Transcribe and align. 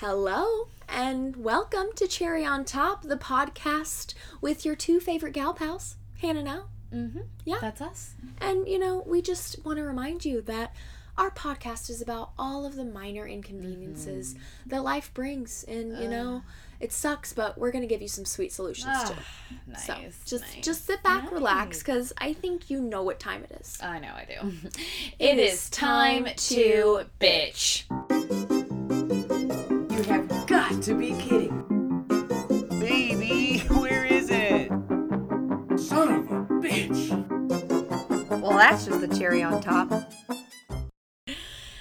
Hello 0.00 0.68
and 0.88 1.36
welcome 1.36 1.86
to 1.96 2.06
Cherry 2.06 2.44
on 2.44 2.64
Top, 2.64 3.02
the 3.02 3.16
podcast 3.16 4.14
with 4.40 4.64
your 4.64 4.76
two 4.76 5.00
favorite 5.00 5.32
gal 5.32 5.54
pals, 5.54 5.96
Hannah 6.20 6.42
now. 6.42 6.64
Mm-hmm. 6.92 7.20
Yeah. 7.44 7.56
That's 7.60 7.80
us. 7.80 8.14
And 8.40 8.68
you 8.68 8.78
know, 8.78 9.02
we 9.06 9.22
just 9.22 9.64
want 9.64 9.78
to 9.78 9.84
remind 9.84 10.24
you 10.24 10.42
that 10.42 10.74
our 11.16 11.30
podcast 11.30 11.88
is 11.88 12.02
about 12.02 12.32
all 12.38 12.66
of 12.66 12.76
the 12.76 12.84
minor 12.84 13.26
inconveniences 13.26 14.34
that 14.66 14.84
life 14.84 15.12
brings. 15.14 15.64
And 15.64 15.98
you 15.98 16.08
know, 16.08 16.42
it 16.78 16.92
sucks, 16.92 17.32
but 17.32 17.56
we're 17.56 17.72
gonna 17.72 17.86
give 17.86 18.02
you 18.02 18.08
some 18.08 18.26
sweet 18.26 18.52
solutions 18.52 18.88
Ah, 18.94 19.14
too. 19.14 19.60
nice. 19.72 19.86
So 19.86 19.94
just 20.26 20.44
nice. 20.56 20.64
just 20.64 20.84
sit 20.86 21.02
back, 21.02 21.24
Nice. 21.24 21.32
relax, 21.32 21.78
because 21.78 22.12
I 22.18 22.34
think 22.34 22.68
you 22.68 22.82
know 22.82 23.02
what 23.02 23.18
time 23.18 23.44
it 23.44 23.56
is. 23.60 23.78
I 23.82 23.98
know 23.98 24.12
I 24.14 24.26
do. 24.26 24.52
It 25.18 25.30
it 25.30 25.38
is 25.38 25.70
time 25.70 26.24
time 26.26 26.34
to 26.36 26.54
to 26.54 27.06
bitch. 27.18 28.55
You 30.06 30.12
have 30.12 30.46
got 30.46 30.82
to 30.84 30.94
be 30.94 31.10
kidding. 31.14 31.62
Baby, 32.78 33.58
where 33.68 34.04
is 34.04 34.28
it? 34.30 34.68
Son 35.80 36.12
of 36.12 36.30
a 36.30 36.46
bitch. 36.62 37.10
Well, 38.40 38.56
that's 38.56 38.86
just 38.86 39.00
the 39.00 39.08
cherry 39.18 39.42
on 39.42 39.60
top. 39.60 39.90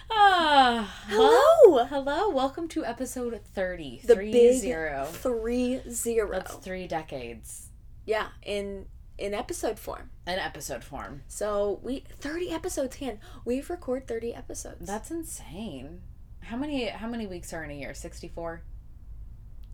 Ah, 0.09 1.03
Hello! 1.07 1.85
hello. 1.85 2.29
Welcome 2.29 2.67
to 2.69 2.83
episode 2.83 3.39
thirty. 3.53 4.01
The 4.03 4.15
Three 4.15 4.31
big 4.31 4.57
zero. 4.59 5.05
three 5.11 5.81
zero. 5.89 6.31
That's 6.31 6.55
three 6.55 6.87
decades. 6.87 7.69
Yeah, 8.05 8.29
in 8.41 8.87
in 9.19 9.35
episode 9.35 9.77
form. 9.77 10.09
An 10.25 10.39
episode 10.39 10.83
form. 10.83 11.21
So 11.27 11.79
we 11.83 12.03
thirty 12.19 12.49
episodes 12.51 12.95
can 12.95 13.19
we've 13.45 13.69
recorded 13.69 14.07
thirty 14.07 14.33
episodes. 14.33 14.87
That's 14.87 15.11
insane. 15.11 16.01
How 16.45 16.57
many 16.57 16.85
how 16.87 17.07
many 17.07 17.27
weeks 17.27 17.53
are 17.53 17.63
in 17.63 17.71
a 17.71 17.73
year? 17.73 17.93
Sixty 17.93 18.27
four. 18.27 18.61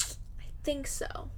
I 0.01 0.45
think 0.63 0.87
so. 0.87 1.29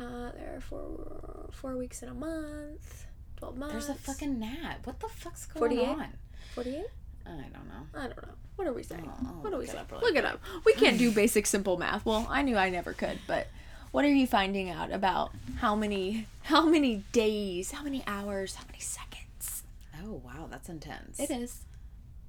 Uh, 0.00 0.32
there 0.32 0.54
are 0.56 0.60
four 0.60 1.50
four 1.52 1.76
weeks 1.76 2.02
in 2.02 2.08
a 2.08 2.14
month. 2.14 3.06
Twelve 3.36 3.56
months. 3.56 3.86
There's 3.86 3.88
a 3.88 3.94
fucking 4.00 4.38
gnat. 4.38 4.80
What 4.84 5.00
the 5.00 5.08
fuck's 5.08 5.46
going 5.46 5.76
48? 5.76 5.88
on? 5.88 6.08
forty 6.54 6.76
eight. 6.76 6.86
I 7.26 7.30
don't 7.30 7.68
know. 7.68 7.86
I 7.94 8.02
don't 8.08 8.16
know. 8.22 8.34
What 8.56 8.66
are 8.68 8.72
we 8.72 8.82
saying? 8.82 9.04
Oh, 9.06 9.26
I'll 9.26 9.42
what 9.42 9.52
are 9.52 9.58
we 9.58 9.66
saying? 9.66 9.78
up 9.78 10.02
Look 10.02 10.14
it 10.16 10.24
up. 10.24 10.40
We 10.64 10.74
can't 10.74 10.98
do 10.98 11.10
basic 11.12 11.46
simple 11.46 11.76
math. 11.76 12.04
Well, 12.04 12.26
I 12.28 12.42
knew 12.42 12.56
I 12.56 12.68
never 12.70 12.92
could, 12.92 13.18
but 13.26 13.48
what 13.92 14.04
are 14.04 14.10
you 14.10 14.26
finding 14.26 14.70
out 14.70 14.92
about 14.92 15.32
how 15.58 15.74
many 15.74 16.26
how 16.42 16.66
many 16.66 17.04
days, 17.12 17.70
how 17.72 17.82
many 17.82 18.02
hours, 18.06 18.54
how 18.56 18.64
many 18.66 18.80
seconds? 18.80 19.62
Oh 20.04 20.20
wow, 20.24 20.48
that's 20.50 20.68
intense. 20.68 21.18
It 21.20 21.30
is. 21.30 21.62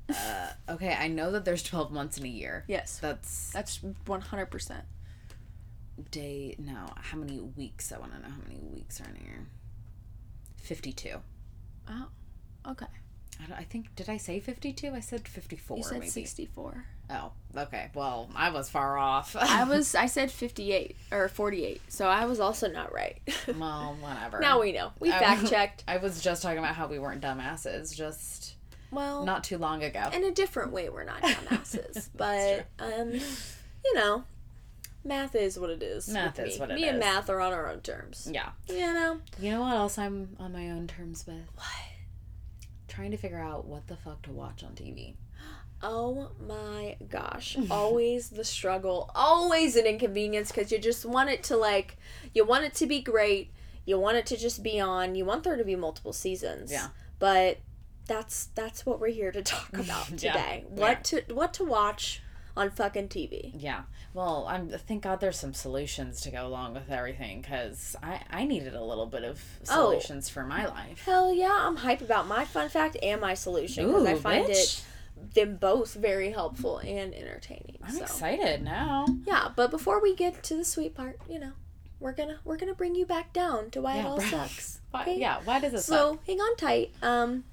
Uh, 0.10 0.50
okay, 0.70 0.96
I 1.00 1.08
know 1.08 1.32
that 1.32 1.46
there's 1.46 1.64
twelve 1.64 1.92
months 1.92 2.18
in 2.18 2.26
a 2.26 2.30
year. 2.30 2.66
Yes. 2.68 3.00
That's 3.00 3.52
That's 3.52 3.80
one 4.06 4.22
hundred 4.22 4.48
percent. 4.48 4.84
day 6.12 6.56
no 6.58 6.90
how 6.96 7.18
many 7.20 7.40
weeks 7.40 7.92
i 7.92 8.00
want 8.00 8.12
to 8.12 8.20
know 8.20 8.28
how 8.28 8.42
many 8.48 8.60
weeks 8.74 9.00
are 9.00 9.04
in 9.06 9.16
a 9.16 9.24
year 9.24 9.46
52 10.58 11.18
Oh. 11.90 12.08
Okay. 12.68 12.86
I, 13.40 13.60
I 13.60 13.64
think 13.64 13.94
did 13.96 14.10
i 14.10 14.18
say 14.18 14.40
52 14.40 14.92
i 14.94 15.00
said 15.00 15.28
54 15.28 15.78
You 15.78 15.84
said 15.84 15.94
maybe 16.00 16.08
sixty 16.10 16.46
four. 16.46 16.86
oh 17.10 17.32
okay 17.56 17.92
well 17.94 18.30
i 18.36 18.50
was 18.50 18.70
far 18.70 18.98
off 18.98 19.36
I 19.40 19.64
was 19.70 19.94
I 19.96 20.06
said 20.08 20.32
58 20.32 20.96
or 21.12 21.28
48. 21.28 21.82
So 21.90 22.08
I 22.08 22.26
was 22.26 22.40
also 22.40 22.70
not 22.72 22.94
right. 22.94 23.20
well 23.60 23.96
whatever 24.02 24.40
now 24.40 24.62
we 24.62 24.72
know. 24.72 24.92
We 25.00 25.12
I- 25.12 25.20
fact 25.20 25.48
checked. 25.50 25.84
i 25.88 25.98
was 25.98 26.22
just 26.22 26.42
talking 26.42 26.58
about 26.60 26.76
how 26.76 26.88
we 26.88 26.98
weren't 27.00 27.22
dumbasses 27.22 27.96
just 27.96 28.56
Well, 28.94 29.26
not 29.26 29.44
too 29.44 29.58
long 29.58 29.84
ago 29.84 30.10
in 30.14 30.24
a 30.24 30.32
different 30.32 30.72
way 30.72 30.90
we're 30.90 31.04
not 31.04 31.22
dumbasses, 31.22 32.10
but 32.16 32.66
um 32.80 33.12
you 33.14 33.94
know, 33.96 34.24
math 35.04 35.36
is 35.36 35.60
what 35.60 35.70
it 35.70 35.84
is. 35.84 36.08
Math 36.08 36.40
is 36.40 36.56
me. 36.56 36.60
what 36.60 36.72
it 36.72 36.76
Me 36.76 36.88
and 36.88 37.00
math 37.00 37.30
are 37.30 37.42
on 37.42 37.52
our 37.54 37.70
own 37.70 37.82
terms. 37.82 38.30
yeah 38.32 38.50
You 38.70 38.94
know. 38.94 39.20
you 39.40 39.52
know 39.52 39.62
what 39.62 39.76
else 39.76 39.98
i'm 39.98 40.36
on 40.40 40.54
my 40.54 40.70
own 40.70 40.88
terms 40.88 41.26
with 41.28 41.46
what 41.56 41.68
trying 42.88 43.12
to 43.12 43.18
figure 43.18 43.40
out 43.40 43.66
what 43.66 43.88
the 43.88 43.96
fuck 43.96 44.22
to 44.24 44.32
watch 44.32 44.64
on 44.64 44.72
tv 44.72 45.16
Oh 45.86 46.30
my 46.48 46.96
gosh. 47.10 47.58
Always 47.70 48.30
the 48.30 48.46
struggle. 48.46 49.12
Always 49.14 49.76
an 49.76 49.86
inconvenience 49.86 50.50
because 50.50 50.72
you 50.72 50.80
just 50.80 51.06
want 51.06 51.30
it 51.30 51.44
to, 51.44 51.58
like, 51.58 51.98
you 52.34 52.46
want 52.46 52.64
it 52.64 52.74
to 52.76 52.88
be 52.88 53.02
great. 53.02 53.52
You 53.86 54.00
want 54.00 54.16
it 54.16 54.26
to 54.28 54.38
just 54.38 54.64
be 54.64 54.80
on. 54.80 55.16
You 55.16 55.26
want 55.26 55.44
there 55.44 55.58
to 55.58 55.66
be 55.66 55.76
multiple 55.76 56.14
seasons. 56.14 56.72
Yeah. 56.72 56.88
But 57.20 57.58
that's 58.08 58.46
that's 58.56 58.86
what 58.86 59.00
we're 59.00 59.08
here 59.12 59.32
to 59.32 59.42
talk 59.42 59.70
about 59.74 60.10
Yeah. 60.10 60.34
today. 60.34 60.66
What 60.70 61.04
to 61.06 61.22
what 61.34 61.54
to 61.56 61.64
watch 61.64 62.22
on 62.56 62.70
fucking 62.70 63.08
TV. 63.10 63.52
Yeah. 63.56 63.84
Well, 64.14 64.46
I'm 64.48 64.70
thank 64.70 65.04
God 65.04 65.20
there's 65.20 65.40
some 65.40 65.54
solutions 65.54 66.22
to 66.22 66.30
go 66.32 66.46
along 66.46 66.76
with 66.76 66.90
everything 66.92 67.42
because 67.42 67.96
I 68.04 68.22
I 68.30 68.44
needed 68.46 68.76
a 68.76 68.84
little 68.84 69.08
bit 69.08 69.24
of 69.24 69.42
Oh. 69.70 69.92
solutions 69.92 70.30
for 70.30 70.44
my 70.46 70.66
life. 70.68 71.04
Hell 71.06 71.34
yeah, 71.34 71.58
I'm 71.62 71.78
hype 71.78 72.02
about 72.02 72.28
my 72.28 72.46
fun 72.46 72.70
fact 72.70 72.96
and 73.02 73.20
my 73.22 73.34
solution 73.34 73.88
because 73.88 74.06
I 74.06 74.16
find 74.16 74.50
it 74.50 74.84
them 75.36 75.56
both 75.56 75.94
very 75.94 76.32
helpful 76.32 76.80
and 76.80 77.14
entertaining. 77.14 77.78
I'm 77.84 77.94
so. 77.96 78.02
excited 78.04 78.62
now. 78.64 79.06
Yeah, 79.26 79.50
but 79.56 79.72
before 79.72 80.02
we 80.02 80.16
get 80.16 80.44
to 80.44 80.56
the 80.58 80.66
sweet 80.66 80.94
part, 80.96 81.20
you 81.30 81.40
know, 81.40 81.54
we're 82.00 82.12
gonna 82.14 82.40
we're 82.44 82.58
gonna 82.58 82.74
bring 82.74 82.94
you 82.94 83.06
back 83.06 83.32
down 83.34 83.70
to 83.72 83.82
why 83.82 83.96
it 83.96 83.98
Yeah, 84.00 84.08
all 84.10 84.18
bro. 84.18 84.26
sucks. 84.28 84.80
Why, 84.92 85.02
okay? 85.04 85.18
Yeah. 85.20 85.40
Why 85.44 85.60
does 85.60 85.74
it 85.74 85.82
So 85.82 85.94
suck? 85.94 86.00
So 86.00 86.20
hang 86.28 86.40
on 86.40 86.56
tight. 86.58 86.92
Um, 87.02 87.46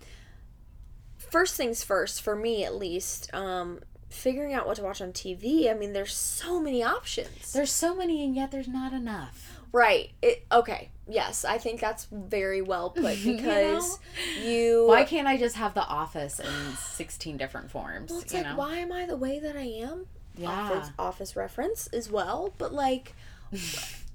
first 1.31 1.57
things 1.57 1.83
first, 1.85 2.23
for 2.23 2.35
me 2.37 2.65
at 2.65 2.75
least. 2.75 3.33
Um, 3.35 3.81
figuring 4.09 4.53
out 4.53 4.67
what 4.67 4.77
to 4.77 4.83
watch 4.83 5.01
on 5.01 5.13
TV. 5.13 5.71
I 5.71 5.75
mean, 5.75 5.93
there's 5.93 6.15
so 6.15 6.61
many 6.61 6.83
options. 6.83 7.53
There's 7.53 7.71
so 7.71 7.95
many 7.95 8.25
and 8.25 8.35
yet 8.35 8.51
there's 8.51 8.69
not 8.69 8.93
enough. 8.93 9.61
right. 9.73 10.11
It 10.21 10.45
okay. 10.51 10.91
Yes, 11.09 11.45
I 11.45 11.59
think 11.59 11.81
that's 11.81 12.07
very 12.11 12.61
well 12.63 12.91
put 12.97 13.17
You 13.19 13.37
because 13.37 13.99
you. 14.45 14.87
Why 14.87 15.05
can't 15.05 15.27
I 15.27 15.37
just 15.37 15.57
have 15.57 15.75
The 15.75 15.85
Office 15.87 16.39
in 16.41 16.77
16 16.77 17.37
different 17.37 17.71
forms? 17.71 18.11
well, 18.11 18.21
it's 18.21 18.33
you 18.33 18.41
like 18.41 18.51
know. 18.51 18.57
why 18.57 18.77
am 18.79 18.93
I 18.93 19.07
the 19.07 19.17
way 19.17 19.39
that 19.39 19.57
I 19.57 19.63
am? 19.63 20.07
Yeah. 20.37 20.49
Office, 20.51 20.91
office 20.99 21.37
reference 21.37 21.87
as 21.89 22.11
well, 22.11 22.53
but 22.59 22.73
like. 22.73 23.15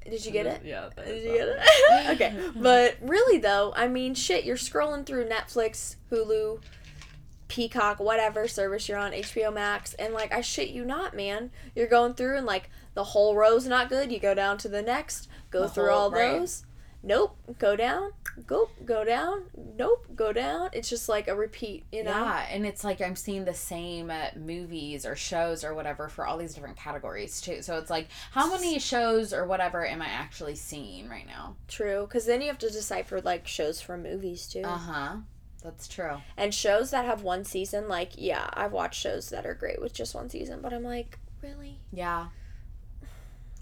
Did 0.06 0.24
you 0.24 0.31
get 0.31 0.46
it? 0.46 0.62
Yeah. 0.64 0.90
Did 1.04 1.24
you 1.24 1.34
get 1.34 1.48
it? 1.48 2.09
okay. 2.12 2.36
But 2.56 2.96
really 3.02 3.40
though, 3.40 3.74
I 3.75 3.88
mean 3.88 4.14
shit, 4.14 4.46
you're 4.46 4.56
scrolling 4.56 5.04
through 5.06 5.28
Netflix, 5.28 5.96
Hulu, 6.12 6.59
Peacock, 7.47 8.00
whatever 8.00 8.47
service 8.47 8.89
you're 8.89 8.97
on, 8.97 9.11
HBO 9.11 9.53
Max, 9.53 9.94
and 9.95 10.13
like 10.13 10.33
I 10.33 10.41
shit 10.41 10.69
you 10.69 10.83
not, 10.85 11.16
man. 11.16 11.51
You're 11.75 11.88
going 11.88 12.13
through 12.16 12.38
and 12.38 12.45
like 12.45 12.69
the 12.94 13.03
whole 13.03 13.35
row's 13.35 13.67
not 13.67 13.89
good, 13.89 14.11
you 14.11 14.19
go 14.19 14.33
down 14.33 14.57
to 14.59 14.67
the 14.69 14.81
next, 14.81 15.28
go 15.51 15.61
The 15.63 15.69
through 15.69 15.89
whole- 15.89 16.00
all 16.00 16.11
right. 16.11 16.39
those. 16.39 16.66
Nope, 17.07 17.38
go 17.59 17.75
down. 17.75 18.13
Go 18.47 18.69
go 18.83 19.03
down. 19.06 19.44
Nope, 19.78 20.07
go 20.16 20.33
down. 20.33 20.69
It's 20.73 20.89
just 20.89 21.07
like 21.07 21.28
a 21.28 21.35
repeat, 21.35 21.85
you 21.91 22.03
know. 22.03 22.09
Yeah, 22.09 22.47
and 22.50 22.66
it's 22.66 22.83
like 22.83 23.00
I'm 23.00 23.16
seeing 23.16 23.45
the 23.45 23.53
same 23.53 24.09
uh, 24.09 24.29
movies 24.35 25.06
or 25.06 25.16
shows 25.16 25.63
or 25.63 25.75
whatever 25.75 26.09
for 26.09 26.25
all 26.25 26.35
these 26.39 26.56
different 26.56 26.77
categories 26.77 27.39
too. 27.41 27.62
So 27.62 27.77
it's 27.77 27.91
like, 27.91 28.07
how 28.31 28.50
many 28.50 28.79
shows 28.79 29.33
or 29.33 29.45
whatever 29.45 29.85
am 29.85 30.01
I 30.01 30.07
actually 30.07 30.56
seeing 30.56 31.07
right 31.07 31.27
now? 31.27 31.56
True, 31.67 32.07
cuz 32.07 32.25
then 32.25 32.41
you 32.41 32.47
have 32.47 32.57
to 32.57 32.72
decipher 32.72 33.22
like 33.22 33.45
shows 33.47 33.79
from 33.81 34.01
movies 34.01 34.47
too. 34.47 34.63
Uh 34.66 34.75
huh. 34.77 35.16
That's 35.66 35.88
true. 35.88 36.18
And 36.38 36.53
shows 36.53 36.92
that 36.92 37.06
have 37.06 37.24
one 37.24 37.44
season, 37.44 37.88
like, 37.88 38.12
yeah, 38.18 38.48
I've 38.53 38.72
watched 38.72 39.02
shows 39.02 39.30
that 39.30 39.48
are 39.48 39.56
great 39.56 39.81
with 39.81 39.94
just 39.94 40.14
one 40.14 40.30
season, 40.30 40.59
but 40.62 40.72
I'm 40.72 40.84
like, 40.84 41.18
really? 41.42 41.80
Yeah. 41.92 42.28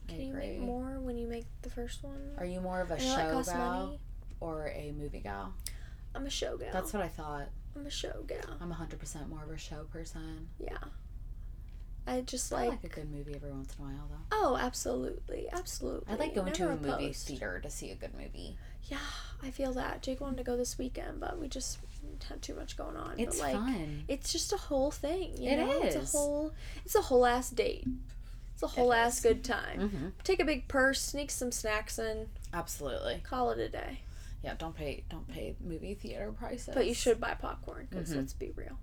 Can 0.10 0.20
you 0.20 0.34
make 0.34 0.60
more 0.60 1.00
when 1.00 1.18
you 1.18 1.28
make 1.28 1.46
the 1.62 1.70
first 1.70 2.04
one? 2.04 2.34
Are 2.38 2.46
you 2.46 2.60
more 2.60 2.82
of 2.82 2.92
a 2.92 2.96
I 2.96 2.98
know 2.98 3.42
that 3.42 3.46
show 3.46 3.54
gal 3.54 4.00
or 4.42 4.68
a 4.68 4.92
movie 4.92 5.22
gal? 5.22 5.54
I'm 6.14 6.26
a 6.26 6.30
show 6.30 6.58
gal. 6.58 6.74
That's 6.74 6.92
what 6.92 7.02
I 7.02 7.08
thought. 7.08 7.48
I'm 7.74 7.86
a 7.86 7.90
show 7.90 8.24
gal. 8.28 8.58
I'm 8.60 8.72
100% 8.72 9.30
more 9.30 9.44
of 9.44 9.50
a 9.50 9.58
show 9.58 9.86
person. 9.86 10.50
Yeah. 10.60 10.78
I 12.06 12.20
just 12.22 12.52
I 12.52 12.64
like. 12.64 12.70
like 12.70 12.84
a 12.84 12.88
good 12.90 13.10
movie 13.10 13.34
every 13.34 13.52
once 13.52 13.74
in 13.80 13.86
a 13.86 13.88
while, 13.88 14.08
though. 14.10 14.26
Oh, 14.32 14.58
absolutely, 14.58 15.48
absolutely. 15.54 16.14
I 16.14 16.18
like 16.18 16.36
going 16.36 16.52
to 16.52 16.62
Never 16.64 16.74
a 16.74 16.98
movie 16.98 17.14
theater 17.14 17.62
to 17.64 17.70
see 17.70 17.92
a 17.92 17.96
good 17.96 18.14
movie. 18.14 18.58
Yeah, 18.84 18.98
I 19.42 19.52
feel 19.52 19.72
that. 19.74 20.02
Jake 20.02 20.20
wanted 20.20 20.38
to 20.38 20.44
go 20.44 20.58
this 20.58 20.78
weekend, 20.78 21.22
but 21.22 21.40
we 21.40 21.48
just 21.48 21.80
had 22.30 22.42
too 22.42 22.56
much 22.56 22.78
going 22.78 22.96
on. 22.96 23.16
It's 23.18 23.40
but 23.40 23.54
like, 23.54 23.56
fun. 23.56 24.04
it's 24.08 24.32
just 24.32 24.54
a 24.54 24.58
whole 24.58 24.92
thing. 24.92 25.36
You 25.38 25.52
It 25.52 25.58
know? 25.58 25.82
It's 25.82 25.96
a 25.96 26.18
whole. 26.18 26.54
It's 26.86 26.96
a 26.96 27.02
whole 27.02 27.26
ass 27.26 27.50
date. 27.50 27.86
It's 28.54 28.64
a 28.64 28.68
whole 28.68 28.94
ass 28.94 29.18
is. 29.18 29.24
good 29.24 29.44
time. 29.44 29.80
Mm-hmm. 29.80 30.08
Take 30.24 30.40
a 30.40 30.46
big 30.46 30.68
purse, 30.68 31.02
sneak 31.02 31.32
some 31.32 31.52
snacks 31.52 31.98
in, 32.00 32.28
Absolutely. 32.54 33.22
call 33.24 33.50
it 33.52 33.60
a 33.60 33.68
day. 33.70 34.00
Yeah. 34.44 34.54
Don't 34.58 34.76
pay. 34.76 35.04
Don't 35.10 35.28
pay 35.28 35.56
movie 35.62 35.94
theater 35.96 36.32
prices. 36.32 36.74
But 36.74 36.88
you 36.88 36.94
should 36.94 37.20
buy 37.20 37.34
popcorn 37.34 37.88
because 37.90 38.12
Mhm. 38.12 38.18
let's 38.18 38.34
be 38.34 38.52
real. 38.56 38.78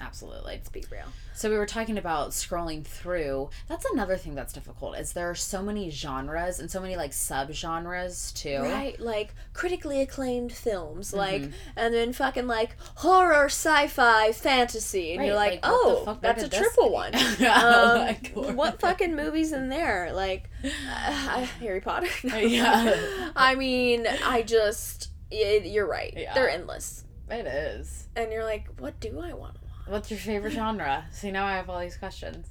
Absolutely. 0.00 0.42
Let's 0.52 0.68
be 0.68 0.84
real. 0.90 1.06
So 1.34 1.50
we 1.50 1.56
were 1.56 1.66
talking 1.66 1.98
about 1.98 2.30
scrolling 2.30 2.84
through. 2.84 3.50
That's 3.68 3.84
another 3.92 4.16
thing 4.16 4.34
that's 4.34 4.52
difficult. 4.52 4.96
Is 4.96 5.12
there 5.12 5.28
are 5.30 5.34
so 5.34 5.62
many 5.62 5.90
genres 5.90 6.58
and 6.60 6.70
so 6.70 6.80
many 6.80 6.96
like 6.96 7.12
subgenres 7.12 8.32
too. 8.34 8.60
Right, 8.62 8.98
like 9.00 9.34
critically 9.52 10.00
acclaimed 10.00 10.52
films, 10.52 11.12
like, 11.12 11.42
Mm-hmm. 11.42 11.52
and 11.76 11.94
then 11.94 12.12
fucking 12.12 12.46
like 12.46 12.76
horror, 12.96 13.46
sci-fi, 13.46 14.32
fantasy, 14.32 15.12
and 15.12 15.20
Right, 15.20 15.26
you're 15.26 15.36
like, 15.36 15.50
like, 15.52 15.60
oh, 15.64 16.18
that's 16.20 16.42
a 16.42 16.48
triple 16.48 16.88
be?" 16.88 16.92
one. 16.94 17.12
Oh 17.40 18.06
um, 18.08 18.16
God. 18.46 18.54
what 18.56 18.80
fucking 18.80 19.14
movies 19.14 19.52
in 19.52 19.68
there? 19.68 20.10
Like, 20.12 20.50
uh, 20.64 20.68
Harry 21.60 21.80
Potter. 21.80 22.08
Yeah. 22.24 23.30
I 23.36 23.54
mean, 23.54 24.06
I 24.24 24.42
just, 24.42 25.10
it, 25.30 25.66
you're 25.66 25.86
right. 25.86 26.12
Yeah. 26.16 26.34
They're 26.34 26.50
endless, 26.50 27.04
It 27.30 27.46
is. 27.46 28.08
and 28.16 28.32
you're 28.32 28.44
like, 28.44 28.66
what 28.78 28.98
do 29.00 29.20
I 29.20 29.32
want? 29.34 29.56
What's 29.88 30.10
your 30.10 30.20
favorite 30.20 30.52
genre? 30.52 31.06
See 31.12 31.30
now 31.30 31.46
I 31.46 31.52
have 31.56 31.68
all 31.70 31.80
these 31.80 31.96
questions 31.96 32.48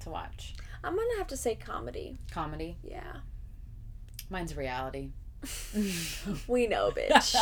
to 0.00 0.10
watch. 0.10 0.54
I'm 0.84 0.94
gonna 0.94 1.16
have 1.18 1.26
to 1.28 1.36
say 1.36 1.54
comedy. 1.56 2.18
Comedy. 2.30 2.76
Yeah, 2.82 3.18
Mine's 4.30 4.56
reality. 4.56 5.10
we 6.48 6.66
know, 6.66 6.90
bitch. 6.90 7.36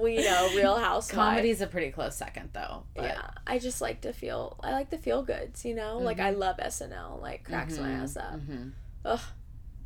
we 0.00 0.16
know, 0.18 0.50
Real 0.54 0.76
Housewives. 0.76 1.10
Comedy's 1.10 1.60
a 1.60 1.66
pretty 1.66 1.90
close 1.90 2.14
second 2.16 2.50
though. 2.52 2.84
But 2.94 3.04
Yeah, 3.04 3.30
I 3.46 3.58
just 3.58 3.80
like 3.80 4.02
to 4.02 4.12
feel. 4.12 4.58
I 4.62 4.72
like 4.72 4.90
the 4.90 4.98
feel 4.98 5.22
goods, 5.22 5.64
you 5.64 5.74
know. 5.74 5.98
Like 5.98 6.20
I 6.20 6.30
love 6.30 6.56
SNL. 6.58 7.20
Like 7.20 7.44
cracks 7.44 7.78
my 7.78 7.90
ass 7.90 8.16
up. 8.16 8.34
Mhm. 8.40 8.72
Ugh, 9.04 9.20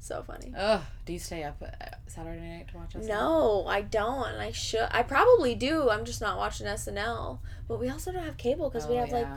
so 0.00 0.22
funny. 0.22 0.52
Ugh. 0.56 0.80
Do 1.04 1.12
you 1.12 1.18
stay 1.18 1.44
up 1.44 1.62
uh, 1.62 1.86
Saturday 2.06 2.40
night 2.40 2.68
to 2.68 2.76
watch 2.78 2.96
us? 2.96 3.04
No, 3.06 3.66
I 3.66 3.82
don't, 3.82 4.28
and 4.28 4.40
I 4.40 4.50
should. 4.50 4.88
I 4.90 5.02
probably 5.02 5.54
do. 5.54 5.90
I'm 5.90 6.04
just 6.04 6.20
not 6.20 6.36
watching 6.38 6.66
SNL. 6.66 7.38
But 7.68 7.78
we 7.78 7.88
also 7.90 8.10
don't 8.10 8.24
have 8.24 8.36
cable 8.36 8.68
because 8.70 8.88
we 8.88 8.96
Oh, 8.96 9.00
have 9.00 9.12
like 9.12 9.28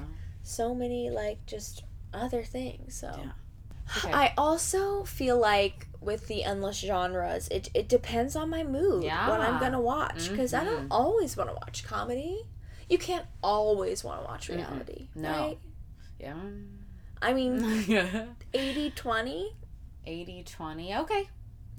so 0.44 0.74
many 0.74 1.10
like 1.10 1.45
just 1.45 1.83
other 2.13 2.44
things. 2.44 2.95
So 2.95 3.13
Yeah. 3.18 3.31
Okay. 3.98 4.12
I 4.13 4.33
also 4.38 5.04
feel 5.04 5.38
like 5.38 5.88
with 6.00 6.27
the 6.27 6.44
endless 6.45 6.80
genres, 6.80 7.48
it 7.50 7.69
it 7.74 7.89
depends 7.89 8.36
on 8.36 8.50
my 8.50 8.63
mood 8.63 9.04
what 9.04 9.42
I'm 9.42 9.60
gonna 9.60 9.81
watch 9.81 10.30
because 10.31 10.54
I 10.54 10.63
don't 10.63 10.86
Mhm. 10.86 10.92
always 10.92 11.36
want 11.38 11.50
to 11.50 11.54
watch 11.56 11.83
comedy. 11.83 12.48
You 12.89 12.98
can't 12.98 13.25
always 13.44 14.04
want 14.04 14.21
to 14.21 14.25
watch 14.25 14.48
reality, 14.50 15.10
No. 15.15 15.30
right? 15.30 15.60
Yeah. 16.19 16.36
I 17.21 17.33
mean, 17.33 17.62
80 18.54 18.92
20 18.92 19.56
80 20.06 20.44
20. 20.44 20.96
Okay. 20.98 21.30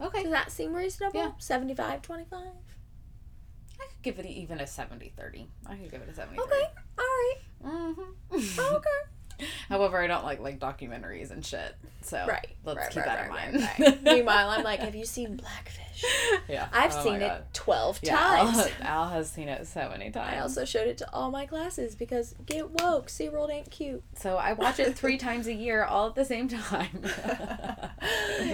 Okay. 0.01 0.23
does 0.23 0.33
that 0.33 0.51
seem 0.51 0.75
reasonable 0.75 1.19
Yeah. 1.21 1.31
75 1.39 2.03
25 2.03 2.41
I 2.41 3.87
could 3.87 4.03
give 4.03 4.19
it 4.19 4.27
even 4.27 4.61
a 4.61 4.67
70 4.67 5.13
30. 5.17 5.49
I 5.67 5.77
could 5.77 5.91
give 5.91 6.03
it 6.03 6.09
a 6.09 6.15
70 6.15 6.39
okay 6.41 6.63
all 6.99 7.05
right 7.05 7.35
Mm-hmm. 7.65 8.61
okay 8.61 8.89
However, 9.69 10.01
I 10.03 10.07
don't 10.07 10.25
like 10.25 10.41
like 10.41 10.59
documentaries 10.59 11.31
and 11.31 11.45
shit. 11.45 11.75
So 12.03 12.25
right 12.29 12.47
let's 12.65 12.79
right, 12.79 12.91
keep 12.91 13.07
right, 13.07 13.07
that 13.07 13.31
right, 13.31 13.55
in 13.55 13.61
mind. 13.63 13.71
right. 13.79 14.03
meanwhile 14.17 14.51
i'm 14.51 14.63
like 14.63 14.81
have 14.81 14.95
you 14.95 15.07
seen 15.07 15.37
blackfish 15.37 16.05
yeah. 16.49 16.69
i've 16.71 16.93
Oh 16.95 17.03
seen 17.03 17.23
it 17.23 17.43
12 17.55 18.01
Yeah, 18.03 18.15
times 18.19 18.59
Al, 18.83 19.05
Al 19.05 19.09
has 19.09 19.31
seen 19.31 19.49
it 19.49 19.67
so 19.67 19.89
many 19.89 20.11
times. 20.11 20.35
i 20.35 20.39
also 20.39 20.67
showed 20.67 20.87
it 20.87 20.99
to 20.99 21.11
all 21.15 21.31
my 21.31 21.47
classes 21.47 21.95
because 21.95 22.35
get 22.45 22.69
woke 22.83 23.07
SeaWorld 23.09 23.51
ain't 23.51 23.71
cute 23.71 24.03
so 24.15 24.37
I 24.37 24.53
watch 24.53 24.79
it 24.81 24.95
three 24.97 25.17
times 25.17 25.47
a 25.47 25.55
year, 25.55 25.83
all 25.85 26.09
at 26.09 26.15
the 26.15 26.27
same 26.27 26.47
time. 26.49 27.05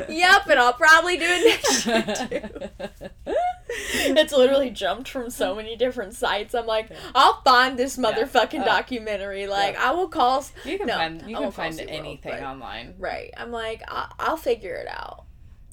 yep 0.09 0.47
and 0.49 0.59
i'll 0.61 0.73
probably 0.73 1.17
do 1.17 1.25
it 1.27 1.45
next 1.45 1.87
year 1.87 2.71
too 3.27 3.35
it's 3.95 4.33
literally 4.33 4.71
jumped 4.71 5.09
from 5.09 5.31
so 5.31 5.55
many 5.55 5.77
different 5.77 6.15
sites. 6.15 6.55
I'm 6.55 6.67
like, 6.67 6.91
I'll 7.15 7.41
find 7.43 7.79
this 7.79 7.97
motherfucking 7.97 8.61
Uh, 8.63 8.65
documentary. 8.65 9.47
Like, 9.47 9.77
I 9.77 9.93
will 9.93 10.09
call. 10.09 10.45
You 10.65 10.79
can 10.79 10.87
No, 10.89 10.95
find 10.95 11.23
you 11.29 11.37
can 11.37 11.53
find 11.53 11.81
anything 11.81 12.33
but- 12.33 12.43
online. 12.43 12.95
Right. 12.99 13.33
I'm 13.37 13.51
like, 13.53 13.83
I- 13.89 14.11
I'll 14.19 14.37
figure 14.37 14.75
it 14.75 14.89
out. 14.89 15.25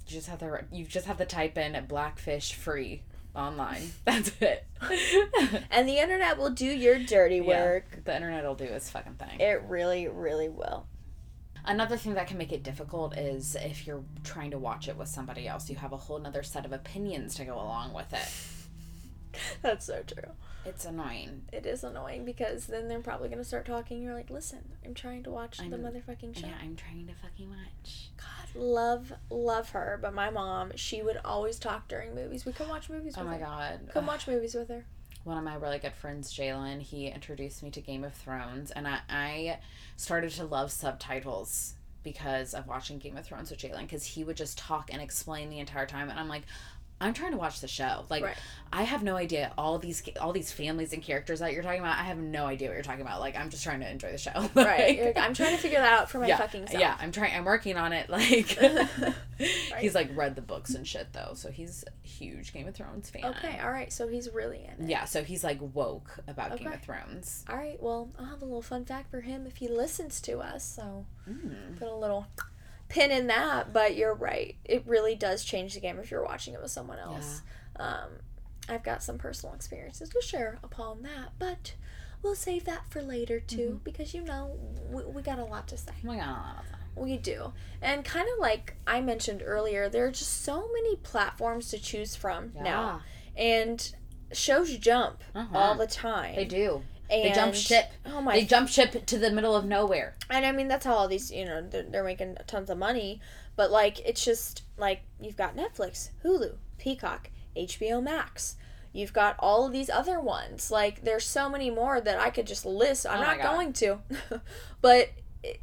You 0.07 0.13
just 0.13 0.27
have 0.27 0.39
to 0.39 0.63
you 0.71 0.85
just 0.85 1.05
have 1.07 1.17
to 1.17 1.25
type 1.25 1.57
in 1.57 1.83
blackfish 1.87 2.53
free 2.53 3.01
online. 3.35 3.91
That's 4.05 4.31
it. 4.39 4.65
And 5.71 5.87
the 5.87 5.97
internet 5.97 6.37
will 6.37 6.49
do 6.51 6.65
your 6.65 6.97
dirty 6.99 7.37
Yeah, 7.37 7.41
work. 7.63 8.03
the 8.05 8.15
internet 8.15 8.43
will 8.45 8.55
do 8.55 8.63
its 8.65 8.89
fucking 8.89 9.15
thing. 9.15 9.39
It 9.39 9.61
really, 9.67 10.07
really 10.07 10.49
will. 10.49 10.85
Another 11.67 11.97
thing 11.97 12.13
that 12.13 12.27
can 12.27 12.37
make 12.37 12.51
it 12.53 12.63
difficult 12.63 13.17
is 13.17 13.55
if 13.59 13.85
you're 13.85 14.03
trying 14.23 14.51
to 14.51 14.57
watch 14.57 14.87
it 14.87 14.95
with 14.97 15.09
somebody 15.09 15.47
else, 15.47 15.69
you 15.69 15.75
have 15.75 15.91
a 15.93 15.97
whole 15.97 16.17
nother 16.17 16.41
set 16.41 16.65
of 16.65 16.71
opinions 16.71 17.35
to 17.35 17.45
go 17.45 17.55
along 17.55 17.93
with 17.93 18.13
it. 18.13 19.39
That's 19.61 19.85
so 19.85 20.01
true. 20.07 20.31
It's 20.65 20.85
annoying. 20.85 21.43
It 21.53 21.65
is 21.65 21.83
annoying 21.83 22.25
because 22.25 22.65
then 22.67 22.87
they're 22.87 22.99
probably 23.01 23.29
gonna 23.29 23.43
start 23.43 23.65
talking. 23.65 24.01
You're 24.01 24.13
like, 24.13 24.29
listen, 24.29 24.59
I'm 24.85 24.93
trying 24.93 25.23
to 25.23 25.29
watch 25.29 25.57
the 25.57 25.63
I'm- 25.63 25.73
motherfucking 25.73 26.39
show. 26.39 26.47
Yeah, 26.47 26.53
I'm 26.61 26.75
trying 26.75 27.07
to 27.07 27.13
fucking 27.21 27.49
watch. 27.49 28.09
God, 28.17 28.61
love, 28.61 29.13
love 29.29 29.69
her. 29.69 29.99
But 30.01 30.13
my 30.13 30.29
mom, 30.29 30.71
she 30.75 31.01
would 31.01 31.19
always 31.23 31.59
talk 31.59 31.87
during 31.87 32.15
movies. 32.15 32.45
We 32.45 32.51
could 32.53 32.67
watch 32.69 32.89
movies 32.89 33.15
Oh 33.17 33.21
with 33.21 33.31
my 33.31 33.37
her. 33.37 33.45
god. 33.45 33.79
Come 33.93 34.05
watch 34.07 34.27
movies 34.27 34.55
with 34.55 34.69
her. 34.69 34.85
One 35.27 35.37
of 35.37 35.43
my 35.43 35.55
really 35.55 35.77
good 35.77 35.93
friends, 35.93 36.33
Jalen, 36.33 36.79
he 36.79 37.07
introduced 37.07 37.61
me 37.61 37.69
to 37.71 37.81
Game 37.81 38.05
of 38.05 38.13
Thrones, 38.13 38.71
and 38.71 38.87
I, 38.87 38.99
I 39.09 39.57
started 39.97 40.31
to 40.31 40.45
love 40.45 40.71
subtitles 40.71 41.73
because 42.01 42.53
of 42.53 42.65
watching 42.65 42.97
Game 42.97 43.17
of 43.17 43.25
Thrones 43.25 43.51
with 43.51 43.59
Jalen 43.59 43.81
because 43.81 44.05
he 44.05 44.23
would 44.23 44.37
just 44.37 44.57
talk 44.57 44.89
and 44.89 45.01
explain 45.01 45.49
the 45.49 45.59
entire 45.59 45.85
time, 45.85 46.09
and 46.09 46.17
I'm 46.17 46.29
like, 46.29 46.43
I'm 46.99 47.13
trying 47.13 47.31
to 47.31 47.37
watch 47.37 47.61
the 47.61 47.67
show. 47.67 48.05
Like, 48.09 48.23
Right. 48.23 48.37
I 48.73 48.83
have 48.83 49.03
no 49.03 49.15
idea 49.15 49.53
all 49.57 49.77
these 49.79 50.01
all 50.19 50.33
these 50.33 50.51
families 50.51 50.91
and 50.93 51.01
characters 51.01 51.39
that 51.39 51.53
you're 51.53 51.61
talking 51.63 51.79
about. 51.79 51.97
I 51.97 52.03
have 52.03 52.17
no 52.17 52.45
idea 52.47 52.67
what 52.69 52.73
you're 52.73 52.83
talking 52.83 53.01
about. 53.01 53.19
Like, 53.19 53.37
I'm 53.37 53.49
just 53.49 53.63
trying 53.63 53.79
to 53.81 53.89
enjoy 53.89 54.11
the 54.11 54.17
show. 54.17 54.31
Right. 54.55 54.79
Like- 54.79 54.97
You're 54.97 55.05
like, 55.05 55.17
I'm 55.17 55.33
trying 55.33 55.55
to 55.55 55.61
figure 55.61 55.79
that 55.79 55.93
out 55.99 56.09
for 56.09 56.19
my 56.19 56.27
yeah, 56.27 56.37
fucking 56.37 56.67
self. 56.67 56.79
yeah. 56.81 56.97
I'm 56.99 57.11
trying. 57.11 57.35
I'm 57.35 57.45
working 57.45 57.77
on 57.77 57.93
it. 57.93 58.09
Like, 58.17 58.57
he's 59.79 59.93
like 59.95 60.09
read 60.15 60.35
the 60.35 60.41
books 60.41 60.73
and 60.73 60.87
shit 60.87 61.13
though, 61.13 61.33
so 61.35 61.51
he's 61.51 61.83
a 61.87 62.07
huge 62.07 62.51
Game 62.53 62.67
of 62.67 62.73
Thrones 62.75 63.09
fan. 63.09 63.25
Okay, 63.25 63.59
all 63.63 63.69
right. 63.71 63.93
So 63.93 64.07
he's 64.07 64.29
really 64.33 64.57
in 64.65 64.85
it. 64.85 64.89
Yeah, 64.89 65.05
so 65.05 65.23
he's 65.23 65.43
like 65.43 65.59
woke 65.73 66.17
about 66.27 66.57
Game 66.57 66.71
of 66.71 66.81
Thrones. 66.81 67.45
All 67.49 67.55
right. 67.55 67.81
Well, 67.81 68.09
I'll 68.17 68.25
have 68.25 68.41
a 68.41 68.45
little 68.45 68.61
fun 68.63 68.85
fact 68.85 69.11
for 69.11 69.21
him 69.21 69.45
if 69.45 69.57
he 69.57 69.67
listens 69.67 70.19
to 70.21 70.39
us. 70.39 70.63
So 70.65 71.05
Mm. 71.29 71.77
put 71.77 71.89
a 71.89 71.95
little 71.95 72.25
pin 72.89 73.11
in 73.11 73.27
that. 73.27 73.73
But 73.73 73.95
you're 73.95 74.13
right. 74.13 74.55
It 74.65 74.83
really 74.87 75.15
does 75.15 75.43
change 75.43 75.73
the 75.73 75.79
game 75.79 75.99
if 75.99 76.11
you're 76.11 76.23
watching 76.23 76.53
it 76.53 76.61
with 76.61 76.71
someone 76.71 76.99
else. 76.99 77.41
Um, 77.77 78.09
I've 78.69 78.83
got 78.83 79.03
some 79.03 79.17
personal 79.17 79.55
experiences 79.55 80.09
to 80.09 80.21
share 80.21 80.59
upon 80.63 81.03
that, 81.03 81.29
but 81.39 81.75
we'll 82.21 82.35
save 82.35 82.65
that 82.65 82.89
for 82.89 83.01
later 83.01 83.39
too 83.39 83.79
because 83.83 84.13
you 84.13 84.21
know 84.23 84.57
we, 84.89 85.03
we 85.05 85.21
got 85.21 85.39
a 85.39 85.45
lot 85.45 85.67
to 85.69 85.77
say. 85.77 85.91
Oh 86.03 86.07
my 86.07 86.17
god. 86.17 86.63
We 86.95 87.15
do. 87.17 87.53
And 87.81 88.03
kind 88.03 88.27
of 88.33 88.39
like 88.39 88.75
I 88.87 89.01
mentioned 89.01 89.43
earlier, 89.45 89.87
there 89.87 90.05
are 90.07 90.11
just 90.11 90.43
so 90.43 90.67
many 90.73 90.95
platforms 90.95 91.69
to 91.69 91.77
choose 91.79 92.15
from 92.15 92.53
now. 92.59 93.01
And 93.37 93.93
shows 94.33 94.75
jump 94.79 95.23
Uh-huh. 95.35 95.55
all 95.57 95.75
the 95.75 95.85
time. 95.87 96.35
They 96.35 96.45
do. 96.45 96.81
And, 97.09 97.23
They 97.23 97.31
jump 97.31 97.55
ship. 97.55 97.89
Oh 98.05 98.21
my 98.21 98.33
They 98.33 98.45
jump 98.45 98.67
ship 98.69 99.05
to 99.05 99.17
the 99.17 99.31
middle 99.31 99.55
of 99.55 99.65
nowhere. 99.65 100.15
and 100.29 100.45
I 100.45 100.51
mean 100.51 100.67
that's 100.67 100.85
how 100.85 100.93
all 100.93 101.07
these 101.07 101.31
you 101.31 101.45
know 101.45 101.61
they're, 101.61 101.83
they're 101.83 102.03
making 102.03 102.37
tons 102.47 102.69
of 102.69 102.77
money, 102.77 103.21
but 103.55 103.71
like 103.71 103.99
it's 104.05 104.23
just 104.23 104.63
like 104.77 105.01
you've 105.21 105.37
got 105.37 105.55
Netflix, 105.55 106.09
Hulu, 106.23 106.55
Peacock, 106.77 107.29
HBO 107.55 108.01
Max. 108.03 108.55
You've 108.93 109.13
got 109.13 109.35
all 109.39 109.65
of 109.67 109.73
these 109.73 109.89
other 109.89 110.19
ones. 110.19 110.71
Like 110.71 111.03
there's 111.03 111.25
so 111.25 111.49
many 111.49 111.69
more 111.69 112.01
that 112.01 112.19
I 112.19 112.29
could 112.29 112.47
just 112.47 112.65
list. 112.65 113.05
I'm 113.05 113.19
Oh 113.19 113.23
not 113.23 113.37
God. 113.37 113.53
going 113.55 113.73
to, 113.73 113.99
but 114.81 115.09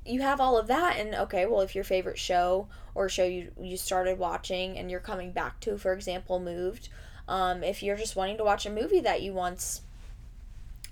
you 0.07 0.23
have 0.23 0.41
all 0.41 0.57
of 0.57 0.67
that 0.69 0.97
and 0.99 1.15
okay 1.15 1.45
well 1.47 1.61
if 1.61 1.75
your 1.75 1.85
favorite 1.85 2.19
show 2.19 2.69
or 2.95 3.09
show 3.09 3.25
you 3.25 3.51
you 3.61 3.77
started 3.77 4.19
watching 4.19 4.79
and 4.79 4.91
you're 4.91 5.01
coming 5.01 5.31
back 5.33 5.59
to 5.61 5.77
for 5.77 5.93
example 5.93 6.39
moved 6.41 6.89
um, 7.29 7.63
if 7.65 7.83
you're 7.83 7.97
just 7.97 8.17
wanting 8.17 8.37
to 8.39 8.45
watch 8.45 8.65
a 8.67 8.71
movie 8.71 9.01
that 9.01 9.21
you 9.21 9.33
once 9.35 9.83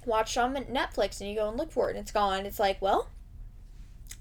watched 0.07 0.37
on 0.39 0.55
netflix 0.55 1.21
and 1.21 1.29
you 1.31 1.37
go 1.37 1.49
and 1.49 1.57
look 1.57 1.71
for 1.73 1.89
it 1.89 1.91
and 1.91 1.99
it's 2.01 2.13
gone 2.13 2.45
it's 2.47 2.59
like 2.61 2.81
well 2.83 3.09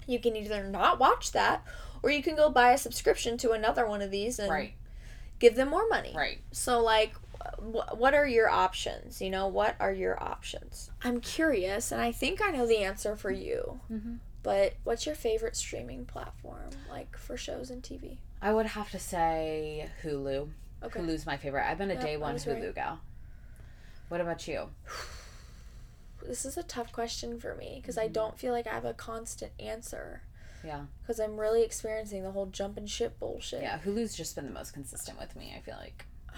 you 0.06 0.18
can 0.18 0.34
either 0.36 0.64
not 0.64 0.98
watch 0.98 1.32
that 1.32 1.64
or 2.02 2.10
you 2.10 2.22
can 2.22 2.34
go 2.34 2.48
buy 2.50 2.72
a 2.72 2.78
subscription 2.78 3.36
to 3.38 3.52
another 3.52 3.86
one 3.86 4.02
of 4.02 4.10
these 4.10 4.38
and 4.38 4.50
Right. 4.50 4.74
give 5.38 5.54
them 5.54 5.68
more 5.70 5.88
money 5.88 6.12
Right. 6.16 6.40
so 6.50 6.80
like 6.80 7.14
wh- 7.58 7.96
what 7.98 8.14
are 8.14 8.26
your 8.26 8.48
options 8.48 9.20
you 9.20 9.30
know 9.30 9.46
what 9.48 9.76
are 9.80 9.92
your 9.92 10.20
options 10.22 10.90
i'm 11.02 11.20
curious 11.20 11.92
and 11.92 12.00
i 12.00 12.10
think 12.12 12.40
i 12.42 12.50
know 12.50 12.66
the 12.66 12.78
answer 12.78 13.14
for 13.16 13.30
you 13.30 13.80
Mhm. 13.90 14.18
but 14.42 14.74
what's 14.84 15.06
your 15.06 15.14
favorite 15.14 15.56
streaming 15.56 16.04
platform 16.04 16.70
like 16.90 17.16
for 17.16 17.36
shows 17.36 17.70
and 17.70 17.82
tv 17.82 18.18
I 18.44 18.52
would 18.52 18.66
have 18.66 18.90
to 18.90 18.98
say 18.98 19.88
Hulu. 20.02 20.48
Okay. 20.82 20.98
Hulu's 20.98 21.24
my 21.26 21.36
favorite. 21.36 21.64
I've 21.64 21.78
been 21.78 21.92
a 21.92 21.94
Yep, 21.94 22.02
day 22.02 22.16
one 22.16 22.34
Hulu 22.34 22.60
right. 22.64 22.74
gal. 22.74 22.98
What 24.08 24.20
about 24.20 24.48
you? 24.48 24.68
this 26.26 26.44
is 26.44 26.56
a 26.56 26.62
tough 26.62 26.92
question 26.92 27.38
for 27.38 27.54
me 27.54 27.78
because 27.80 27.96
i 27.98 28.06
don't 28.08 28.38
feel 28.38 28.52
like 28.52 28.66
i 28.66 28.70
have 28.72 28.84
a 28.84 28.94
constant 28.94 29.52
answer 29.58 30.22
Yeah. 30.64 30.82
because 31.02 31.18
i'm 31.20 31.38
really 31.38 31.62
experiencing 31.62 32.22
the 32.22 32.30
whole 32.32 32.46
jump 32.46 32.76
and 32.76 32.88
ship 32.88 33.18
bullshit 33.18 33.62
Yeah, 33.62 33.78
Hulu's 33.78 34.14
just 34.14 34.34
been 34.36 34.46
the 34.46 34.52
most 34.52 34.72
consistent 34.72 35.18
with 35.18 35.34
me, 35.36 35.54
I 35.56 35.60
feel 35.60 35.76
like. 35.80 36.06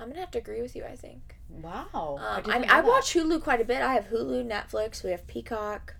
I'm 0.00 0.08
gonna 0.08 0.20
have 0.20 0.30
to 0.32 0.38
agree 0.38 0.60
with 0.60 0.74
you. 0.76 0.84
I 0.84 0.96
think. 0.96 1.36
Wow. 1.48 1.86
Um, 1.94 2.18
I, 2.20 2.40
didn't 2.40 2.60
mean, 2.62 2.70
I 2.70 2.80
watch 2.80 3.14
Hulu 3.14 3.42
quite 3.42 3.60
a 3.60 3.64
bit. 3.64 3.80
I 3.80 3.94
have 3.94 4.06
Hulu, 4.08 4.44
Netflix. 4.44 5.04
We 5.04 5.10
have 5.12 5.26
Peacock. 5.26 5.94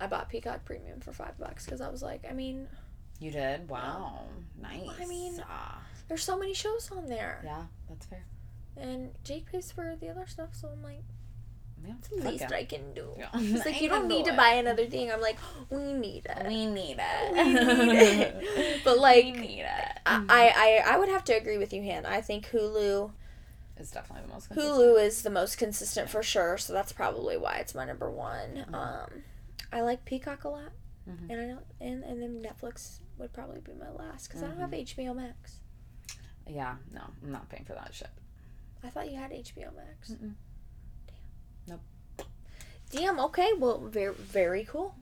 I 0.00 0.06
bought 0.06 0.28
Peacock 0.30 0.64
Premium 0.64 1.00
for 1.00 1.12
five 1.12 1.38
bucks 1.38 1.64
because 1.64 1.80
I 1.80 1.88
was 1.90 2.02
like, 2.02 2.24
I 2.28 2.32
mean, 2.32 2.66
You 3.20 3.30
did? 3.30 3.68
Wow. 3.68 4.22
Nice. 4.60 4.88
I 5.00 5.06
mean- 5.06 5.42
Ah, 5.48 5.82
there's 6.08 6.24
so 6.24 6.36
many 6.38 6.52
shows 6.54 6.90
on 6.90 7.06
there, 7.06 7.42
yeah, 7.44 7.64
that's 7.88 8.06
fair. 8.06 8.24
And 8.76 9.10
Jake 9.24 9.46
pays 9.50 9.70
for 9.72 9.96
the 10.00 10.08
other 10.08 10.26
stuff, 10.26 10.50
so 10.54 10.68
I'm 10.68 10.82
like, 10.82 11.02
Yeah, 11.86 11.94
it's 11.98 12.08
the 12.08 12.16
least 12.28 12.46
yeah. 12.50 12.56
I 12.56 12.64
can 12.64 12.92
do. 12.94 13.10
Yeah. 13.18 13.28
It's 13.34 13.64
like 13.66 13.80
you 13.82 13.88
don't 13.88 14.08
need 14.08 14.24
do 14.24 14.30
to 14.32 14.36
buy 14.36 14.54
another 14.54 14.86
thing. 14.86 15.10
I'm 15.12 15.20
like, 15.20 15.38
we 15.70 15.92
need 15.92 16.26
it. 16.26 16.46
We 16.46 16.66
need 16.66 16.96
it. 16.98 17.32
We 17.34 17.52
need 17.94 18.10
it. 18.10 18.80
But 18.84 18.98
like, 18.98 19.24
need 19.24 19.60
it. 19.60 19.98
I, 20.06 20.82
I 20.86 20.94
I 20.94 20.98
would 20.98 21.08
have 21.08 21.24
to 21.24 21.32
agree 21.32 21.58
with 21.58 21.72
you, 21.72 21.82
Han. 21.82 22.04
I 22.06 22.20
think 22.20 22.48
Hulu 22.50 23.10
is 23.78 23.90
definitely 23.90 24.26
the 24.26 24.32
most 24.34 24.48
consistent. 24.48 24.76
Hulu 24.78 25.02
is 25.04 25.22
the 25.22 25.30
most 25.30 25.58
consistent 25.58 26.08
for 26.10 26.22
sure, 26.22 26.58
so 26.58 26.72
that's 26.72 26.92
probably 26.92 27.36
why 27.36 27.56
it's 27.56 27.74
my 27.74 27.84
number 27.84 28.10
one. 28.10 28.64
Um, 28.72 29.22
I 29.72 29.80
like 29.80 30.04
Peacock 30.04 30.44
a 30.44 30.48
lot, 30.48 30.72
Mhm. 31.08 31.30
and 31.30 31.40
I 31.40 31.46
don't, 31.48 31.64
and 31.80 32.04
and 32.04 32.22
then 32.22 32.42
Netflix 32.42 33.00
would 33.18 33.32
probably 33.32 33.60
be 33.60 33.72
my 33.72 33.90
last 33.90 34.28
because 34.28 34.42
I 34.42 34.46
don't 34.48 34.58
have 34.60 34.70
HBO 34.70 35.14
Max. 35.14 35.60
Yeah, 36.48 36.76
no, 36.92 37.00
I'm 37.22 37.32
not 37.32 37.48
paying 37.48 37.64
for 37.64 37.72
that 37.74 37.92
shit. 37.94 38.10
I 38.84 38.88
thought 38.88 39.10
you 39.10 39.18
had 39.18 39.30
HBO 39.30 39.74
Max. 39.74 40.10
Mm-mm. 40.10 40.34
Damn. 41.06 41.16
Nope. 41.68 42.26
Damn. 42.90 43.18
Okay. 43.20 43.52
Well, 43.58 43.78
very 43.80 44.14
very 44.14 44.64
cool. 44.64 44.94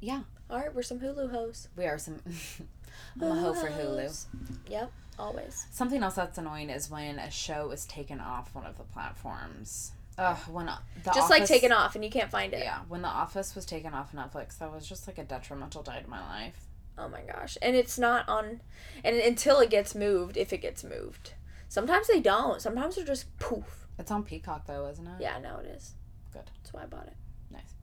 Yeah. 0.00 0.22
All 0.48 0.58
right, 0.58 0.74
we're 0.74 0.82
some 0.82 0.98
Hulu 0.98 1.30
hoes. 1.30 1.68
We 1.76 1.84
are 1.84 1.98
some. 1.98 2.20
I'm 3.20 3.30
a 3.30 3.34
hoe 3.40 3.54
for 3.54 3.68
Hulu. 3.68 4.26
Yep. 4.68 4.90
Always. 5.18 5.66
Something 5.70 6.02
else 6.02 6.14
that's 6.14 6.38
annoying 6.38 6.70
is 6.70 6.90
when 6.90 7.18
a 7.18 7.30
show 7.30 7.70
is 7.70 7.84
taken 7.84 8.20
off 8.20 8.54
one 8.54 8.64
of 8.64 8.78
the 8.78 8.84
platforms. 8.84 9.92
Ugh, 10.18 10.38
when 10.50 10.66
the 10.66 11.12
Just 11.14 11.30
like 11.30 11.44
taken 11.46 11.72
off, 11.72 11.94
and 11.94 12.04
you 12.04 12.10
can't 12.10 12.30
find 12.30 12.52
it. 12.52 12.60
Yeah, 12.60 12.80
when 12.88 13.02
The 13.02 13.08
Office 13.08 13.54
was 13.54 13.64
taken 13.64 13.94
off 13.94 14.12
Netflix, 14.12 14.58
that 14.58 14.72
was 14.72 14.86
just 14.86 15.06
like 15.06 15.18
a 15.18 15.24
detrimental 15.24 15.82
day 15.82 16.00
to 16.02 16.10
my 16.10 16.20
life. 16.20 16.66
Oh 16.98 17.08
my 17.08 17.22
gosh. 17.22 17.56
And 17.62 17.74
it's 17.74 17.98
not 17.98 18.28
on 18.28 18.60
and 19.02 19.16
until 19.16 19.60
it 19.60 19.70
gets 19.70 19.94
moved, 19.94 20.36
if 20.36 20.52
it 20.52 20.58
gets 20.58 20.84
moved. 20.84 21.32
Sometimes 21.70 22.08
they 22.08 22.20
don't. 22.20 22.60
Sometimes 22.60 22.96
they're 22.96 23.04
just 23.06 23.34
poof. 23.38 23.86
It's 23.98 24.10
on 24.10 24.24
Peacock 24.24 24.66
though, 24.66 24.86
isn't 24.88 25.06
it? 25.06 25.20
Yeah, 25.20 25.38
no 25.38 25.56
it 25.58 25.66
is. 25.66 25.94
Good. 26.32 26.42
That's 26.62 26.72
why 26.74 26.82
I 26.82 26.86
bought 26.86 27.06
it. 27.06 27.16
Nice. 27.50 27.74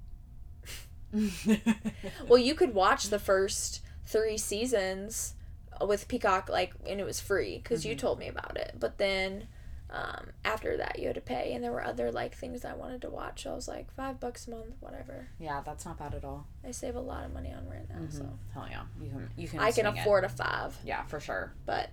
Well, 2.28 2.38
you 2.38 2.54
could 2.54 2.74
watch 2.74 3.06
the 3.10 3.20
first 3.20 3.82
3 4.06 4.38
seasons 4.38 5.34
with 5.82 6.08
Peacock 6.08 6.50
like 6.50 6.74
and 6.88 7.00
it 7.00 7.06
was 7.06 7.20
free 7.20 7.60
cuz 7.60 7.86
you 7.86 7.96
told 7.96 8.20
me 8.20 8.28
about 8.28 8.58
it. 8.58 8.76
But 8.80 8.98
then 8.98 9.48
um, 9.90 10.32
after 10.44 10.76
that 10.76 11.00
you 11.00 11.06
had 11.08 11.16
to 11.16 11.22
pay 11.22 11.54
and 11.54 11.64
there 11.64 11.72
were 11.72 11.84
other 11.84 12.12
like 12.12 12.36
things 12.36 12.66
I 12.66 12.74
wanted 12.74 13.02
to 13.04 13.10
watch. 13.10 13.44
So 13.44 13.52
I 13.52 13.56
was 13.56 13.68
like 13.70 13.90
5 13.92 14.20
bucks 14.20 14.48
a 14.48 14.52
month, 14.52 14.76
whatever. 14.82 15.30
yeah, 15.40 15.62
that's 15.66 15.86
not 15.86 15.98
bad 15.98 16.14
at 16.14 16.26
all. 16.26 16.48
I 16.66 16.72
save 16.72 16.96
a 16.96 17.00
lot 17.00 17.24
of 17.26 17.32
money 17.34 17.54
on 17.54 17.70
rent 17.70 17.90
now, 17.90 18.06
so 18.10 18.38
Hell 18.54 18.68
yeah, 18.70 18.84
you 19.02 19.10
can 19.10 19.30
you 19.38 19.48
can. 19.48 19.60
I 19.60 19.72
can 19.72 19.86
swing 19.86 19.96
it. 19.98 20.02
afford 20.02 20.24
a 20.26 20.30
5. 20.30 20.80
Yeah, 20.84 21.04
for 21.06 21.20
sure. 21.22 21.54
but 21.66 21.90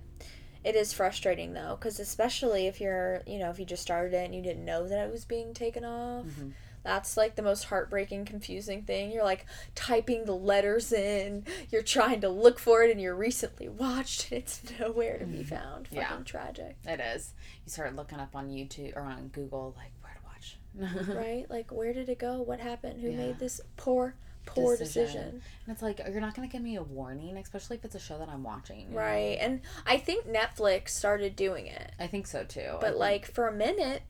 it 0.65 0.75
is 0.75 0.91
frustrating 0.91 1.53
though 1.53 1.77
because 1.79 1.99
especially 1.99 2.67
if 2.67 2.81
you're 2.81 3.21
you 3.27 3.37
know 3.39 3.49
if 3.49 3.59
you 3.59 3.65
just 3.65 3.83
started 3.83 4.13
it 4.13 4.25
and 4.25 4.33
you 4.35 4.41
didn't 4.41 4.65
know 4.65 4.87
that 4.87 5.05
it 5.05 5.11
was 5.11 5.23
being 5.23 5.53
taken 5.53 5.85
off 5.85 6.25
Mhm. 6.25 6.53
that's 6.83 7.15
like 7.17 7.35
the 7.35 7.41
most 7.41 7.65
heartbreaking 7.65 8.25
confusing 8.25 8.81
thing 8.83 9.11
you're 9.11 9.23
like 9.23 9.45
typing 9.75 10.25
the 10.25 10.35
letters 10.35 10.91
in 10.91 11.45
you're 11.71 11.81
trying 11.83 12.19
to 12.21 12.29
look 12.29 12.57
for 12.59 12.83
it 12.83 12.91
and 12.91 12.99
you're 12.99 13.15
recently 13.15 13.69
watched 13.69 14.31
and 14.31 14.41
it's 14.41 14.61
nowhere 14.79 15.17
to 15.19 15.25
be 15.25 15.43
found 15.43 15.87
fucking 15.87 16.01
Yeah. 16.01 16.17
tragic 16.25 16.77
It 16.85 16.99
is. 16.99 17.33
You 17.65 17.71
start 17.71 17.95
looking 17.95 18.19
up 18.19 18.35
on 18.35 18.49
YouTube 18.49 18.95
or 18.95 19.01
on 19.01 19.27
Google, 19.29 19.73
like 19.77 19.91
where 20.01 20.13
to 20.13 20.19
watch. 20.25 20.57
right 21.15 21.49
like 21.49 21.71
where 21.71 21.93
did 21.93 22.09
it 22.09 22.19
go 22.19 22.41
what 22.41 22.59
happened 22.59 23.01
who 23.01 23.09
Yeah. 23.09 23.17
made 23.17 23.39
this 23.39 23.61
poor 23.77 24.15
poor 24.45 24.77
Decision. 24.77 25.03
decision, 25.05 25.41
And 25.65 25.73
it's 25.73 25.81
like 25.81 25.99
you're 26.09 26.21
not 26.21 26.35
gonna 26.35 26.47
give 26.47 26.61
me 26.61 26.75
a 26.75 26.83
warning, 26.83 27.37
especially 27.37 27.77
if 27.77 27.85
it's 27.85 27.95
a 27.95 27.99
show 27.99 28.17
that 28.19 28.29
I'm 28.29 28.43
watching. 28.43 28.79
you 28.81 28.89
know? 28.89 28.97
right 28.97 29.37
and 29.39 29.61
i 29.85 29.97
think 29.97 30.27
netflix 30.27 30.89
started 30.89 31.35
doing 31.35 31.67
it 31.67 31.91
I 31.99 32.07
think 32.07 32.27
so 32.27 32.43
too. 32.43 32.77
But 32.81 32.97
like 32.97 33.25
for 33.25 33.47
a 33.47 33.53
minute 33.53 34.03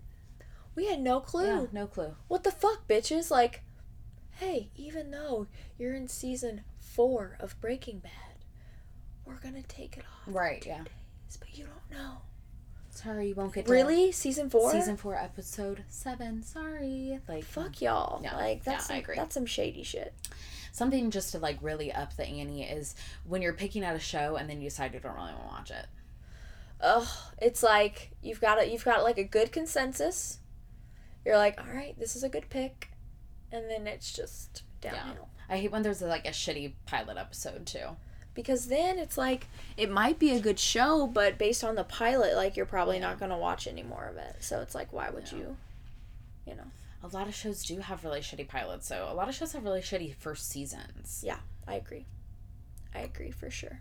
we 0.75 0.88
had 0.88 1.00
no 1.00 1.20
clue 1.22 1.46
yeah, 1.48 1.65
no 1.72 1.88
clue. 1.88 2.15
What 2.27 2.44
the 2.44 2.51
fuck, 2.51 2.86
bitches? 2.88 3.32
Like, 3.32 3.63
hey, 4.32 4.70
even 4.75 5.10
though 5.12 5.48
you're 5.77 5.94
in 5.94 6.10
season 6.10 6.63
four 6.77 7.38
of 7.39 7.60
Breaking 7.62 8.00
Bad, 8.00 8.12
we're 9.25 9.39
gonna 9.39 9.63
take 9.63 9.96
it 9.98 10.04
off. 10.04 10.34
Right? 10.36 10.62
Yeah. 10.65 10.84
days, 10.84 11.38
But 11.39 11.58
you 11.58 11.65
don't 11.65 11.98
know. 11.98 12.18
Sorry, 13.05 13.27
you 13.29 13.35
won't 13.35 13.53
get 13.53 13.67
to 13.67 13.71
Really? 13.71 14.12
Season 14.12 14.50
four? 14.50 14.71
season 14.71 14.97
four, 14.97 15.15
episode 15.15 15.83
seven. 15.89 16.41
Sorry. 16.41 17.19
Like 17.27 17.43
Fuck 17.43 17.81
y'all. 17.81 18.21
Yeah. 18.24 18.35
Like 18.35 18.57
Yeah, 18.65 18.74
that's 18.74 18.85
I 18.85 18.88
some, 18.88 18.97
agree. 18.97 19.15
that's 19.15 19.33
some 19.35 19.45
shady 19.45 19.83
shit. 19.83 20.13
something 20.71 21.12
just 21.12 21.31
to 21.33 21.39
like 21.39 21.57
really 21.62 21.91
up 21.91 22.15
the 22.17 22.25
ante 22.25 22.63
is 22.63 22.95
when 23.24 23.41
you're 23.43 23.53
picking 23.53 23.85
out 23.85 23.95
a 23.95 24.00
show 24.00 24.35
and 24.38 24.50
then 24.50 24.59
you 24.59 24.69
decide 24.69 24.93
you 24.93 25.00
don't 25.00 25.13
really 25.15 25.33
want 25.33 25.41
to 25.41 25.47
watch 25.47 25.71
it. 25.71 25.85
Ugh. 26.81 27.07
It's 27.41 27.62
like 27.63 28.12
you've 28.24 28.41
got 28.41 28.59
a, 28.59 28.67
you've 28.69 28.83
got 28.83 29.03
like 29.03 29.17
a 29.19 29.24
good 29.24 29.51
consensus. 29.51 30.39
You're 31.24 31.38
like, 31.38 31.59
all 31.59 31.74
right, 31.74 31.97
this 32.00 32.15
is 32.15 32.24
a 32.24 32.29
good 32.29 32.50
pick, 32.50 32.89
and 33.51 33.69
then 33.69 33.88
it's 33.88 34.12
just 34.13 34.63
downhill. 34.81 35.29
I 35.50 35.57
hate 35.57 35.71
when 35.71 35.81
there's 35.83 36.01
like 36.01 36.25
a 36.27 36.31
shitty 36.31 36.74
pilot 36.85 37.17
episode 37.17 37.65
too. 37.65 37.95
Because 38.36 38.68
then 38.68 39.00
it's 39.00 39.18
like 39.18 39.48
it 39.77 39.89
might 39.89 40.20
be 40.20 40.32
a 40.32 40.39
good 40.39 40.60
show 40.60 41.08
but 41.08 41.38
based 41.38 41.63
on 41.63 41.74
the 41.75 41.84
pilot 41.84 42.36
like 42.36 42.56
you're 42.56 42.65
probably 42.65 42.98
Yeah. 42.98 43.08
not 43.08 43.20
going 43.20 43.32
to 43.32 43.38
watch 43.38 43.65
any 43.68 43.82
more 43.84 44.06
of 44.06 44.18
it 44.18 44.36
so 44.42 44.62
it's 44.62 44.75
like 44.75 44.94
why 44.94 45.10
would 45.10 45.32
Yeah. 45.32 45.38
you 45.39 45.58
you 46.46 46.56
know 46.56 46.68
A 47.04 47.08
lot 47.08 47.27
of 47.27 47.36
shows 47.36 47.63
do 47.63 47.80
have 47.80 48.04
really 48.04 48.20
shitty 48.22 48.48
pilots, 48.48 48.88
so 48.88 49.08
a 49.10 49.13
lot 49.13 49.30
of 49.30 49.36
shows 49.36 49.54
have 49.54 49.63
really 49.63 49.82
shitty 49.82 50.15
first 50.15 50.50
seasons. 50.50 51.22
yeah 51.25 51.39
i 51.68 51.75
agree 51.75 52.06
i 52.94 53.00
agree 53.00 53.32
for 53.32 53.50
sure 53.50 53.80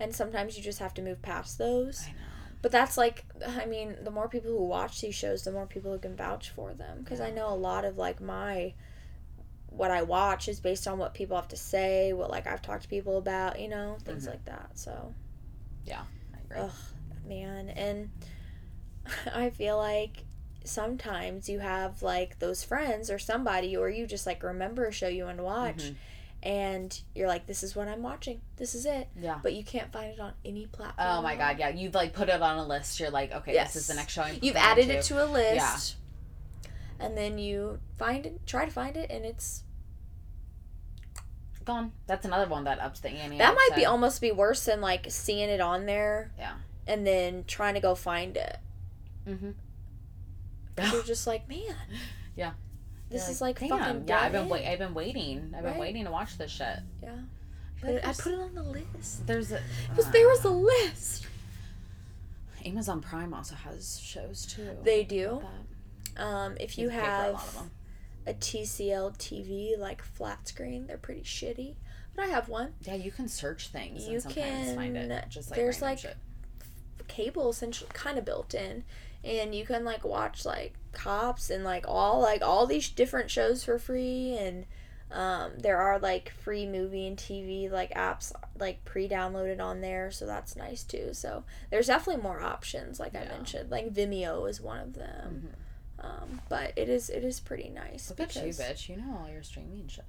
and 0.00 0.14
sometimes 0.14 0.56
you 0.56 0.62
just 0.62 0.78
have 0.78 0.94
to 0.94 1.02
move 1.02 1.20
past 1.22 1.56
those 1.58 2.04
I 2.06 2.12
know. 2.12 2.18
but 2.62 2.70
that's 2.72 2.96
like 2.98 3.24
i 3.46 3.64
mean 3.66 3.96
the 4.02 4.10
more 4.10 4.28
people 4.28 4.50
who 4.50 4.64
watch 4.64 5.00
these 5.00 5.14
shows 5.14 5.44
the 5.44 5.52
more 5.52 5.66
people 5.66 5.92
who 5.92 5.98
can 5.98 6.14
vouch 6.16 6.50
for 6.50 6.72
them 6.74 7.00
because 7.02 7.20
i 7.20 7.30
know 7.30 7.48
a 7.48 7.56
lot 7.70 7.84
of 7.84 7.96
like 7.96 8.20
my 8.20 8.74
what 9.70 9.90
i 9.90 10.02
watch 10.02 10.48
is 10.48 10.60
based 10.60 10.86
on 10.88 10.98
what 10.98 11.14
people 11.14 11.36
have 11.36 11.48
to 11.48 11.56
say 11.56 12.12
what 12.12 12.30
like 12.30 12.46
i've 12.46 12.62
talked 12.62 12.82
to 12.82 12.88
people 12.88 13.18
about 13.18 13.60
you 13.60 13.68
know 13.68 13.96
things 14.04 14.24
Mhm. 14.26 14.30
like 14.30 14.44
that 14.46 14.70
so 14.74 15.14
I 15.90 16.40
agree. 16.44 16.58
Ugh, 16.60 16.72
man. 17.26 17.68
And 17.70 18.10
I 19.34 19.50
feel 19.50 19.76
like 19.78 20.24
sometimes 20.64 21.48
you 21.48 21.58
have 21.60 22.02
like 22.02 22.38
those 22.38 22.62
friends 22.62 23.10
or 23.10 23.18
somebody, 23.18 23.76
or 23.76 23.88
you 23.88 24.06
just 24.06 24.26
like 24.26 24.42
remember 24.42 24.86
a 24.86 24.92
show 24.92 25.08
you 25.08 25.24
want 25.24 25.38
to 25.38 25.42
watch, 25.44 25.76
Mhm. 25.78 25.94
and 26.42 27.00
you're 27.14 27.28
like, 27.28 27.46
this 27.46 27.62
is 27.62 27.74
what 27.74 27.88
I'm 27.88 28.02
watching. 28.02 28.40
This 28.56 28.74
is 28.74 28.84
it. 28.86 29.08
Yeah. 29.18 29.38
But 29.42 29.54
you 29.54 29.64
can't 29.64 29.90
find 29.92 30.12
it 30.12 30.20
on 30.20 30.32
any 30.44 30.66
platform. 30.66 31.08
Oh 31.08 31.22
my 31.22 31.36
god, 31.36 31.58
yeah. 31.58 31.68
You've 31.70 31.94
like 31.94 32.12
put 32.12 32.28
it 32.28 32.40
on 32.42 32.58
a 32.58 32.66
list. 32.66 33.00
You're 33.00 33.10
like, 33.10 33.32
okay, 33.32 33.54
Yes. 33.54 33.72
this 33.74 33.82
is 33.82 33.88
the 33.88 33.94
next 33.94 34.12
show. 34.12 34.22
I'm 34.22 34.38
You've 34.42 34.56
added 34.56 34.90
it 34.90 35.04
to 35.04 35.24
a 35.24 35.26
list. 35.26 35.54
Yeah. 35.56 35.78
And 37.00 37.16
then 37.16 37.38
you 37.38 37.78
find 37.96 38.26
it, 38.26 38.46
try 38.46 38.64
to 38.64 38.70
find 38.70 38.96
it, 38.96 39.10
and 39.10 39.24
it's 39.24 39.62
Gone. 41.64 41.92
That's 42.06 42.24
another 42.24 42.48
one 42.48 42.64
that 42.64 42.80
ups 42.80 43.00
the 43.00 43.10
ante. 43.10 43.36
that 43.36 43.54
might 43.54 43.76
be 43.76 43.84
almost 43.84 44.22
be 44.22 44.32
worse 44.32 44.64
than 44.64 44.80
like 44.80 45.04
seeing 45.10 45.50
it 45.50 45.60
on 45.60 45.84
there. 45.84 46.32
Yeah. 46.38 46.54
And 46.86 47.06
then 47.06 47.44
trying 47.46 47.74
to 47.74 47.80
go 47.80 47.94
find 47.94 48.38
it. 48.38 48.56
Mhm. 49.26 49.52
'Cause 50.74 50.92
You're 50.92 51.02
just 51.14 51.26
like, 51.26 51.46
man. 51.46 51.76
Yeah. 52.34 52.52
This 53.10 53.24
You're 53.24 53.32
is 53.32 53.40
like 53.42 53.58
damn, 53.60 53.68
fucking. 53.68 54.08
Yeah, 54.08 54.20
I've 54.20 54.32
been 54.32 54.48
wait. 54.48 54.66
I've 54.66 54.78
been 54.78 54.94
waiting. 54.94 55.52
I've 55.54 55.62
been 55.62 55.72
Right. 55.72 55.78
waiting 55.80 56.04
to 56.06 56.10
watch 56.10 56.38
this 56.38 56.50
shit. 56.50 56.78
Yeah. 57.02 57.16
But 57.82 58.02
I 58.04 58.12
put 58.14 58.32
it 58.32 58.40
on 58.40 58.54
the 58.54 58.62
list. 58.62 59.26
There's 59.26 59.52
a 59.52 59.60
Because 59.90 60.10
there 60.10 60.26
was 60.26 60.44
a 60.46 60.50
list. 60.50 61.26
Amazon 62.64 63.02
Prime 63.02 63.34
also 63.34 63.54
has 63.56 64.00
shows 64.00 64.46
too. 64.46 64.76
They 64.82 65.04
do. 65.04 65.42
Um, 66.18 66.56
if 66.60 66.78
you 66.78 66.84
you 66.84 66.90
have 66.90 67.02
to 67.02 67.06
pay 67.06 67.16
for 67.16 67.28
a 67.28 67.32
lot 67.32 67.34
of 67.34 67.54
have 67.54 67.54
them. 67.54 67.70
a 68.26 68.34
TCL 68.34 69.18
TV 69.18 69.78
like 69.78 70.02
flat 70.02 70.48
screen, 70.48 70.86
they're 70.86 70.98
pretty 70.98 71.22
shitty. 71.22 71.76
But 72.14 72.24
I 72.24 72.28
have 72.28 72.48
one. 72.48 72.74
Yeah, 72.82 72.94
you 72.94 73.12
can 73.12 73.28
search 73.28 73.68
things 73.68 74.06
You 74.06 74.14
and 74.14 74.22
sometimes 74.22 74.74
find 74.74 74.96
it 74.96 75.24
just 75.28 75.50
like 75.50 75.56
there's, 75.56 75.80
like, 75.80 75.98
shit. 75.98 76.16
Cable 77.06 77.48
essentially 77.50 77.88
kind 77.92 78.18
of 78.18 78.24
built 78.24 78.54
in, 78.54 78.84
and 79.22 79.54
you 79.54 79.64
can 79.64 79.84
like 79.84 80.04
watch 80.04 80.44
like 80.44 80.74
Cops 80.92 81.48
and 81.48 81.62
like 81.64 81.84
all 81.86 82.20
like 82.20 82.42
all 82.42 82.66
these 82.66 82.88
different 82.90 83.30
shows 83.30 83.62
for 83.62 83.78
free, 83.78 84.36
and 84.36 84.66
um, 85.10 85.52
there 85.58 85.78
are 85.78 85.98
like 85.98 86.30
free 86.30 86.66
movie 86.66 87.06
and 87.06 87.16
TV 87.16 87.70
like 87.70 87.94
apps 87.94 88.32
like 88.58 88.84
pre-downloaded 88.84 89.60
on 89.60 89.80
there, 89.80 90.10
so 90.10 90.26
that's 90.26 90.56
nice 90.56 90.82
too. 90.82 91.10
So 91.12 91.44
there's 91.70 91.86
definitely 91.86 92.22
more 92.22 92.40
options, 92.40 92.98
like 93.00 93.14
I 93.14 93.24
mentioned. 93.24 93.70
Like 93.70 93.92
Vimeo 93.94 94.48
is 94.50 94.60
one 94.60 94.80
of 94.80 94.94
them. 94.94 95.50
Um, 96.00 96.40
but 96.48 96.72
it 96.76 96.88
is 96.88 97.10
it 97.10 97.24
is 97.24 97.40
pretty 97.40 97.68
nice. 97.70 98.08
Look 98.10 98.20
at 98.20 98.34
you, 98.36 98.42
bitch. 98.52 98.88
You 98.88 98.96
know 98.96 99.18
all 99.22 99.28
your 99.30 99.42
streaming 99.42 99.88
shit. 99.88 100.04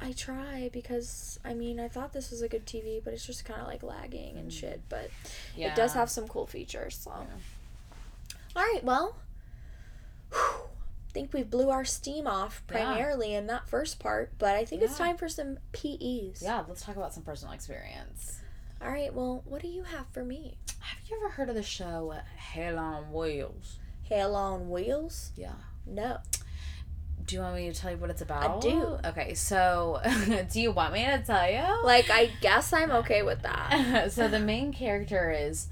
I 0.00 0.12
try 0.12 0.68
because 0.72 1.38
I 1.44 1.54
mean 1.54 1.78
I 1.80 1.88
thought 1.88 2.12
this 2.12 2.30
was 2.30 2.42
a 2.42 2.48
good 2.48 2.66
TV, 2.66 3.00
but 3.02 3.14
it's 3.14 3.24
just 3.26 3.44
kind 3.44 3.60
of 3.60 3.66
like 3.68 3.82
lagging 3.82 4.36
and 4.36 4.52
shit. 4.52 4.82
But 4.88 5.10
Yeah. 5.56 5.68
it 5.68 5.76
does 5.76 5.94
have 5.94 6.10
some 6.10 6.28
cool 6.28 6.46
features. 6.46 6.96
So, 6.96 7.10
Yeah. 7.12 7.26
All 8.54 8.62
right, 8.62 8.84
well, 8.84 9.16
whew, 10.30 10.68
think 11.12 11.32
we 11.32 11.42
blew 11.42 11.70
our 11.70 11.84
steam 11.84 12.26
off 12.26 12.62
Yeah. 12.68 12.72
primarily 12.74 13.34
in 13.34 13.46
that 13.46 13.68
first 13.68 13.98
part, 13.98 14.32
but 14.38 14.56
I 14.56 14.64
think 14.64 14.82
it's 14.82 14.98
time 14.98 15.16
for 15.16 15.28
some 15.28 15.58
PEs. 15.72 16.42
Yeah, 16.42 16.64
let's 16.68 16.82
talk 16.82 16.96
about 16.96 17.14
some 17.14 17.22
personal 17.22 17.54
experience. 17.54 18.40
All 18.82 18.88
right, 18.90 19.14
well, 19.14 19.42
what 19.46 19.62
do 19.62 19.68
you 19.68 19.84
have 19.84 20.06
for 20.08 20.24
me? 20.24 20.56
Have 20.80 20.98
you 21.08 21.16
ever 21.16 21.30
heard 21.30 21.48
of 21.48 21.54
the 21.54 21.62
show 21.62 22.14
Hell 22.36 22.78
on 22.78 23.12
Wheels? 23.12 23.78
Hell 24.12 24.36
on 24.36 24.68
wheels? 24.68 25.30
Yeah. 25.36 25.52
No. 25.86 26.18
Do 27.24 27.36
you 27.36 27.40
want 27.42 27.54
me 27.56 27.72
to 27.72 27.78
tell 27.78 27.90
you 27.92 27.96
what 27.96 28.10
it's 28.10 28.20
about? 28.20 28.58
I 28.58 28.60
do. 28.60 28.98
Okay, 29.06 29.34
so 29.34 30.00
do 30.52 30.60
you 30.60 30.72
want 30.72 30.92
me 30.92 31.04
to 31.04 31.22
tell 31.24 31.48
you? 31.50 31.84
Like, 31.84 32.10
I 32.10 32.30
guess 32.40 32.72
I'm 32.72 32.90
okay 33.02 33.22
with 33.22 33.42
that. 33.42 34.12
so 34.12 34.28
the 34.28 34.38
main 34.40 34.72
character 34.72 35.30
is 35.30 35.68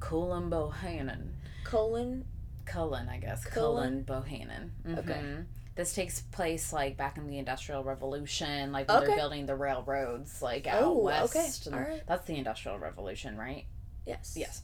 Cullen 0.00 0.50
Bohannon. 0.50 1.28
Colon. 1.62 2.24
Cullen, 2.64 3.08
I 3.08 3.18
guess. 3.18 3.44
Cullen? 3.44 4.04
Cullen 4.04 4.24
Bohannon. 4.24 4.98
Okay. 4.98 5.20
Mhm. 5.22 5.44
This 5.76 5.92
takes 5.92 6.20
place 6.20 6.72
like 6.72 6.96
back 6.96 7.16
in 7.18 7.26
the 7.28 7.38
Industrial 7.38 7.82
Revolution, 7.84 8.72
like 8.72 8.88
when 8.88 8.98
Okay. 8.98 9.06
they're 9.08 9.16
building 9.16 9.46
the 9.46 9.56
railroads, 9.56 10.40
like 10.40 10.66
out 10.66 10.82
Oh, 10.82 10.98
west. 10.98 11.36
okay. 11.66 11.76
Alright. 11.76 12.02
That's 12.06 12.26
the 12.26 12.36
Industrial 12.36 12.78
Revolution, 12.78 13.36
right? 13.36 13.66
Yes. 14.06 14.34
Yes. 14.36 14.62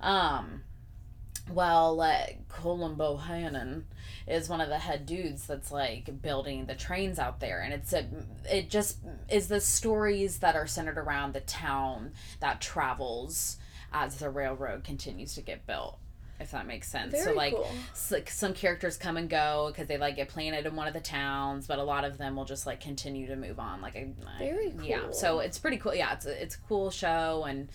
Um, 0.00 0.62
well, 1.52 2.00
uh, 2.00 2.26
Colin 2.48 2.96
Bohannon 2.96 3.82
is 4.26 4.48
one 4.48 4.60
of 4.60 4.68
the 4.68 4.78
head 4.78 5.06
dudes 5.06 5.46
that's 5.46 5.72
like 5.72 6.20
building 6.22 6.66
the 6.66 6.74
trains 6.74 7.18
out 7.18 7.40
there, 7.40 7.60
and 7.60 7.72
it's 7.72 7.92
a 7.92 8.06
it 8.50 8.68
just 8.70 8.98
is 9.30 9.48
the 9.48 9.60
stories 9.60 10.38
that 10.38 10.54
are 10.56 10.66
centered 10.66 10.98
around 10.98 11.32
the 11.34 11.40
town 11.40 12.12
that 12.40 12.60
travels 12.60 13.56
as 13.92 14.16
the 14.16 14.28
railroad 14.30 14.84
continues 14.84 15.34
to 15.34 15.40
get 15.42 15.66
built. 15.66 15.98
If 16.40 16.52
that 16.52 16.68
makes 16.68 16.88
sense. 16.88 17.10
Very 17.10 17.24
so 17.24 17.32
like 17.32 17.54
cool. 17.54 17.68
s- 17.90 18.12
like 18.12 18.30
some 18.30 18.54
characters 18.54 18.96
come 18.96 19.16
and 19.16 19.28
go 19.28 19.70
because 19.72 19.88
they 19.88 19.98
like 19.98 20.14
get 20.14 20.28
planted 20.28 20.66
in 20.66 20.76
one 20.76 20.86
of 20.86 20.94
the 20.94 21.00
towns, 21.00 21.66
but 21.66 21.80
a 21.80 21.82
lot 21.82 22.04
of 22.04 22.16
them 22.16 22.36
will 22.36 22.44
just 22.44 22.64
like 22.64 22.80
continue 22.80 23.26
to 23.26 23.34
move 23.34 23.58
on. 23.58 23.80
Like 23.80 23.96
I, 23.96 24.06
Very 24.38 24.72
yeah. 24.82 25.10
So 25.10 25.40
it's 25.40 25.58
pretty 25.58 25.78
cool. 25.78 25.94
Yeah, 25.96 26.12
it's 26.12 26.26
a, 26.26 26.40
it's 26.40 26.54
a 26.54 26.58
cool 26.68 26.90
show, 26.92 27.44
and 27.48 27.68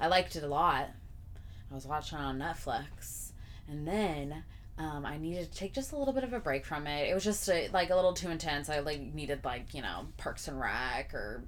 I 0.00 0.06
liked 0.06 0.34
it 0.34 0.44
a 0.44 0.48
lot. 0.48 0.88
I 1.70 1.74
was 1.74 1.84
watching 1.84 2.16
it 2.16 2.22
on 2.22 2.38
Netflix, 2.38 3.15
and 3.68 3.86
then 3.86 4.44
um, 4.78 5.06
I 5.06 5.16
needed 5.18 5.50
to 5.50 5.58
take 5.58 5.72
just 5.72 5.92
a 5.92 5.96
little 5.96 6.12
bit 6.12 6.24
of 6.24 6.32
a 6.32 6.38
break 6.40 6.64
from 6.66 6.86
it. 6.86 7.08
It 7.08 7.14
was 7.14 7.24
just 7.24 7.48
a, 7.48 7.68
like 7.72 7.90
a 7.90 7.94
little 7.96 8.12
too 8.12 8.30
intense. 8.30 8.68
I 8.68 8.80
like 8.80 9.00
needed 9.14 9.40
like 9.44 9.74
you 9.74 9.82
know 9.82 10.06
Parks 10.18 10.48
and 10.48 10.60
Rec 10.60 11.14
or 11.14 11.42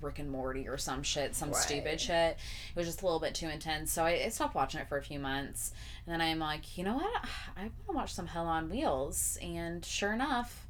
Rick 0.00 0.20
and 0.20 0.30
Morty 0.30 0.68
or 0.68 0.78
some 0.78 1.02
shit, 1.02 1.34
some 1.34 1.50
Right. 1.50 1.58
stupid 1.60 2.00
shit. 2.00 2.36
It 2.36 2.76
was 2.76 2.86
just 2.86 3.02
a 3.02 3.04
little 3.04 3.18
bit 3.20 3.34
too 3.34 3.48
intense, 3.48 3.90
so 3.92 4.04
I, 4.04 4.22
I 4.24 4.28
stopped 4.28 4.54
watching 4.54 4.80
it 4.80 4.88
for 4.88 4.96
a 4.98 5.02
few 5.02 5.18
months. 5.18 5.72
And 6.06 6.12
then 6.14 6.20
I'm 6.20 6.38
like, 6.38 6.78
you 6.78 6.84
know 6.84 6.94
what? 6.94 7.24
I 7.56 7.62
want 7.62 7.72
to 7.88 7.92
watch 7.92 8.14
some 8.14 8.26
Hell 8.28 8.46
on 8.46 8.70
Wheels, 8.70 9.36
and 9.42 9.84
sure 9.84 10.12
enough. 10.12 10.60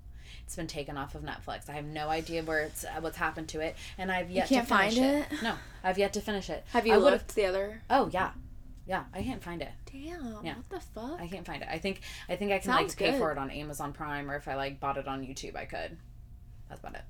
It's 0.47 0.57
been 0.57 0.67
taken 0.67 0.99
off 0.99 1.15
of 1.15 1.23
Netflix. 1.23 1.71
I 1.71 1.73
have 1.73 1.87
no 1.87 2.11
idea 2.11 2.43
where 2.43 2.61
it's 2.61 2.85
uh, 2.85 3.01
what's 3.01 3.17
happened 3.17 3.49
to 3.49 3.61
it, 3.61 3.77
and 3.97 4.13
I've 4.13 4.31
yet 4.31 4.49
to 4.49 4.55
finish 4.63 4.69
find 4.69 4.93
it. 4.99 5.27
it? 5.33 5.43
No, 5.43 5.55
I've 5.83 5.97
yet 5.97 6.13
to 6.15 6.21
finish 6.21 6.51
it. 6.51 6.65
Have 6.75 6.87
you 6.87 6.93
I 6.93 6.97
looked 6.99 7.35
the 7.35 7.47
other? 7.47 7.81
Oh 7.89 8.11
yeah, 8.13 8.33
yeah. 8.87 9.05
I 9.12 9.23
can't 9.23 9.43
find 9.43 9.62
it. 9.62 9.71
Damn. 9.91 10.45
Yeah. 10.45 10.55
What 10.57 10.69
the 10.71 10.81
fuck? 10.81 11.21
I 11.21 11.26
can't 11.26 11.47
find 11.47 11.62
it. 11.62 11.69
I 11.71 11.79
think 11.79 12.00
I 12.29 12.37
think 12.37 12.53
I 12.53 12.59
can 12.59 12.73
Sounds 12.73 12.88
like 12.91 12.97
pay 12.99 13.11
good. 13.12 13.19
for 13.19 13.33
it 13.33 13.38
on 13.38 13.50
Amazon 13.50 13.93
Prime, 13.93 14.31
or 14.31 14.37
if 14.37 14.49
I 14.49 14.55
like 14.55 14.81
bought 14.81 14.97
it 14.97 15.09
on 15.09 15.23
YouTube, 15.23 15.57
I 15.57 15.64
could. 15.64 15.97
That's 16.69 16.81
about 16.81 16.95
it. 16.95 17.03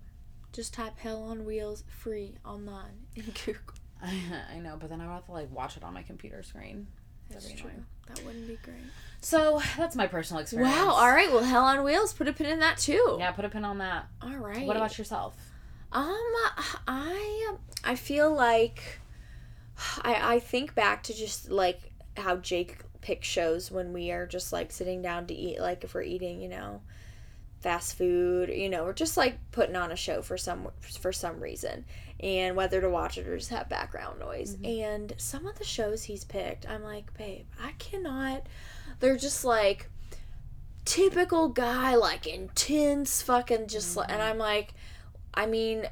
Just 0.52 0.74
type 0.74 0.98
Hell 0.98 1.22
on 1.24 1.44
Wheels 1.44 1.84
free 1.88 2.36
online 2.44 3.06
in 3.16 3.24
Google. 3.24 3.74
I 4.02 4.58
know, 4.58 4.76
but 4.78 4.90
then 4.90 5.00
I 5.00 5.06
would 5.06 5.14
have 5.14 5.26
to 5.26 5.32
like 5.32 5.50
watch 5.52 5.76
it 5.76 5.82
on 5.84 5.94
my 5.94 6.02
computer 6.02 6.42
screen. 6.42 6.86
That's 7.30 7.50
true. 7.50 7.70
annoying. 7.70 7.86
That 8.08 8.24
wouldn't 8.24 8.46
be 8.46 8.58
great. 8.62 8.76
So 9.22 9.62
that's 9.78 9.96
my 9.96 10.06
personal 10.06 10.42
experience. 10.42 10.74
Wow. 10.76 10.90
All 10.90 11.08
right. 11.10 11.32
Well, 11.32 11.42
Hell 11.42 11.64
on 11.64 11.82
Wheels. 11.82 12.12
Put 12.12 12.28
a 12.28 12.32
pin 12.34 12.46
in 12.46 12.58
that 12.60 12.76
too. 12.76 13.16
Yeah, 13.18 13.30
put 13.32 13.46
a 13.46 13.48
pin 13.48 13.64
on 13.64 13.78
that. 13.78 14.06
All 14.20 14.36
right. 14.36 14.66
What 14.66 14.76
about 14.76 14.98
yourself? 14.98 15.34
Um, 15.90 16.14
I 16.86 17.54
I 17.82 17.94
feel 17.94 18.30
like 18.34 19.00
I 20.02 20.34
I 20.34 20.40
think 20.40 20.74
back 20.74 21.02
to 21.04 21.14
just 21.14 21.50
like 21.50 21.80
how 22.16 22.36
Jake 22.36 22.78
picks 23.00 23.28
shows 23.28 23.70
when 23.70 23.92
we 23.92 24.10
are 24.10 24.26
just 24.26 24.52
like 24.52 24.72
sitting 24.72 25.02
down 25.02 25.26
to 25.26 25.34
eat, 25.34 25.60
like 25.60 25.84
if 25.84 25.94
we're 25.94 26.02
eating, 26.02 26.40
you 26.40 26.48
know, 26.48 26.80
fast 27.60 27.96
food, 27.96 28.48
you 28.48 28.68
know, 28.68 28.84
we're 28.84 28.92
just 28.92 29.16
like 29.16 29.38
putting 29.52 29.76
on 29.76 29.92
a 29.92 29.96
show 29.96 30.22
for 30.22 30.38
some 30.38 30.68
for 31.00 31.12
some 31.12 31.40
reason, 31.40 31.84
and 32.20 32.56
whether 32.56 32.80
to 32.80 32.88
watch 32.88 33.18
it 33.18 33.26
or 33.26 33.36
just 33.36 33.50
have 33.50 33.68
background 33.68 34.20
noise. 34.20 34.56
Mm-hmm. 34.56 34.84
And 34.84 35.14
some 35.18 35.46
of 35.46 35.58
the 35.58 35.64
shows 35.64 36.04
he's 36.04 36.24
picked, 36.24 36.68
I'm 36.68 36.82
like, 36.82 37.16
babe, 37.16 37.46
I 37.62 37.72
cannot. 37.78 38.46
They're 39.00 39.16
just 39.16 39.44
like 39.44 39.90
typical 40.84 41.48
guy, 41.48 41.94
like 41.96 42.26
intense, 42.26 43.22
fucking 43.22 43.68
just 43.68 43.96
like, 43.96 44.10
and 44.10 44.20
mm-hmm. 44.20 44.30
I'm 44.32 44.38
like. 44.38 44.74
I 45.36 45.46
mean, 45.46 45.88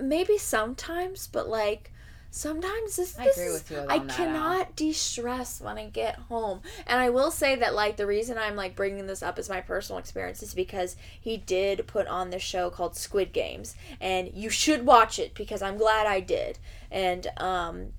maybe 0.00 0.38
sometimes, 0.38 1.28
but 1.30 1.48
like 1.48 1.92
sometimes 2.30 2.96
this, 2.96 3.18
I 3.18 3.24
this 3.24 3.38
is- 3.38 3.52
with 3.52 3.70
you 3.70 3.78
on 3.78 3.90
I 3.90 3.98
cannot 4.00 4.76
de-stress 4.76 5.60
when 5.60 5.78
I 5.78 5.86
get 5.88 6.16
home. 6.16 6.60
And 6.86 7.00
I 7.00 7.10
will 7.10 7.30
say 7.30 7.56
that 7.56 7.74
like 7.74 7.96
the 7.96 8.06
reason 8.06 8.38
I'm 8.38 8.56
like 8.56 8.76
bringing 8.76 9.06
this 9.06 9.22
up 9.22 9.38
as 9.38 9.48
my 9.48 9.60
personal 9.60 9.98
experience 9.98 10.42
is 10.42 10.54
because 10.54 10.96
he 11.20 11.36
did 11.36 11.86
put 11.86 12.06
on 12.06 12.30
this 12.30 12.42
show 12.42 12.70
called 12.70 12.96
Squid 12.96 13.32
Games 13.32 13.74
and 14.00 14.30
you 14.32 14.48
should 14.50 14.86
watch 14.86 15.18
it 15.18 15.34
because 15.34 15.60
I'm 15.62 15.76
glad 15.76 16.06
I 16.06 16.20
did. 16.20 16.58
And 16.90 17.26
um 17.36 17.92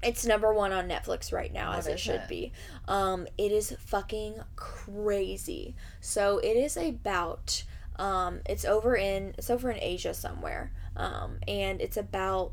it's 0.00 0.24
number 0.24 0.54
one 0.54 0.72
on 0.72 0.88
Netflix 0.88 1.32
right 1.32 1.52
now, 1.52 1.70
What 1.70 1.78
as 1.80 1.86
it 1.88 1.98
should 1.98 2.20
it? 2.22 2.28
be. 2.28 2.52
Um, 2.86 3.26
it 3.36 3.50
is 3.50 3.74
fucking 3.80 4.36
crazy. 4.54 5.74
So 6.00 6.38
it 6.38 6.56
is 6.56 6.76
about 6.76 7.64
um, 7.96 8.40
it's 8.46 8.64
over 8.64 8.96
in 8.96 9.34
it's 9.36 9.50
over 9.50 9.72
in 9.72 9.78
Asia 9.82 10.14
somewhere, 10.14 10.70
um, 10.96 11.38
and 11.48 11.80
it's 11.80 11.96
about 11.96 12.52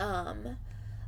um, 0.00 0.56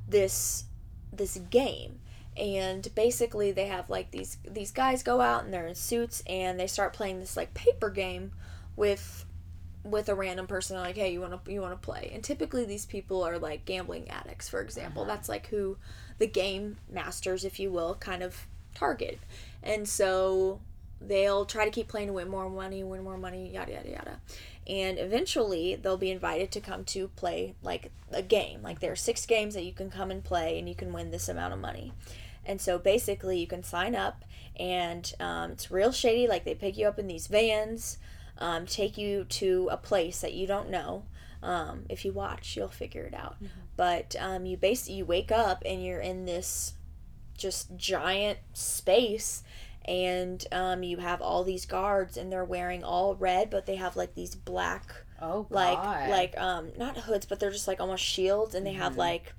this 0.09 0.65
this 1.13 1.37
game. 1.51 1.99
And 2.35 2.89
basically, 2.95 3.53
they 3.53 3.67
have 3.67 3.91
like 3.91 4.11
these 4.11 4.39
these 4.49 4.71
guys 4.71 5.03
go 5.03 5.21
out 5.21 5.45
and 5.45 5.53
they're 5.53 5.67
in 5.67 5.75
suits 5.75 6.23
and 6.27 6.59
they 6.59 6.67
start 6.67 6.93
playing 6.93 7.21
this 7.21 7.37
like 7.37 7.53
paper 7.53 7.91
game 7.91 8.33
with 8.77 9.27
with 9.85 10.09
a 10.09 10.15
random 10.15 10.47
person. 10.47 10.77
Like 10.79 10.97
hey 10.97 11.13
you 11.13 11.21
want 11.21 11.45
to 11.45 11.53
you 11.53 11.61
want 11.61 11.75
to 11.75 11.85
play? 11.85 12.11
And 12.15 12.25
typically 12.25 12.65
these 12.65 12.87
people 12.87 13.23
are 13.23 13.39
like 13.39 13.65
gambling 13.65 14.09
addicts 14.11 14.49
for 14.49 14.61
example. 14.63 15.05
That's 15.05 15.29
like 15.29 15.49
who 15.49 15.77
the 16.19 16.27
game 16.27 16.79
masters 16.91 17.45
if 17.45 17.61
you 17.61 17.71
will 17.71 17.97
kind 17.97 18.23
of 18.23 18.47
target. 18.75 19.19
And 19.63 19.87
so 19.87 20.61
they'll 21.07 21.45
try 21.45 21.65
to 21.65 21.71
keep 21.71 21.89
playing 21.89 22.07
to 22.09 22.13
win 22.13 22.29
more 22.29 22.49
money 22.49 22.85
win 22.85 23.03
more 23.03 23.19
money 23.19 23.51
yada 23.53 23.73
yada 23.73 23.91
yada 23.91 24.21
and 24.67 24.99
eventually 24.99 25.75
they'll 25.75 25.97
be 25.97 26.11
invited 26.11 26.51
to 26.51 26.61
come 26.61 26.85
to 26.85 27.09
play 27.09 27.55
like 27.63 27.91
a 28.13 28.23
game 28.23 28.63
like 28.63 28.81
there 28.81 28.93
are 28.93 28.97
six 28.97 29.27
games 29.27 29.55
that 29.55 29.65
you 29.65 29.73
can 29.73 29.91
come 29.91 30.11
and 30.11 30.25
play 30.25 30.59
and 30.59 30.69
you 30.69 30.75
can 30.75 30.93
win 30.93 31.11
this 31.11 31.29
amount 31.29 31.53
of 31.53 31.59
money 31.59 31.93
and 32.45 32.61
so 32.61 32.79
basically 32.79 33.39
you 33.39 33.47
can 33.47 33.63
sign 33.63 33.95
up 33.95 34.25
and 34.59 35.15
um, 35.19 35.53
it's 35.53 35.71
real 35.71 35.93
shady 35.93 36.27
like 36.27 36.45
they 36.45 36.55
pick 36.55 36.77
you 36.77 36.87
up 36.87 36.99
in 36.99 37.07
these 37.07 37.27
vans 37.27 37.99
um, 38.39 38.67
take 38.67 38.99
you 38.99 39.25
to 39.25 39.69
a 39.71 39.77
place 39.77 40.21
that 40.21 40.35
you 40.35 40.47
don't 40.47 40.71
know. 40.71 41.05
Um, 41.43 41.85
if 41.89 42.05
you 42.05 42.13
watch, 42.13 42.57
you'll 42.57 42.69
figure 42.69 43.05
it 43.05 43.15
out. 43.15 43.37
But 43.77 44.17
um, 44.19 44.47
you 44.47 44.57
basically 44.57 44.95
you 44.95 45.05
wake 45.05 45.33
up 45.33 45.63
and 45.65 45.85
you're 45.85 46.01
in 46.01 46.25
this 46.25 46.75
just 47.37 47.77
giant 47.77 48.39
space, 48.53 49.43
and 49.85 50.45
um, 50.53 50.83
you 50.83 50.99
have 50.99 51.21
all 51.23 51.45
these 51.45 51.67
guards, 51.67 52.17
and 52.17 52.31
they're 52.33 52.45
wearing 52.45 52.83
all 52.85 53.15
red, 53.17 53.51
but 53.51 53.67
they 53.67 53.77
have 53.77 53.97
like 53.97 54.15
these 54.15 54.35
black 54.35 55.05
Oh, 55.21 55.47
like 55.51 55.81
God. 55.81 56.11
like 56.11 56.37
um 56.39 56.73
not 56.77 56.97
hoods, 56.99 57.27
but 57.27 57.39
they're 57.41 57.51
just 57.53 57.69
like 57.69 57.81
almost 57.81 58.03
shields, 58.05 58.55
and 58.55 58.67
they 58.67 58.73
have 58.73 58.97
like 58.97 59.35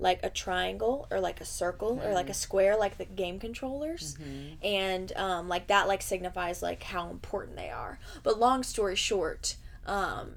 like 0.00 0.20
a 0.24 0.30
triangle 0.30 1.06
or 1.10 1.20
like 1.20 1.40
a 1.40 1.44
circle 1.44 2.00
or 2.04 2.12
like 2.12 2.28
a 2.28 2.34
square 2.34 2.76
like 2.76 2.98
the 2.98 3.04
game 3.04 3.38
controllers. 3.38 4.16
And 4.62 5.12
um, 5.16 5.48
like 5.48 5.68
that 5.68 5.86
like 5.88 6.02
signifies 6.02 6.62
like 6.62 6.82
how 6.82 7.10
important 7.10 7.56
they 7.56 7.70
are. 7.70 7.98
But 8.22 8.38
long 8.38 8.62
story 8.64 8.96
short 8.96 9.56
um, 9.86 10.36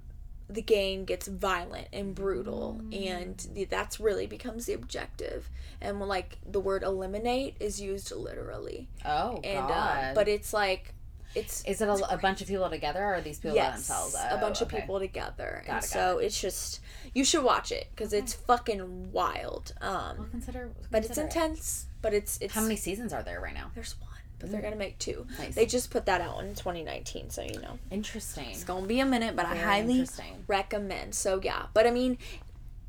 the 0.49 0.61
game 0.61 1.03
gets 1.05 1.27
violent 1.27 1.87
and 1.91 2.15
brutal 2.15 2.81
and 2.93 3.47
the, 3.53 3.65
that's 3.65 3.99
really 3.99 4.25
becomes 4.27 4.65
the 4.65 4.73
objective 4.73 5.49
and 5.81 5.99
like 5.99 6.37
the 6.49 6.59
word 6.59 6.83
eliminate 6.83 7.55
is 7.59 7.81
used 7.81 8.11
literally 8.15 8.87
oh, 9.05 9.39
and 9.43 9.67
God. 9.67 10.03
um, 10.09 10.13
but 10.15 10.27
it's 10.27 10.53
like 10.53 10.93
it's 11.35 11.63
is 11.65 11.81
it 11.81 11.89
a, 11.89 12.13
a 12.13 12.17
bunch 12.17 12.41
of 12.41 12.47
people 12.47 12.69
together, 12.69 13.03
or 13.03 13.15
are 13.15 13.21
these 13.21 13.37
people 13.39 13.57
by 13.57 13.63
yes 13.63 13.73
themselves? 13.87 14.15
a 14.15 14.37
bunch 14.37 14.61
Oh, 14.61 14.65
of 14.65 14.69
people 14.69 14.97
together 14.99 15.61
Got 15.67 15.75
and 15.75 15.83
it, 15.83 15.87
so 15.87 16.17
it's 16.19 16.39
just 16.39 16.79
you 17.13 17.25
should 17.25 17.43
watch 17.43 17.71
it 17.73 17.87
because 17.93 18.13
it's 18.13 18.33
fucking 18.33 19.11
wild 19.11 19.73
um 19.81 20.29
consider. 20.31 20.71
but 20.89 20.99
it's 20.99 21.07
consider 21.07 21.27
it. 21.27 21.35
intense 21.35 21.87
but 22.01 22.13
it's 22.13 22.37
it's 22.41 22.53
How 22.53 22.61
many 22.61 22.77
seasons 22.77 23.11
are 23.11 23.21
there 23.21 23.41
right 23.41 23.53
now? 23.53 23.69
there's 23.75 23.95
one 23.99 24.09
but 24.39 24.51
they're 24.51 24.61
gonna 24.61 24.75
make 24.75 24.97
two 24.99 25.25
Nice. 25.39 25.55
they 25.55 25.65
just 25.65 25.89
put 25.89 26.05
that 26.05 26.21
out 26.21 26.39
in 26.43 26.49
2019 26.55 27.29
so 27.29 27.41
you 27.41 27.59
know 27.59 27.79
Interesting. 27.91 28.45
it's 28.49 28.63
gonna 28.63 28.85
be 28.87 28.99
a 28.99 29.05
minute 29.05 29.35
but 29.35 29.45
i 29.45 29.55
highly 29.55 30.05
recommend 30.47 31.15
so 31.15 31.39
yeah 31.43 31.65
but 31.73 31.87
i 31.87 31.91
mean 31.91 32.17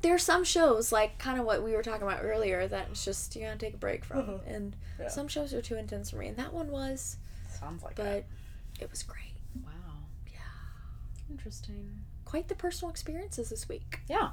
there's 0.02 0.22
some 0.22 0.44
shows 0.44 0.92
like 0.92 1.18
kind 1.18 1.40
of 1.40 1.44
what 1.46 1.62
we 1.64 1.72
were 1.72 1.82
talking 1.82 2.06
about 2.06 2.20
earlier 2.22 2.66
that 2.68 2.86
it's 2.90 3.04
just 3.04 3.34
you 3.34 3.42
gotta 3.42 3.56
take 3.58 3.74
a 3.74 3.78
break 3.78 4.04
from, 4.04 4.18
Uh-huh. 4.20 4.38
and 4.46 4.76
Yeah. 5.00 5.08
some 5.08 5.26
shows 5.28 5.52
are 5.54 5.60
too 5.62 5.76
intense 5.76 6.10
for 6.10 6.16
me, 6.18 6.28
and 6.28 6.36
that 6.36 6.52
one 6.52 6.70
was, 6.70 7.16
Sounds 7.58 7.82
like 7.82 7.96
but 7.96 8.06
it. 8.06 8.26
it 8.80 8.90
was 8.90 9.02
great. 9.02 9.34
Wow. 9.64 9.70
Yeah. 10.32 10.38
Interesting. 11.30 12.04
Quite 12.24 12.46
the 12.48 12.54
personal 12.54 12.90
experiences 12.90 13.48
this 13.50 13.68
week. 13.68 14.00
Yeah. 14.08 14.30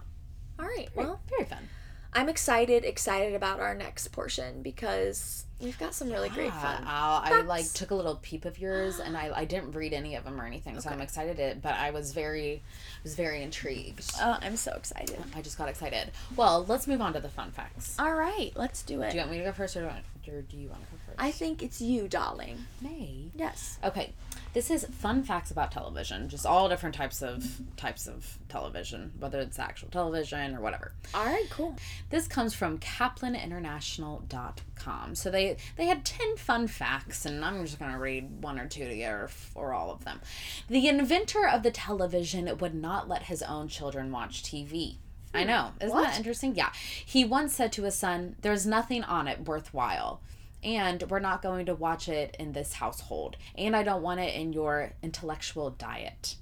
All 0.60 0.66
right, 0.66 0.90
Very, 0.94 1.08
well, 1.08 1.20
very 1.30 1.46
fun. 1.46 1.68
I'm 2.16 2.30
excited, 2.30 2.86
excited 2.86 3.36
about 3.36 3.60
our 3.60 3.76
next 3.76 4.08
portion 4.14 4.62
because 4.62 5.44
we've 5.60 5.78
got 5.78 5.94
some 5.94 6.10
really 6.10 6.30
great 6.30 6.52
fun. 6.54 6.84
I 6.88 7.42
like 7.42 7.72
took 7.74 7.92
a 7.92 7.96
little 7.96 8.16
peep 8.22 8.46
of 8.46 8.58
yours, 8.58 9.00
and 9.00 9.18
I, 9.18 9.32
I 9.36 9.46
didn't 9.46 9.74
read 9.74 9.92
any 9.94 10.16
of 10.16 10.24
them 10.24 10.40
or 10.40 10.46
anything, 10.46 10.80
so 10.80 10.90
I'm 10.90 11.02
excited. 11.02 11.38
To, 11.38 11.58
but 11.62 11.74
I 11.74 11.92
was 11.92 12.14
very 12.14 12.62
was 13.04 13.16
very 13.16 13.44
intrigued. 13.44 14.10
Uh, 14.20 14.38
I'm 14.42 14.56
so 14.56 14.72
excited. 14.74 15.18
I 15.36 15.42
just 15.42 15.58
got 15.58 15.68
excited. 15.68 16.12
Well, 16.38 16.66
let's 16.68 16.88
move 16.88 17.02
on 17.02 17.14
to 17.14 17.20
the 17.20 17.30
fun 17.30 17.52
facts. 17.52 17.98
All 18.00 18.16
right, 18.16 18.52
let's 18.56 18.82
do 18.84 19.02
it. 19.02 19.12
Do 19.12 19.18
you 19.18 19.22
want 19.22 19.32
me 19.32 19.38
to 19.40 19.44
go 19.44 19.52
first, 19.52 19.76
or 19.76 19.82
do, 19.82 19.86
you 19.88 19.92
want- 19.92 20.06
or 20.38 20.42
do 20.42 20.58
you 20.58 20.70
want 20.70 20.86
to 20.86 20.92
go 20.92 20.98
first? 21.06 21.20
I 21.20 21.32
think 21.32 21.62
it's 21.62 21.82
you, 21.82 22.08
darling. 22.08 22.66
may. 22.82 23.26
Yes. 23.36 23.78
Okay, 23.84 24.14
this 24.56 24.72
is 24.72 24.84
fun 24.86 25.22
facts 25.22 25.52
about 25.52 25.70
television. 25.70 26.28
Just 26.30 26.46
all 26.46 26.70
different 26.70 26.96
types 26.96 27.22
of 27.22 27.60
types 27.76 28.08
of 28.08 28.40
television, 28.48 29.12
whether 29.20 29.42
it's 29.42 29.60
actual 29.60 29.90
television 29.90 30.56
or 30.56 30.62
whatever. 30.62 30.94
All 31.14 31.26
right, 31.26 31.46
cool. 31.50 31.76
This 32.10 32.26
comes 32.26 32.54
from 32.54 32.80
KaplanInternational.com. 32.80 35.16
So 35.16 35.30
they 35.30 35.58
they 35.76 35.88
had 35.88 36.06
ten 36.06 36.38
fun 36.38 36.68
facts, 36.68 37.26
and 37.26 37.44
I'm 37.44 37.66
just 37.66 37.80
gonna 37.80 38.00
read 38.00 38.42
one 38.42 38.58
or 38.58 38.66
two 38.66 38.88
to 38.88 38.96
you, 38.96 39.08
or, 39.08 39.30
or 39.56 39.74
all 39.74 39.92
of 39.92 40.06
them. 40.06 40.22
The 40.70 40.88
inventor 40.88 41.46
of 41.46 41.62
the 41.62 41.72
television 41.72 42.58
would 42.58 42.74
not 42.74 43.10
let 43.10 43.24
his 43.24 43.44
own 43.44 43.68
children 43.68 44.10
watch 44.10 44.42
TV. 44.42 44.96
I 45.34 45.42
hmm, 45.42 45.48
know, 45.48 45.74
isn't 45.82 45.94
What? 45.94 46.06
that 46.06 46.18
interesting? 46.18 46.56
Yeah, 46.56 46.72
he 47.06 47.26
once 47.26 47.54
said 47.54 47.74
to 47.74 47.84
his 47.84 47.96
son, 47.96 48.38
"There's 48.42 48.66
nothing 48.66 49.04
on 49.04 49.28
it 49.28 49.46
worthwhile." 49.46 50.22
And 50.66 51.04
we're 51.10 51.20
not 51.20 51.42
going 51.42 51.68
to 51.68 51.76
watch 51.76 52.10
it 52.10 52.36
in 52.40 52.52
this 52.52 52.74
household. 52.74 53.38
And 53.58 53.76
I 53.76 53.84
don't 53.84 54.02
want 54.02 54.20
it 54.20 54.36
in 54.36 54.52
your 54.52 54.94
intellectual 55.02 55.70
diet. 55.70 56.36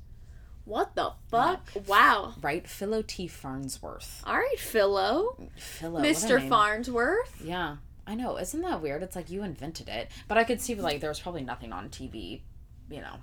What 0.66 0.96
the 0.96 1.12
fuck? 1.30 1.70
Wow. 1.88 2.34
Right? 2.42 2.66
Philo 2.68 3.02
T. 3.02 3.28
Farnsworth. 3.28 4.24
All 4.26 4.36
right, 4.36 4.58
Philo. 4.58 5.38
Philo. 5.58 6.02
Mr. 6.02 6.48
Farnsworth. 6.48 7.42
Yeah, 7.44 7.78
I 8.08 8.16
know. 8.16 8.38
Isn't 8.38 8.62
that 8.62 8.82
weird? 8.82 9.04
It's 9.04 9.16
like 9.16 9.30
you 9.30 9.44
invented 9.44 9.90
it, 9.90 10.10
but 10.30 10.38
I 10.38 10.46
could 10.46 10.62
see 10.62 10.76
like 10.76 11.02
there 11.02 11.10
was 11.10 11.20
probably 11.20 11.44
nothing 11.44 11.74
on 11.74 11.90
TV, 11.90 12.42
you 12.90 13.02
know, 13.02 13.16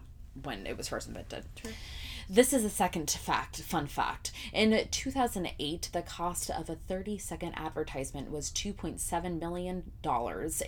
when 0.42 0.66
it 0.66 0.76
was 0.76 0.88
first 0.88 1.08
invented. 1.08 1.44
This 2.32 2.52
is 2.52 2.64
a 2.64 2.70
second 2.70 3.10
fact, 3.10 3.60
fun 3.60 3.88
fact. 3.88 4.30
In 4.52 4.86
2008, 4.88 5.90
the 5.92 6.00
cost 6.02 6.48
of 6.48 6.70
a 6.70 6.76
30 6.76 7.18
second 7.18 7.54
advertisement 7.56 8.30
was 8.30 8.50
$2.7 8.52 9.40
million 9.40 9.90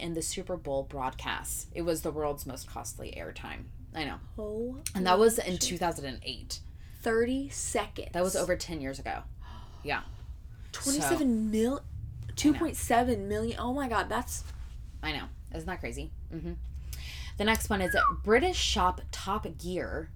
in 0.01 0.15
the 0.15 0.23
Super 0.23 0.57
Bowl 0.57 0.83
broadcasts. 0.83 1.69
It 1.73 1.83
was 1.83 2.03
the 2.03 2.11
world's 2.11 2.47
most 2.47 2.69
costly 2.69 3.15
airtime. 3.17 3.67
I 3.95 4.03
know. 4.03 4.17
Oh. 4.37 4.79
And 4.97 5.07
that 5.07 5.21
was 5.21 5.39
in 5.39 5.57
2008. 5.57 6.59
30 7.01 7.49
seconds. 7.51 8.09
That 8.11 8.25
was 8.25 8.35
over 8.35 8.57
10 8.57 8.81
years 8.81 8.99
ago. 8.99 9.23
Yeah. 9.85 10.01
27 10.73 11.53
mil. 11.53 11.83
2.7 12.35 13.29
million. 13.29 13.57
Oh 13.61 13.73
my 13.73 13.89
god, 13.89 14.09
that's. 14.09 14.43
I 15.01 15.13
know. 15.13 15.27
Isn't 15.55 15.69
that 15.69 15.79
crazy? 15.79 16.11
hmm 16.29 16.55
The 17.39 17.45
next 17.45 17.71
one 17.71 17.81
is 17.81 17.95
British 18.25 18.59
shop 18.59 19.01
Top 19.13 19.47
Gear. 19.59 20.11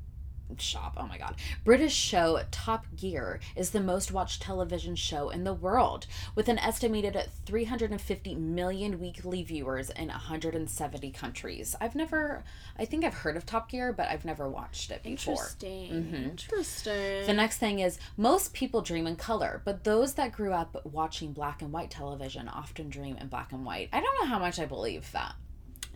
Shop, 0.58 0.94
oh 0.96 1.06
my 1.06 1.18
god. 1.18 1.34
British 1.64 1.94
show 1.94 2.40
Top 2.50 2.86
Gear 2.96 3.40
is 3.54 3.70
the 3.70 3.80
most 3.80 4.12
watched 4.12 4.42
television 4.42 4.96
show 4.96 5.28
in 5.28 5.44
the 5.44 5.52
world, 5.52 6.06
with 6.34 6.48
an 6.48 6.58
estimated 6.58 7.28
350 7.44 8.34
million 8.34 8.98
weekly 9.00 9.42
viewers 9.42 9.90
in 9.90 10.08
170 10.08 11.10
countries. 11.10 11.74
I've 11.80 11.94
never, 11.94 12.44
I 12.78 12.84
think 12.84 13.04
I've 13.04 13.14
heard 13.14 13.36
of 13.36 13.44
Top 13.44 13.70
Gear, 13.70 13.92
but 13.92 14.08
I've 14.08 14.24
never 14.24 14.48
watched 14.48 14.90
it 14.90 15.02
before. 15.02 15.34
Interesting. 15.34 15.92
Mm-hmm. 15.92 16.30
Interesting. 16.30 17.26
The 17.26 17.34
next 17.34 17.58
thing 17.58 17.80
is 17.80 17.98
most 18.16 18.54
people 18.54 18.82
dream 18.82 19.06
in 19.06 19.16
color, 19.16 19.62
but 19.64 19.84
those 19.84 20.14
that 20.14 20.32
grew 20.32 20.52
up 20.52 20.80
watching 20.84 21.32
black 21.32 21.60
and 21.60 21.72
white 21.72 21.90
television 21.90 22.48
often 22.48 22.88
dream 22.88 23.16
in 23.16 23.28
black 23.28 23.52
and 23.52 23.64
white. 23.64 23.88
I 23.92 24.00
don't 24.00 24.20
know 24.20 24.28
how 24.28 24.38
much 24.38 24.58
I 24.58 24.64
believe 24.64 25.10
that. 25.12 25.34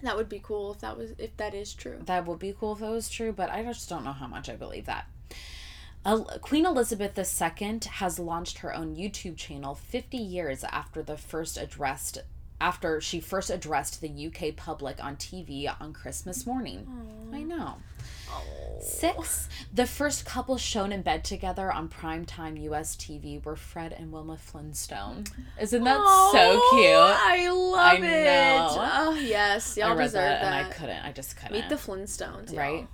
That 0.02 0.16
would 0.16 0.28
be 0.28 0.40
cool 0.42 0.72
if 0.72 0.80
that 0.80 0.96
was 0.96 1.12
if 1.18 1.36
that 1.36 1.54
is 1.54 1.74
true. 1.74 1.98
That 2.06 2.26
would 2.26 2.38
be 2.38 2.54
cool 2.58 2.72
if 2.74 2.82
it 2.82 2.88
was 2.88 3.08
true, 3.08 3.32
but 3.32 3.50
I 3.50 3.62
just 3.62 3.88
don't 3.88 4.04
know 4.04 4.12
how 4.12 4.26
much 4.26 4.48
I 4.48 4.56
believe 4.56 4.86
that. 4.86 5.06
Queen 6.40 6.64
Elizabeth 6.64 7.18
II 7.18 7.80
has 7.90 8.18
launched 8.18 8.58
her 8.58 8.74
own 8.74 8.96
YouTube 8.96 9.36
channel 9.36 9.74
50 9.74 10.16
years 10.16 10.64
after 10.64 11.02
the 11.02 11.18
first 11.18 11.58
addressed 11.58 12.18
after 12.60 13.00
she 13.00 13.20
first 13.20 13.50
addressed 13.50 14.00
the 14.00 14.26
UK 14.26 14.54
public 14.54 15.02
on 15.02 15.16
TV 15.16 15.70
on 15.80 15.92
Christmas 15.92 16.46
morning. 16.46 16.86
I 17.32 17.42
know. 17.42 17.76
Six, 18.80 19.48
the 19.72 19.86
first 19.86 20.24
couple 20.24 20.56
shown 20.56 20.90
in 20.92 21.02
bed 21.02 21.22
together 21.22 21.70
on 21.70 21.88
primetime 21.88 22.60
US 22.62 22.96
TV 22.96 23.44
were 23.44 23.56
Fred 23.56 23.92
and 23.92 24.10
Wilma 24.10 24.36
Flintstone. 24.38 25.24
Isn't 25.60 25.84
that 25.84 26.30
so 26.32 26.60
cute? 26.70 26.96
I 26.96 27.50
love 27.50 27.78
I 27.78 28.06
it. 28.06 28.58
Oh 28.78 29.14
yes, 29.14 29.76
y'all 29.76 29.96
deserve 29.96 30.12
that, 30.12 30.42
that. 30.42 30.44
and 30.44 30.54
I 30.54 30.70
couldn't. 30.70 31.04
I 31.04 31.12
just 31.12 31.36
couldn't. 31.36 31.52
Meet 31.52 31.68
the 31.68 31.76
Flintstones, 31.76 32.56
right? 32.56 32.88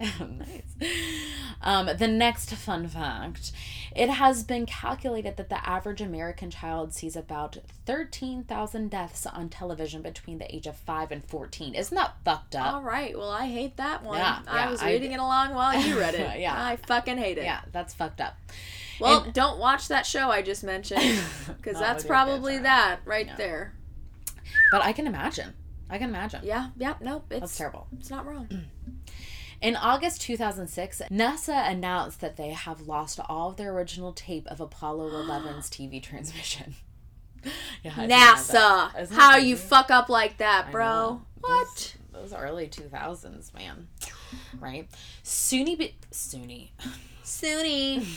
nice. 0.20 0.90
Um, 1.60 1.88
the 1.98 2.06
next 2.08 2.54
fun 2.54 2.86
fact 2.88 3.50
it 3.96 4.08
has 4.10 4.44
been 4.44 4.64
calculated 4.64 5.36
that 5.38 5.48
the 5.48 5.68
average 5.68 6.00
American 6.00 6.50
child 6.50 6.94
sees 6.94 7.16
about 7.16 7.56
13,000 7.84 8.90
deaths 8.90 9.26
on 9.26 9.48
television 9.48 10.02
between 10.02 10.38
the 10.38 10.54
age 10.54 10.66
of 10.68 10.76
5 10.76 11.10
and 11.10 11.24
14. 11.24 11.74
Isn't 11.74 11.94
that 11.96 12.14
fucked 12.24 12.54
up? 12.54 12.74
All 12.74 12.82
right. 12.82 13.16
Well, 13.18 13.30
I 13.30 13.46
hate 13.48 13.76
that 13.78 14.04
one. 14.04 14.18
Yeah, 14.18 14.38
I 14.46 14.64
yeah, 14.64 14.70
was 14.70 14.82
I- 14.82 14.92
reading 14.92 15.12
it 15.12 15.20
along 15.20 15.54
while 15.54 15.76
you 15.80 15.98
read 15.98 16.14
it. 16.14 16.18
Yeah. 16.40 16.54
I 16.54 16.76
fucking 16.76 17.18
hate 17.18 17.38
it. 17.38 17.44
Yeah, 17.44 17.60
that's 17.72 17.92
fucked 17.94 18.20
up. 18.20 18.36
Well, 19.00 19.22
And- 19.24 19.32
don't 19.32 19.58
watch 19.58 19.88
that 19.88 20.06
show 20.06 20.30
I 20.30 20.42
just 20.42 20.62
mentioned 20.62 21.00
because 21.46 21.46
that's 21.46 21.64
with 21.64 21.80
your 21.80 21.94
kids 21.94 22.04
probably 22.04 22.58
that 22.58 23.00
right 23.04 23.26
Yeah. 23.26 23.36
there. 23.36 23.74
But 24.70 24.82
I 24.84 24.92
can 24.92 25.06
imagine. 25.08 25.54
I 25.90 25.98
can 25.98 26.10
imagine. 26.10 26.42
Yeah. 26.44 26.68
Yeah. 26.76 26.94
No, 27.00 27.24
That's 27.28 27.44
it's 27.44 27.56
terrible. 27.56 27.88
it's 27.98 28.10
not 28.10 28.26
wrong. 28.26 28.48
In 29.60 29.74
August 29.74 30.20
2006, 30.22 31.02
NASA 31.10 31.68
announced 31.70 32.20
that 32.20 32.36
they 32.36 32.50
have 32.50 32.86
lost 32.86 33.18
all 33.28 33.50
of 33.50 33.56
their 33.56 33.72
original 33.72 34.12
tape 34.12 34.46
of 34.46 34.60
Apollo 34.60 35.10
11's 35.10 35.68
TV 35.70 36.02
transmission. 36.02 36.74
yeah, 37.82 37.92
I 37.96 38.06
didn't 38.06 38.10
know 38.10 38.16
NASA. 38.16 39.12
How 39.12 39.36
you 39.36 39.56
fuck 39.56 39.90
up 39.90 40.08
like 40.08 40.38
that, 40.38 40.70
bro? 40.70 41.22
What? 41.40 41.96
Those, 42.12 42.30
those 42.30 42.38
early 42.38 42.68
2000s, 42.68 43.52
man. 43.54 43.88
Right? 44.60 44.88
SUNY. 45.24 45.78
Be- 45.78 45.94
SUNY. 46.12 46.70
Sunny. 47.28 48.06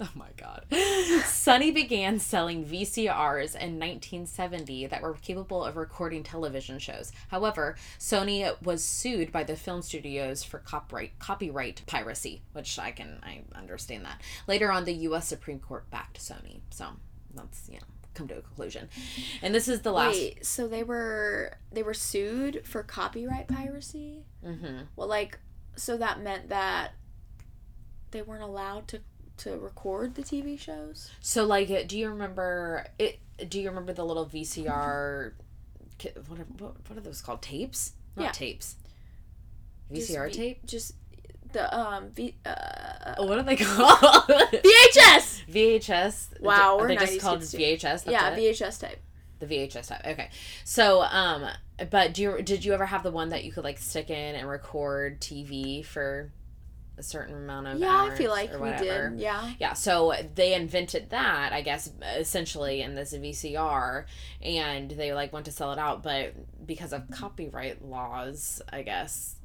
Oh 0.00 0.10
my 0.16 0.30
god. 0.36 0.64
Sony 0.72 1.72
began 1.72 2.18
selling 2.18 2.64
VCRs 2.64 3.54
in 3.54 3.78
1970 3.78 4.86
that 4.88 5.00
were 5.00 5.14
capable 5.14 5.64
of 5.64 5.76
recording 5.76 6.24
television 6.24 6.80
shows. 6.80 7.12
However, 7.28 7.76
Sony 8.00 8.60
was 8.62 8.82
sued 8.82 9.30
by 9.30 9.44
the 9.44 9.54
film 9.54 9.80
studios 9.80 10.42
for 10.42 10.58
copyright 10.58 11.16
copyright 11.20 11.82
piracy, 11.86 12.42
which 12.52 12.80
I 12.80 12.90
can 12.90 13.20
I 13.22 13.42
understand 13.56 14.04
that. 14.06 14.20
Later 14.48 14.72
on 14.72 14.86
the 14.86 14.94
US 14.94 15.28
Supreme 15.28 15.60
Court 15.60 15.88
backed 15.90 16.18
Sony. 16.18 16.62
So, 16.70 16.86
that's, 17.32 17.68
you 17.68 17.76
know, 17.76 17.86
come 18.14 18.26
to 18.26 18.38
a 18.38 18.42
conclusion. 18.42 18.88
And 19.40 19.54
this 19.54 19.68
is 19.68 19.82
the 19.82 19.92
last 19.92 20.16
Wait, 20.16 20.44
so 20.44 20.66
they 20.66 20.82
were 20.82 21.58
they 21.70 21.84
were 21.84 21.94
sued 21.94 22.62
for 22.66 22.82
copyright 22.82 23.46
piracy? 23.46 24.24
Mhm. 24.44 24.86
Well, 24.96 25.06
like, 25.06 25.38
so 25.76 25.96
that 25.96 26.20
meant 26.20 26.48
that 26.48 26.94
they 28.12 28.22
weren't 28.22 28.42
allowed 28.42 28.86
to 28.88 29.00
to 29.38 29.58
record 29.58 30.14
the 30.14 30.22
TV 30.22 30.58
shows. 30.58 31.10
So 31.20 31.44
like 31.44 31.88
do 31.88 31.98
you 31.98 32.08
remember 32.08 32.86
it 32.98 33.18
do 33.48 33.60
you 33.60 33.68
remember 33.68 33.92
the 33.92 34.04
little 34.04 34.26
VCR 34.26 35.32
what 36.28 36.38
are, 36.40 36.44
what, 36.58 36.96
are 36.96 37.00
those 37.00 37.20
called? 37.22 37.42
Tapes? 37.42 37.92
Not 38.16 38.24
Yeah. 38.24 38.30
tapes. 38.32 38.76
Just 39.92 40.10
VCR 40.10 40.26
V- 40.28 40.32
tape? 40.34 40.66
Just 40.66 40.94
the 41.52 41.76
um 41.76 42.10
v 42.10 42.34
uh 42.44 43.14
Oh, 43.18 43.26
what 43.26 43.38
are 43.38 43.42
they 43.42 43.56
called? 43.60 43.98
VHS. 44.28 45.44
VHS. 45.50 46.40
Wow, 46.40 46.76
Are 46.76 46.82
we're 46.82 46.88
they 46.88 46.96
just 46.96 47.20
called. 47.20 47.40
VHS? 47.40 47.80
That's 47.80 48.06
yeah, 48.06 48.30
it? 48.34 48.38
VHS 48.38 48.80
type. 48.80 49.00
the 49.38 49.46
VHS 49.46 49.88
type. 49.88 50.06
Okay, 50.06 50.30
so 50.64 51.02
um, 51.02 51.46
but 51.90 52.14
do 52.14 52.22
you 52.22 52.42
did 52.42 52.64
you 52.64 52.72
ever 52.74 52.86
have 52.86 53.02
the 53.02 53.10
one 53.10 53.30
that 53.30 53.44
you 53.44 53.52
could 53.52 53.64
like 53.64 53.78
stick 53.78 54.08
in 54.10 54.34
and 54.34 54.48
record 54.48 55.20
TV 55.20 55.84
for 55.84 56.30
a 56.98 57.02
certain 57.02 57.34
amount 57.34 57.66
of 57.66 57.78
Yeah, 57.78 58.08
I 58.10 58.14
feel 58.14 58.30
like 58.30 58.52
we 58.60 58.70
did. 58.72 59.18
Yeah. 59.18 59.52
Yeah, 59.58 59.72
so 59.72 60.12
they 60.34 60.54
invented 60.54 61.10
that, 61.10 61.52
I 61.52 61.62
guess, 61.62 61.90
essentially 62.16 62.82
in 62.82 62.94
this 62.94 63.14
VCR, 63.14 64.04
and 64.42 64.90
they 64.90 65.12
like 65.12 65.32
went 65.32 65.46
to 65.46 65.52
sell 65.52 65.72
it 65.72 65.78
out, 65.78 66.02
but 66.02 66.34
because 66.66 66.92
of 66.92 67.10
copyright 67.10 67.84
laws, 67.84 68.60
I 68.70 68.82
guess. 68.82 69.36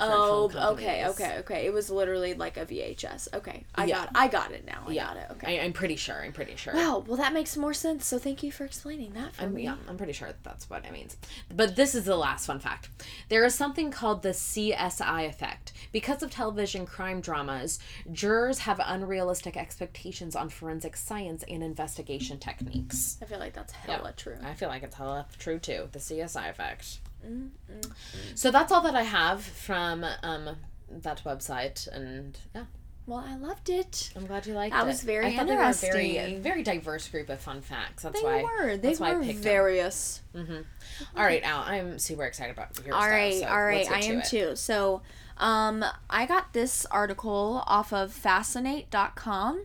Oh, 0.00 0.50
okay, 0.72 1.06
okay, 1.08 1.38
okay. 1.38 1.66
It 1.66 1.72
was 1.72 1.90
literally 1.90 2.34
like 2.34 2.56
a 2.56 2.66
VHS. 2.66 3.34
Okay, 3.34 3.64
I 3.74 3.84
Yeah. 3.86 4.04
got, 4.06 4.10
I 4.14 4.28
got 4.28 4.52
it 4.52 4.64
now. 4.66 4.84
I 4.86 4.92
Yeah. 4.92 5.04
got 5.06 5.16
it. 5.16 5.26
Okay. 5.32 5.60
I, 5.60 5.64
I'm 5.64 5.72
pretty 5.72 5.96
sure. 5.96 6.22
I'm 6.22 6.32
pretty 6.32 6.56
sure. 6.56 6.74
wow. 6.74 7.04
Well, 7.06 7.16
that 7.16 7.32
makes 7.32 7.56
more 7.56 7.74
sense. 7.74 8.06
So 8.06 8.18
thank 8.18 8.42
you 8.42 8.52
for 8.52 8.64
explaining 8.64 9.12
that 9.14 9.34
for 9.34 9.42
I'm, 9.44 9.54
me. 9.54 9.64
yeah, 9.64 9.76
I'm 9.88 9.96
pretty 9.96 10.12
sure 10.12 10.30
that's 10.42 10.68
what 10.68 10.84
it 10.84 10.92
means. 10.92 11.16
But 11.54 11.76
this 11.76 11.94
is 11.94 12.04
the 12.04 12.16
last 12.16 12.46
fun 12.46 12.60
fact. 12.60 12.88
There 13.28 13.44
is 13.44 13.54
something 13.54 13.90
called 13.90 14.22
the 14.22 14.30
CSI 14.30 15.28
effect. 15.28 15.72
Because 15.92 16.22
of 16.22 16.30
television 16.30 16.86
crime 16.86 17.20
dramas, 17.20 17.78
jurors 18.12 18.60
have 18.60 18.80
unrealistic 18.84 19.56
expectations 19.56 20.36
on 20.36 20.48
forensic 20.48 20.96
science 20.96 21.44
and 21.48 21.62
investigation 21.62 22.38
techniques. 22.38 23.18
I 23.22 23.24
feel 23.26 23.38
like 23.38 23.52
that's 23.54 23.72
hella 23.72 24.12
true. 24.16 24.36
I 24.44 24.54
feel 24.54 24.68
like 24.68 24.82
it's 24.82 24.94
hella 24.96 25.26
true 25.38 25.58
too. 25.58 25.88
The 25.92 25.98
CSI 25.98 26.50
effect. 26.50 26.98
Mm-hmm. 27.26 27.90
So 28.34 28.50
that's 28.50 28.72
all 28.72 28.80
that 28.82 28.94
I 28.94 29.02
have 29.02 29.42
from 29.42 30.04
um, 30.22 30.56
that 30.90 31.22
website, 31.24 31.86
and 31.92 32.38
yeah, 32.54 32.64
Well, 33.06 33.24
I 33.26 33.36
loved 33.36 33.68
it. 33.70 34.10
I'm 34.16 34.26
glad 34.26 34.46
you 34.46 34.54
liked 34.54 34.74
That 34.74 34.84
it. 34.84 34.86
was 34.86 35.02
very 35.02 35.26
I 35.26 35.36
thought 35.36 35.46
they 35.46 35.56
were 35.56 35.62
a 35.62 35.72
very, 35.72 36.36
very 36.36 36.62
diverse 36.62 37.08
group 37.08 37.28
of 37.28 37.40
fun 37.40 37.60
facts. 37.60 38.02
That's 38.02 38.20
They 38.20 38.26
why. 38.26 38.42
were. 38.42 38.76
They 38.76 38.88
that's 38.88 39.00
why 39.00 39.10
I 39.10 39.14
were 39.14 39.22
picked 39.22 39.38
various. 39.40 40.22
All 40.34 41.24
right, 41.24 41.42
Al, 41.42 41.60
I'm 41.62 41.98
super 41.98 42.24
excited 42.24 42.52
about 42.52 42.78
your 42.84 42.94
All 42.94 43.00
stuff. 43.02 43.10
right, 43.12 43.34
so 43.40 43.46
all 43.48 43.62
right. 43.64 43.90
I 43.90 44.00
to 44.00 44.06
am 44.08 44.18
it. 44.20 44.24
too. 44.26 44.56
So, 44.56 45.02
um, 45.38 45.84
I 46.10 46.26
got 46.26 46.52
this 46.52 46.84
article 46.86 47.62
off 47.66 47.92
of 47.92 48.12
fascinate.com 48.12 49.64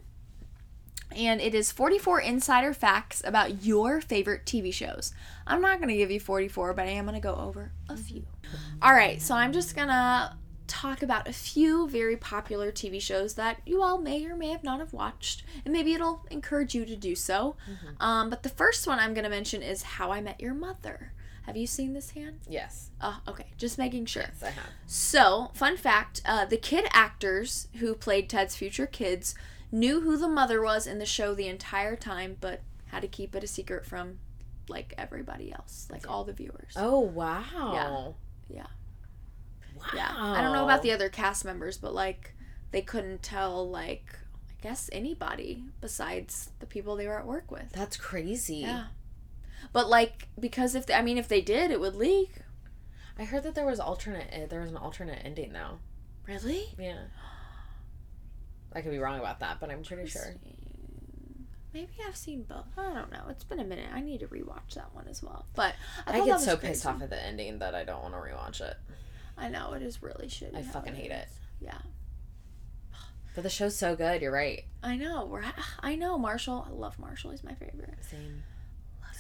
and 1.15 1.39
it 1.41 1.53
is 1.55 1.71
44 1.71 2.19
insider 2.21 2.73
facts 2.73 3.21
about 3.25 3.63
your 3.63 4.01
favorite 4.01 4.45
TV 4.45 4.73
shows. 4.73 5.13
I'm 5.47 5.61
not 5.61 5.77
going 5.77 5.89
to 5.89 5.95
give 5.97 6.11
you 6.11 6.19
44, 6.19 6.73
but 6.73 6.85
I 6.87 6.91
am 6.91 7.05
going 7.05 7.15
to 7.15 7.21
go 7.21 7.35
over 7.35 7.71
a 7.89 7.95
few. 7.97 8.23
All 8.81 8.93
right, 8.93 9.21
so 9.21 9.35
I'm 9.35 9.53
just 9.53 9.75
going 9.75 9.89
to 9.89 10.33
talk 10.67 11.03
about 11.03 11.27
a 11.27 11.33
few 11.33 11.87
very 11.87 12.17
popular 12.17 12.71
TV 12.71 12.99
shows 12.99 13.35
that 13.35 13.61
you 13.65 13.83
all 13.83 13.99
may 13.99 14.25
or 14.25 14.35
may 14.35 14.49
have 14.49 14.63
not 14.63 14.79
have 14.79 14.91
watched, 14.93 15.43
and 15.63 15.71
maybe 15.71 15.93
it'll 15.93 16.25
encourage 16.31 16.73
you 16.73 16.85
to 16.85 16.95
do 16.95 17.13
so. 17.15 17.55
Um, 17.99 18.29
but 18.31 18.41
the 18.43 18.49
first 18.49 18.87
one 18.87 18.97
I'm 18.99 19.13
going 19.13 19.23
to 19.25 19.29
mention 19.29 19.61
is 19.61 19.83
How 19.83 20.11
I 20.11 20.21
Met 20.21 20.41
Your 20.41 20.53
Mother. 20.55 21.13
Have 21.43 21.55
you 21.55 21.67
seen 21.67 21.93
this, 21.93 22.09
Han? 22.11 22.39
Yes, 22.49 22.89
Oh, 22.99 23.19
okay. 23.27 23.45
Just 23.55 23.77
making 23.77 24.07
sure. 24.07 24.23
yes, 24.23 24.41
I 24.41 24.49
have. 24.49 24.65
So, 24.87 25.51
fun 25.53 25.77
fact 25.77 26.21
uh, 26.25 26.45
the 26.45 26.57
kid 26.57 26.85
actors 26.91 27.67
who 27.75 27.93
played 27.93 28.27
Ted's 28.29 28.55
future 28.55 28.87
kids 28.87 29.35
knew 29.71 30.01
who 30.01 30.17
the 30.17 30.27
mother 30.27 30.59
was 30.63 30.87
in 30.87 30.97
the 30.97 31.05
show 31.05 31.35
the 31.35 31.47
entire 31.47 31.95
time, 31.95 32.37
but 32.41 32.61
had 32.87 33.03
to 33.03 33.07
keep 33.07 33.35
it 33.35 33.43
a 33.43 33.47
secret 33.47 33.85
from 33.85 34.17
like 34.67 34.93
everybody 34.97 35.51
else, 35.51 35.87
like 35.91 36.09
all 36.09 36.23
the 36.23 36.33
viewers. 36.33 36.73
Oh 36.75 36.99
wow. 36.99 38.15
Yeah. 38.49 38.57
Yeah. 38.57 38.67
Wow. 39.77 39.85
Yeah. 39.93 40.13
I 40.15 40.41
don't 40.41 40.53
know 40.53 40.63
about 40.63 40.81
the 40.81 40.91
other 40.91 41.09
cast 41.09 41.45
members, 41.45 41.77
but 41.77 41.93
like 41.93 42.33
they 42.71 42.81
couldn't 42.81 43.23
tell, 43.23 43.69
like, 43.69 44.19
I 44.49 44.61
guess 44.61 44.89
anybody 44.91 45.63
besides 45.79 46.49
the 46.59 46.65
people 46.65 46.95
they 46.95 47.07
were 47.07 47.19
at 47.19 47.25
work 47.25 47.51
with. 47.51 47.71
That's 47.71 47.97
crazy. 47.97 48.57
Yeah. 48.57 48.85
But 49.71 49.89
like, 49.89 50.27
because 50.39 50.75
if, 50.75 50.85
they, 50.85 50.93
I 50.93 51.01
mean, 51.01 51.17
if 51.17 51.27
they 51.27 51.41
did, 51.41 51.71
it 51.71 51.79
would 51.79 51.95
leak. 51.95 52.31
I 53.17 53.23
heard 53.23 53.43
that 53.43 53.55
there 53.55 53.65
was 53.65 53.79
alternate. 53.79 54.27
Uh, 54.33 54.45
there 54.47 54.61
was 54.61 54.71
an 54.71 54.77
alternate 54.77 55.21
ending 55.23 55.53
though. 55.53 55.79
Really? 56.27 56.65
Yeah. 56.77 57.03
I 58.73 58.81
could 58.81 58.91
be 58.91 58.99
wrong 58.99 59.19
about 59.19 59.39
that, 59.39 59.59
but 59.61 59.69
I'm 59.69 59.83
pretty 59.83 60.09
sure. 60.09 60.35
Maybe 61.75 61.91
I've 62.07 62.15
seen 62.15 62.43
both. 62.43 62.67
I 62.77 62.93
don't 62.93 63.11
know. 63.11 63.23
It's 63.29 63.43
been 63.43 63.59
a 63.59 63.65
minute. 63.65 63.89
I 63.93 63.99
need 63.99 64.21
to 64.21 64.27
rewatch 64.27 64.75
that 64.75 64.95
one 64.95 65.09
as 65.09 65.21
well. 65.21 65.45
But 65.55 65.75
I, 66.07 66.21
I, 66.21 66.25
get 66.25 66.39
so 66.39 66.55
crazy. 66.55 66.71
pissed 66.71 66.85
off 66.85 67.01
at 67.01 67.09
the 67.09 67.21
ending 67.21 67.59
that 67.59 67.75
I 67.75 67.83
don't 67.83 68.01
want 68.01 68.13
to 68.13 68.19
rewatch 68.21 68.61
it. 68.61 68.77
I 69.37 69.49
know 69.49 69.73
it 69.73 69.81
is 69.81 70.01
really 70.01 70.27
shitty. 70.27 70.55
I 70.55 70.61
fucking 70.61 70.95
hate 70.95 71.11
it. 71.11 71.27
Yeah, 71.59 71.79
But 73.33 73.43
the 73.43 73.49
show's 73.49 73.75
so 73.75 73.93
good. 73.93 74.21
You're 74.21 74.31
right. 74.31 74.63
I 74.83 74.95
know. 74.95 75.25
We're. 75.25 75.43
I 75.81 75.95
know 75.95 76.17
Marshall. 76.17 76.65
I 76.65 76.71
love 76.71 76.97
Marshall. 76.97 77.31
He's 77.31 77.43
my 77.43 77.55
favorite. 77.55 77.95
Same. 78.09 78.43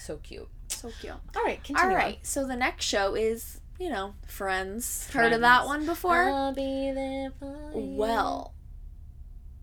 So 0.01 0.15
cute. 0.23 0.47
So 0.69 0.91
cute. 1.01 1.13
All 1.35 1.43
right, 1.43 1.61
continue. 1.61 1.97
All 1.97 2.01
on. 2.01 2.15
So 2.21 2.47
the 2.47 2.55
next 2.55 2.85
show 2.85 3.15
is 3.15 3.59
you 3.79 3.89
know 3.89 4.13
Friends. 4.27 5.09
Heard 5.11 5.33
of 5.33 5.41
that 5.41 5.65
one 5.65 5.85
before? 5.85 6.23
I'll 6.23 6.53
be 6.53 6.93
there 6.93 7.31
for 7.37 7.71
you. 7.73 7.97
well, 7.97 8.53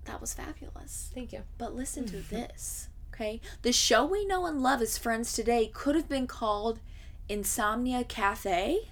that 0.05 0.21
was 0.21 0.35
fabulous. 0.35 1.11
thank 1.15 1.33
you. 1.33 1.43
But 1.59 1.75
listen 1.75 2.05
to 2.07 2.17
this, 2.17 2.89
okay? 3.15 3.41
The 3.63 3.73
show 3.73 4.05
we 4.05 4.25
know 4.25 4.47
and 4.47 4.63
love 4.63 4.83
as 4.83 4.99
Friends 4.99 5.33
today 5.33 5.71
could 5.73 5.95
have 5.95 6.09
been 6.09 6.27
called 6.27 6.81
Insomnia 7.29 8.05
Cafe 8.05 8.89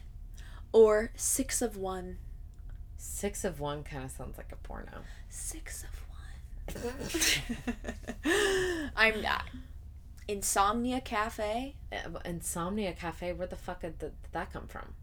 or 0.72 1.10
Six 1.16 1.62
of 1.62 1.76
One. 1.76 2.18
Six 2.96 3.44
of 3.44 3.60
one 3.60 3.82
kind 3.82 4.04
of 4.04 4.10
sounds 4.10 4.36
like 4.36 4.52
a 4.52 4.56
porno. 4.56 5.02
Six 5.28 5.84
of 5.84 6.84
One. 6.84 6.90
I'm 8.96 9.22
not. 9.22 9.44
Insomnia 10.28 11.00
Cafe? 11.00 11.74
Uh, 11.92 12.18
Insomnia 12.24 12.92
Cafe. 12.92 13.32
Where 13.32 13.46
the 13.48 13.56
fuck 13.56 13.80
did 13.80 14.12
that 14.32 14.52
come 14.52 14.68
from? 14.68 14.94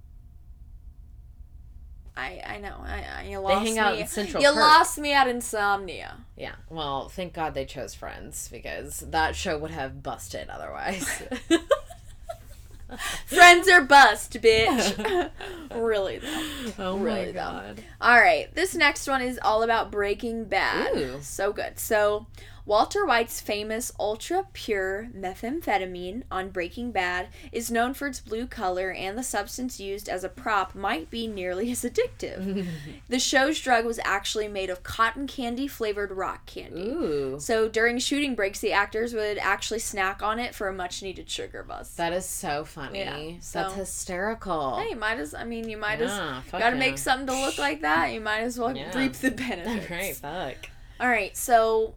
I, 2.18 2.42
I 2.46 2.58
know. 2.58 2.76
I, 2.84 3.04
I, 3.20 3.24
you 3.30 3.40
lost 3.40 3.66
hang 3.66 3.78
out 3.78 3.94
me. 3.96 4.02
in 4.02 4.08
Central 4.08 4.42
you 4.42 4.52
lost 4.54 4.98
me 4.98 5.14
at 5.14 5.28
Insomnia. 5.28 6.18
Yeah. 6.36 6.56
Well, 6.70 7.10
thank 7.10 7.34
God 7.34 7.54
they 7.54 7.66
chose 7.66 7.94
Friends 7.94 8.50
because 8.52 9.02
that 9.12 9.36
show 9.36 9.58
would 9.58 9.72
have 9.72 10.02
busted 10.02 10.50
otherwise. 10.50 11.24
Friends 13.26 13.68
are 13.70 13.82
bust, 13.82 14.34
bitch. 14.34 15.30
really 15.76 16.20
though. 16.20 16.74
oh 16.80 16.98
Really, 16.98 17.34
though. 17.34 17.76
All 18.02 18.20
right, 18.20 18.54
this 18.56 18.74
next 18.74 19.08
one 19.08 19.22
is 19.22 19.40
all 19.44 19.62
about 19.62 19.92
Breaking 19.92 20.46
Bad. 20.46 20.96
Ooh. 20.96 21.20
So 21.22 21.52
good. 21.52 21.78
So, 21.78 22.28
Walter 22.68 23.06
White's 23.06 23.40
famous 23.40 23.94
ultra 23.98 24.46
pure 24.52 25.08
methamphetamine 25.18 26.24
on 26.30 26.50
Breaking 26.50 26.92
Bad 26.92 27.30
is 27.54 27.72
known 27.72 27.94
for 27.94 28.08
its 28.08 28.20
blue 28.20 28.46
color, 28.46 28.92
and 28.92 29.18
the 29.18 29.24
substance 29.24 29.80
used 29.80 30.10
as 30.10 30.26
a 30.26 30.30
prop 30.30 30.76
might 30.76 31.10
be 31.10 31.28
nearly 31.28 31.72
as 31.72 31.84
addictive. 31.86 32.68
the 33.08 33.20
show's 33.20 33.58
drug 33.62 33.86
was 33.86 34.02
actually 34.04 34.50
made 34.50 34.70
of 34.70 34.84
cotton 34.84 35.28
candy 35.28 35.66
flavored 35.66 36.12
rock 36.12 36.46
candy. 36.46 36.90
Ooh. 36.90 37.40
So, 37.40 37.70
during 37.70 38.00
shooting 38.00 38.36
breaks, 38.36 38.60
the 38.60 38.74
actors 38.74 39.14
would 39.14 39.38
actually 39.38 39.80
snack 39.80 40.22
on 40.22 40.38
it 40.38 40.54
for 40.54 40.68
a 40.68 40.74
much 40.74 41.02
needed 41.02 41.30
sugar 41.30 41.64
buzz. 41.64 41.96
That 41.96 42.12
is 42.12 42.26
so 42.26 42.66
funny. 42.66 43.00
Yeah, 43.00 43.40
so- 43.40 43.60
That's 43.62 43.76
hysterical. 43.76 44.78
Hey, 44.78 44.90
you 44.90 44.98
might 44.98 45.20
as 45.20 45.34
I 45.34 45.46
mean, 45.46 45.70
you 45.70 45.78
might 45.78 46.00
Yeah, 46.02 46.42
as 46.46 46.52
got 46.52 46.60
to 46.60 46.66
yeah. 46.66 46.74
make 46.80 46.98
something 46.98 47.28
to 47.28 47.42
look 47.46 47.58
like 47.58 47.80
that. 47.84 48.12
You 48.12 48.20
might 48.20 48.42
as 48.42 48.60
well 48.60 48.74
reap 48.94 49.14
the 49.14 49.32
benefits. 49.38 49.90
right, 49.90 50.16
fuck. 50.18 50.70
All 51.00 51.08
right, 51.08 51.38
so 51.38 51.96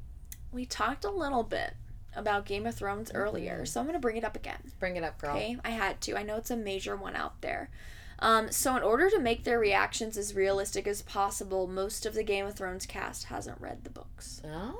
we 0.52 0.66
talked 0.66 1.04
a 1.04 1.10
little 1.10 1.42
bit 1.42 1.74
about 2.14 2.44
Game 2.46 2.66
of 2.66 2.74
Thrones 2.74 3.08
Mm-hmm. 3.08 3.16
earlier, 3.18 3.64
so 3.66 3.80
I'm 3.80 3.86
going 3.86 3.94
to 3.94 4.00
bring 4.00 4.16
it 4.16 4.24
up 4.24 4.36
again. 4.36 4.60
Bring 4.78 4.96
it 4.96 5.04
up, 5.04 5.18
girl. 5.18 5.36
Okay, 5.36 5.56
I 5.64 5.70
had 5.70 6.00
to. 6.02 6.16
I 6.16 6.22
know 6.22 6.36
it's 6.36 6.50
a 6.50 6.56
major 6.56 6.96
one 6.96 7.16
out 7.16 7.40
there. 7.40 7.70
Um, 8.18 8.50
so, 8.52 8.76
in 8.76 8.82
order 8.82 9.08
to 9.08 9.18
make 9.18 9.44
their 9.44 9.58
reactions 9.58 10.18
as 10.18 10.34
realistic 10.34 10.86
as 10.86 11.00
possible, 11.02 11.66
most 11.66 12.04
of 12.04 12.12
the 12.14 12.22
Game 12.22 12.44
of 12.46 12.54
Thrones 12.54 12.84
cast 12.84 13.24
hasn't 13.24 13.60
read 13.60 13.84
the 13.84 13.90
books. 13.90 14.42
Oh. 14.44 14.76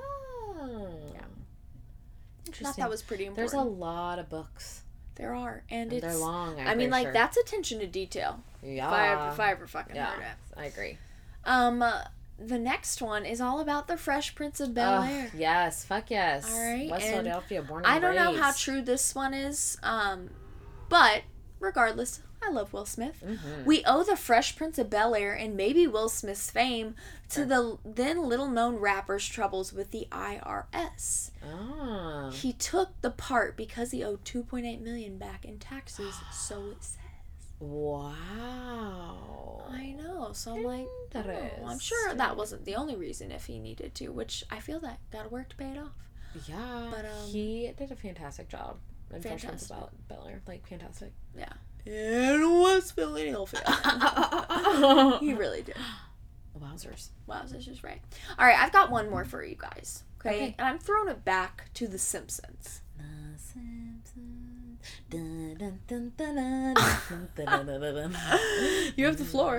Yeah. 1.13 1.21
I 1.21 1.23
thought 1.23 2.47
Interesting. 2.47 2.81
that 2.83 2.89
was 2.89 3.01
pretty 3.01 3.25
important. 3.25 3.51
There's 3.51 3.59
a 3.59 3.67
lot 3.67 4.19
of 4.19 4.29
books. 4.29 4.81
there 5.15 5.33
are, 5.33 5.63
and, 5.69 5.91
And 5.91 5.93
it's. 5.93 6.01
they're 6.05 6.17
long. 6.17 6.59
I'm 6.59 6.67
I 6.67 6.75
mean, 6.75 6.89
like 6.91 7.05
sure. 7.05 7.13
that's 7.13 7.37
attention 7.37 7.79
to 7.79 7.87
detail. 7.87 8.43
Yeah. 8.61 8.87
If 8.87 8.93
I 8.93 9.31
if 9.33 9.39
I 9.39 9.51
ever 9.51 9.65
fucking 9.67 9.95
yeah. 9.95 10.05
heard 10.11 10.21
it. 10.21 10.59
I 10.59 10.65
agree. 10.65 10.97
Um, 11.45 11.81
uh, 11.81 12.03
the 12.47 12.59
next 12.59 13.01
one 13.01 13.25
is 13.25 13.39
all 13.41 13.59
about 13.59 13.87
the 13.87 13.97
Fresh 13.97 14.35
Prince 14.35 14.59
of 14.59 14.73
Bel 14.73 15.03
Air. 15.03 15.31
yes. 15.35 15.83
Fuck 15.85 16.09
yes. 16.11 16.51
All 16.51 16.59
right, 16.59 16.89
West 16.89 17.03
and 17.05 17.11
Philadelphia, 17.13 17.61
born 17.61 17.85
and 17.85 17.93
I 17.93 17.99
don't 17.99 18.15
know 18.15 18.33
how 18.39 18.51
true 18.51 18.81
this 18.81 19.13
one 19.15 19.33
is, 19.33 19.77
um, 19.83 20.29
but 20.89 21.21
regardless, 21.59 22.21
I 22.43 22.49
love 22.49 22.73
Will 22.73 22.85
Smith. 22.85 23.23
Mhm. 23.23 23.65
We 23.65 23.83
owe 23.85 24.03
the 24.03 24.15
Fresh 24.17 24.55
Prince 24.55 24.79
of 24.79 24.89
Bel 24.89 25.13
Air 25.13 25.33
and 25.33 25.55
maybe 25.55 25.85
Will 25.85 26.09
Smith's 26.09 26.49
fame 26.49 26.95
to 27.29 27.45
the 27.45 27.77
then 27.85 28.23
little 28.27 28.47
known 28.49 28.77
rapper's 28.77 29.27
troubles 29.27 29.71
with 29.71 29.91
the 29.91 30.07
IRS. 30.11 31.29
Ah. 31.45 32.31
He 32.31 32.53
took 32.53 32.99
the 33.01 33.11
part 33.11 33.55
because 33.55 33.91
he 33.91 34.03
owed 34.03 34.25
2.8 34.25 34.81
million 34.81 35.17
back 35.19 35.45
in 35.45 35.59
taxes, 35.59 36.15
so 36.33 36.71
it 36.71 36.83
says. 36.83 36.97
Wow. 37.61 39.63
I 39.69 39.91
know, 39.91 40.31
so 40.33 40.55
I'm 40.55 40.63
like, 40.63 40.87
oh, 41.15 41.67
I'm 41.67 41.79
sure 41.79 42.13
that 42.13 42.35
wasn't 42.35 42.65
the 42.65 42.75
only 42.75 42.95
reason 42.95 43.31
if 43.31 43.45
he 43.45 43.59
needed 43.59 43.95
to, 43.95 44.09
which 44.09 44.43
I 44.49 44.59
feel 44.59 44.79
that 44.81 44.99
gotta 45.11 45.29
work 45.29 45.49
to 45.49 45.55
pay 45.55 45.71
it 45.71 45.77
off. 45.77 45.91
Yeah. 46.47 46.89
But, 46.91 47.05
um, 47.05 47.27
he 47.27 47.71
did 47.77 47.91
a 47.91 47.95
fantastic 47.95 48.49
job. 48.49 48.77
Fresh 49.09 49.23
Fantastic. 49.41 49.77
Bel 50.07 50.29
Like, 50.47 50.65
fantastic. 50.67 51.11
Yeah. 51.37 51.51
In 51.85 52.61
West 52.61 52.95
Philadelphia. 52.95 53.61
he 55.19 55.33
really 55.33 55.61
did. 55.63 55.75
Wow. 56.53 56.69
Wowzers. 56.73 57.09
Is 57.67 57.83
right. 57.83 58.01
All 58.39 58.45
right, 58.45 58.57
I've 58.57 58.71
got 58.71 58.91
one 58.91 59.09
more 59.09 59.25
for 59.25 59.43
you 59.43 59.55
guys. 59.55 60.03
Okay, 60.19 60.35
Okay. 60.35 60.55
and 60.57 60.67
I'm 60.67 60.79
throwing 60.79 61.09
it 61.09 61.25
back 61.25 61.69
to 61.75 61.87
The 61.87 61.97
Simpsons. 61.97 62.81
The 62.97 63.03
Simpsons. 63.37 63.90
You 68.95 69.05
have 69.05 69.17
the 69.17 69.25
floor. 69.25 69.57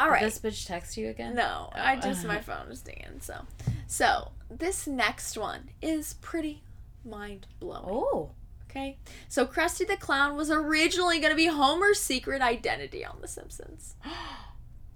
All 0.00 0.08
Did. 0.08 0.22
This 0.22 0.38
bitch 0.38 0.66
text 0.66 0.96
you 0.96 1.08
again? 1.08 1.34
No, 1.34 1.70
I 1.74 1.96
just 1.96 2.24
my 2.24 2.40
phone 2.40 2.70
is 2.70 2.80
dinging. 2.80 3.20
So, 3.20 3.46
so 3.86 4.32
this 4.50 4.86
next 4.86 5.36
one 5.36 5.70
is 5.82 6.14
pretty 6.14 6.62
mind 7.04 7.46
blowing. 7.58 7.84
Oh. 7.88 8.30
Okay, 8.70 8.98
so 9.28 9.46
Krusty 9.46 9.84
the 9.84 9.96
Clown 9.96 10.36
was 10.36 10.48
originally 10.48 11.18
going 11.18 11.30
to 11.32 11.36
be 11.36 11.46
Homer's 11.46 12.00
secret 12.00 12.40
identity 12.40 13.04
on 13.04 13.18
The 13.20 13.26
Simpsons, 13.26 13.96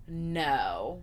No. 0.07 1.03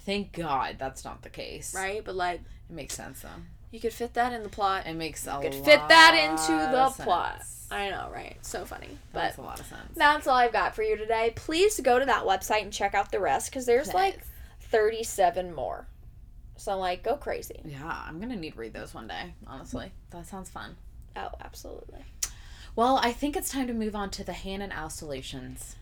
Thank 0.00 0.32
God 0.32 0.76
that's 0.80 1.04
not 1.04 1.22
the 1.22 1.28
case. 1.30 1.72
right? 1.76 2.04
But 2.04 2.16
like, 2.16 2.40
It 2.68 2.74
makes 2.74 2.94
sense 2.94 3.20
though. 3.20 3.28
You 3.70 3.80
could 3.80 3.92
fit 3.92 4.14
that 4.14 4.32
in 4.32 4.42
the 4.42 4.48
plot. 4.48 4.86
It 4.86 4.94
makes 4.94 5.26
a 5.26 5.38
could 5.40 5.54
fit 5.54 5.80
that 5.88 6.14
into 6.30 6.52
the 6.72 6.82
of 6.84 6.98
plot. 6.98 7.42
I 7.70 7.90
know, 7.90 8.08
right? 8.12 8.36
So 8.40 8.64
funny. 8.64 8.86
That 8.86 8.96
But 9.12 9.24
makes 9.24 9.36
a 9.38 9.42
lot 9.42 9.60
of 9.60 9.66
sense. 9.66 9.94
that's 9.94 10.26
all 10.26 10.36
I've 10.36 10.52
got 10.52 10.74
for 10.74 10.82
you 10.82 10.96
today. 10.96 11.32
Please 11.36 11.78
go 11.80 11.98
to 11.98 12.06
that 12.06 12.24
website 12.24 12.62
and 12.62 12.72
check 12.72 12.94
out 12.94 13.12
the 13.12 13.20
rest 13.20 13.50
because 13.50 13.66
there's 13.66 13.92
like 13.92 14.20
37 14.60 15.54
more. 15.54 15.86
So 16.56 16.76
like, 16.78 17.02
go 17.02 17.16
crazy. 17.16 17.60
Yeah, 17.64 18.04
I'm 18.06 18.20
gonna 18.20 18.36
need 18.36 18.54
to 18.54 18.58
read 18.58 18.72
those 18.72 18.94
one 18.94 19.06
day. 19.06 19.34
Honestly, 19.46 19.92
that 20.10 20.26
sounds 20.26 20.48
fun. 20.48 20.76
Oh, 21.16 21.30
absolutely. 21.40 22.00
Well, 22.74 22.98
I 23.02 23.12
think 23.12 23.36
it's 23.36 23.50
time 23.50 23.66
to 23.66 23.74
move 23.74 23.94
on 23.94 24.10
to 24.10 24.24
the 24.24 24.32
Han 24.32 24.62
and 24.62 24.72
Al 24.72 24.88
solutions. 24.90 25.76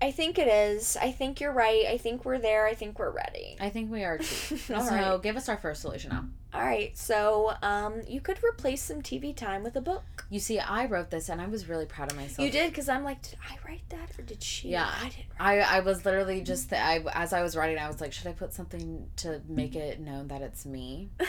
I 0.00 0.10
think 0.12 0.38
it 0.38 0.46
is. 0.46 0.96
I 1.00 1.10
think 1.10 1.40
you're 1.40 1.52
right. 1.52 1.86
I 1.86 1.98
think 1.98 2.24
we're 2.24 2.38
there. 2.38 2.66
I 2.66 2.74
think 2.74 2.98
we're 2.98 3.10
ready. 3.10 3.56
I 3.60 3.70
think 3.70 3.90
we 3.90 4.04
are 4.04 4.18
too. 4.18 4.58
All 4.74 4.80
so 4.84 4.94
right. 4.94 5.22
give 5.22 5.36
us 5.36 5.48
our 5.48 5.56
first 5.56 5.82
solution 5.82 6.10
now. 6.10 6.24
All 6.58 6.64
right. 6.64 6.96
So, 6.98 7.52
um, 7.62 8.02
you 8.08 8.20
could 8.20 8.42
replace 8.42 8.82
some 8.82 9.00
TV 9.00 9.34
time 9.34 9.62
with 9.62 9.76
a 9.76 9.80
book. 9.80 10.26
You 10.28 10.40
see, 10.40 10.58
I 10.58 10.86
wrote 10.86 11.10
this 11.10 11.28
and 11.28 11.40
I 11.40 11.46
was 11.46 11.68
really 11.68 11.86
proud 11.86 12.10
of 12.10 12.16
myself. 12.16 12.44
You 12.44 12.50
did 12.50 12.70
because 12.70 12.88
I'm 12.88 13.04
like, 13.04 13.22
did 13.22 13.36
I 13.48 13.56
write 13.66 13.88
that 13.90 14.18
or 14.18 14.22
did 14.22 14.42
she? 14.42 14.70
Yeah. 14.70 14.90
I 14.92 15.04
didn't. 15.04 15.26
I, 15.38 15.60
I 15.60 15.80
was 15.80 16.04
literally 16.04 16.42
just 16.42 16.72
I 16.72 17.04
as 17.12 17.32
I 17.32 17.42
was 17.42 17.56
writing 17.56 17.78
I 17.78 17.86
was 17.86 18.00
like 18.00 18.12
should 18.12 18.26
I 18.26 18.32
put 18.32 18.52
something 18.52 19.08
to 19.16 19.40
make 19.48 19.76
it 19.76 20.00
known 20.00 20.28
that 20.28 20.42
it's 20.42 20.66
me 20.66 21.10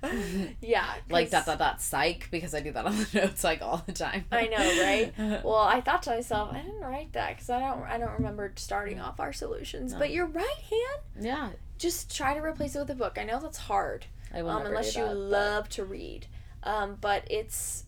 yeah. 0.60 0.94
like 1.10 1.30
dot 1.30 1.46
dot 1.46 1.58
dot 1.58 1.80
psych 1.82 2.28
because 2.30 2.54
I 2.54 2.60
do 2.60 2.70
that 2.72 2.86
on 2.86 2.96
the 2.96 3.08
notes 3.14 3.42
like 3.42 3.62
all 3.62 3.82
the 3.84 3.92
time 3.92 4.24
I 4.30 4.46
know, 4.46 4.56
right? 4.58 5.42
Well, 5.44 5.56
I 5.56 5.80
thought 5.80 6.02
to 6.04 6.10
myself, 6.10 6.52
I 6.52 6.60
didn't 6.60 6.80
write 6.80 7.12
that 7.14 7.30
because 7.30 7.50
I 7.50 7.58
don't. 7.58 7.82
I 7.82 7.98
don't 7.98 8.12
remember 8.12 8.52
starting 8.56 9.00
off 9.00 9.18
our 9.18 9.32
solutions. 9.32 9.92
No. 9.92 9.98
But 9.98 10.10
you're 10.10 10.26
right, 10.26 10.56
Han. 10.70 11.24
yeah 11.24 11.50
Just 11.78 12.14
try 12.14 12.34
to 12.34 12.40
replace 12.40 12.76
it 12.76 12.80
with 12.80 12.90
a 12.90 12.94
book. 12.94 13.18
I 13.18 13.24
know 13.24 13.40
that's 13.40 13.58
hard. 13.58 14.06
I 14.34 14.42
will 14.42 14.50
um, 14.50 14.66
unless 14.66 14.94
do 14.94 15.00
you 15.00 15.06
that, 15.06 15.12
but- 15.14 15.18
love 15.18 15.68
to 15.70 15.84
read. 15.84 16.26
Um, 16.62 16.96
but 17.00 17.24
it's 17.30 17.84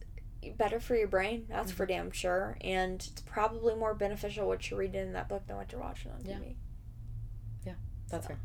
better 0.57 0.81
for 0.81 0.97
your 0.97 1.09
brain, 1.09 1.47
that's 1.49 1.69
Mm-hmm. 1.71 1.77
for 1.77 1.87
damn 1.87 2.11
sure. 2.13 2.57
And 2.63 2.95
it's 2.95 3.21
probably 3.23 3.75
more 3.75 3.95
beneficial 3.95 4.47
what 4.49 4.71
you're 4.71 4.79
reading 4.81 5.03
in 5.03 5.13
that 5.15 5.29
book 5.29 5.47
than 5.47 5.57
what 5.57 5.71
you're 5.73 5.81
watching 5.81 6.13
on 6.13 6.21
Yeah. 6.25 6.37
TV. 6.37 6.55
Yeah, 7.67 7.75
that's 8.09 8.27
fair 8.27 8.39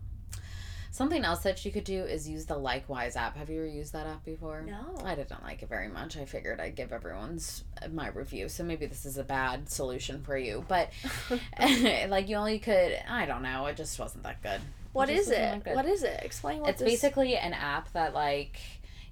something 0.92 1.26
else 1.26 1.42
that 1.44 1.66
you 1.66 1.72
could 1.74 1.84
do 1.84 2.06
is 2.06 2.26
use 2.30 2.46
the 2.46 2.58
likewise 2.58 3.18
app 3.18 3.36
have 3.36 3.50
you 3.50 3.58
ever 3.60 3.68
used 3.68 3.92
that 3.92 4.08
app 4.08 4.24
before 4.24 4.62
No. 4.62 4.96
I 5.04 5.14
didn't 5.16 5.44
like 5.44 5.62
it 5.62 5.68
very 5.68 5.90
much. 5.90 6.16
I 6.16 6.24
figured 6.24 6.62
I'd 6.62 6.78
give 6.78 6.94
everyone's 6.94 7.66
uh, 7.84 7.90
my 7.90 8.08
review. 8.08 8.48
So 8.48 8.64
maybe 8.64 8.86
this 8.86 9.06
is 9.06 9.18
a 9.18 9.24
bad 9.26 9.70
solution 9.70 10.22
for 10.24 10.38
you, 10.38 10.64
but 10.70 10.92
like 12.08 12.30
you 12.30 12.38
only 12.38 12.60
could 12.60 12.98
I 13.10 13.26
don't 13.26 13.42
know. 13.42 13.66
It 13.66 13.76
just 13.76 14.00
wasn't 14.00 14.24
that 14.24 14.42
good. 14.42 14.62
What 14.96 15.10
is 15.10 15.30
it? 15.30 15.64
good. 15.64 15.76
What 15.76 15.86
is 15.86 16.04
it? 16.04 16.22
Explain 16.24 16.62
what 16.62 16.70
It's 16.72 16.80
this. 16.80 16.90
basically 16.90 17.36
an 17.36 17.54
app 17.54 17.92
that 17.94 18.14
like 18.14 18.60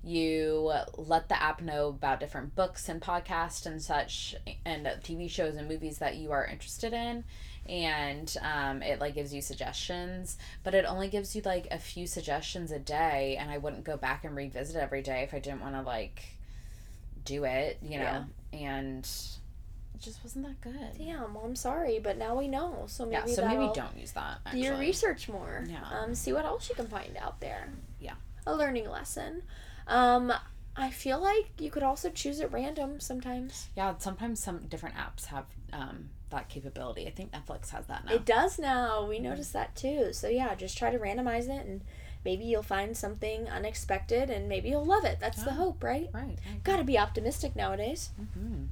you 0.03 0.71
let 0.97 1.29
the 1.29 1.41
app 1.41 1.61
know 1.61 1.87
about 1.87 2.19
different 2.19 2.55
books 2.55 2.89
and 2.89 3.01
podcasts 3.01 3.65
and 3.65 3.81
such 3.81 4.35
and 4.65 4.85
TV 5.01 5.29
shows 5.29 5.55
and 5.55 5.67
movies 5.67 5.99
that 5.99 6.15
you 6.15 6.31
are 6.31 6.45
interested 6.45 6.91
in 6.93 7.23
and 7.69 8.35
um, 8.41 8.83
it 8.83 8.99
like 8.99 9.15
gives 9.15 9.33
you 9.33 9.41
suggestions 9.41 10.37
but 10.63 10.73
it 10.73 10.83
only 10.85 11.07
gives 11.07 11.35
you 11.35 11.41
like 11.45 11.67
a 11.71 11.77
few 11.77 12.05
suggestions 12.05 12.71
a 12.71 12.79
day 12.79 13.37
and 13.39 13.49
I 13.49 13.57
wouldn't 13.57 13.85
go 13.85 13.95
back 13.95 14.25
and 14.25 14.35
revisit 14.35 14.75
every 14.75 15.01
day 15.01 15.21
if 15.23 15.33
I 15.33 15.39
didn't 15.39 15.61
want 15.61 15.75
to 15.75 15.81
like 15.81 16.21
do 17.23 17.45
it 17.45 17.77
you 17.81 17.99
know 17.99 18.25
and 18.51 19.09
it 19.95 20.01
just 20.01 20.23
wasn't 20.23 20.45
that 20.45 20.61
good 20.61 20.97
Damn. 20.97 21.33
Well, 21.33 21.43
I'm 21.45 21.55
sorry, 21.55 21.99
but 21.99 22.17
now 22.17 22.35
we 22.37 22.47
know. 22.47 22.85
So 22.87 23.05
maybe 23.05 23.15
yeah 23.27 23.35
so 23.35 23.47
maybe 23.47 23.69
don't 23.73 23.97
use 23.97 24.11
that 24.13 24.39
do 24.51 24.57
your 24.57 24.77
research 24.77 25.29
more. 25.29 25.65
Yeah. 25.67 25.83
Um, 25.91 26.15
see 26.15 26.33
what 26.33 26.45
else 26.45 26.69
you 26.69 26.75
can 26.75 26.87
find 26.87 27.17
out 27.17 27.39
there. 27.39 27.69
Yeah. 27.99 28.13
A 28.45 28.55
learning 28.55 28.89
lesson. 28.89 29.43
Um, 29.87 30.33
I 30.75 30.89
feel 30.89 31.19
like 31.19 31.51
you 31.59 31.69
could 31.69 31.83
also 31.83 32.09
choose 32.09 32.39
at 32.41 32.51
random 32.51 32.99
sometimes. 32.99 33.67
Yeah, 33.75 33.93
sometimes 33.99 34.41
some 34.41 34.59
different 34.67 34.95
apps 34.95 35.25
have 35.25 35.45
um, 35.71 36.09
that 36.31 36.49
capability. 36.49 37.07
I 37.07 37.11
think 37.11 37.31
Netflix 37.31 37.69
has 37.69 37.85
that 37.87 38.05
now. 38.05 38.13
It 38.13 38.25
does 38.25 38.57
now. 38.57 39.05
We 39.05 39.19
noticed 39.19 39.53
that 39.53 39.75
too. 39.75 40.13
So 40.13 40.27
yeah, 40.27 40.55
just 40.55 40.77
try 40.77 40.89
to 40.91 40.97
randomize 40.97 41.43
it 41.43 41.65
and 41.65 41.81
maybe 42.25 42.45
you'll 42.45 42.63
find 42.63 42.97
something 42.97 43.47
unexpected 43.47 44.29
and 44.29 44.49
maybe 44.49 44.69
you'll 44.69 44.85
love 44.85 45.05
it. 45.05 45.19
That's 45.19 45.43
the 45.43 45.53
hope, 45.53 45.83
right? 45.83 46.09
right. 46.13 46.37
Gotta 46.63 46.83
be 46.83 46.97
optimistic 46.97 47.55
nowadays. 47.55 48.09
Mm-hmm. 48.19 48.63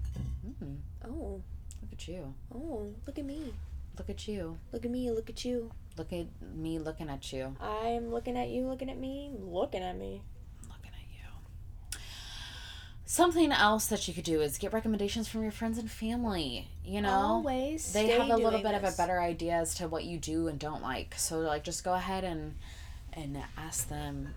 Mm-hmm. 1.11 1.21
Oh, 1.21 1.41
Look 1.81 1.93
at 1.93 2.07
you. 2.07 2.33
oh, 2.53 2.87
look 3.07 3.17
at 3.19 3.25
me. 3.25 3.53
Look 3.97 4.09
at 4.09 4.27
you. 4.27 4.57
Look 4.71 4.85
at 4.85 4.91
me, 4.91 5.11
look 5.11 5.29
at 5.29 5.43
you. 5.43 5.71
Look 5.97 6.13
at 6.13 6.27
me 6.55 6.79
looking 6.79 7.09
at 7.09 7.33
you. 7.33 7.55
I'm 7.59 8.11
looking 8.11 8.37
at 8.37 8.49
you, 8.49 8.65
looking 8.67 8.89
at 8.89 8.97
me, 8.97 9.31
looking 9.39 9.81
at 9.83 9.97
me. 9.97 10.21
Looking 10.69 10.91
at 10.93 11.93
you. 11.93 11.99
Something 13.05 13.51
else 13.51 13.87
that 13.87 14.07
you 14.07 14.13
could 14.13 14.23
do 14.23 14.41
is 14.41 14.57
get 14.57 14.71
recommendations 14.71 15.27
from 15.27 15.41
your 15.43 15.51
friends 15.51 15.77
and 15.77 15.91
family. 15.91 16.67
You 16.85 17.01
know, 17.01 17.09
Always. 17.09 17.91
they 17.91 18.07
have 18.07 18.29
a 18.29 18.37
little 18.37 18.61
bit 18.61 18.73
of 18.75 18.83
a 18.83 18.91
better 18.95 19.19
idea 19.19 19.53
as 19.55 19.75
to 19.75 19.87
what 19.87 20.05
you 20.05 20.17
do 20.17 20.47
and 20.47 20.57
don't 20.57 20.81
like. 20.81 21.15
So 21.17 21.39
like, 21.39 21.63
just 21.63 21.83
go 21.83 21.93
ahead 21.93 22.23
and 22.23 22.55
and 23.13 23.37
ask 23.57 23.89
them 23.89 24.33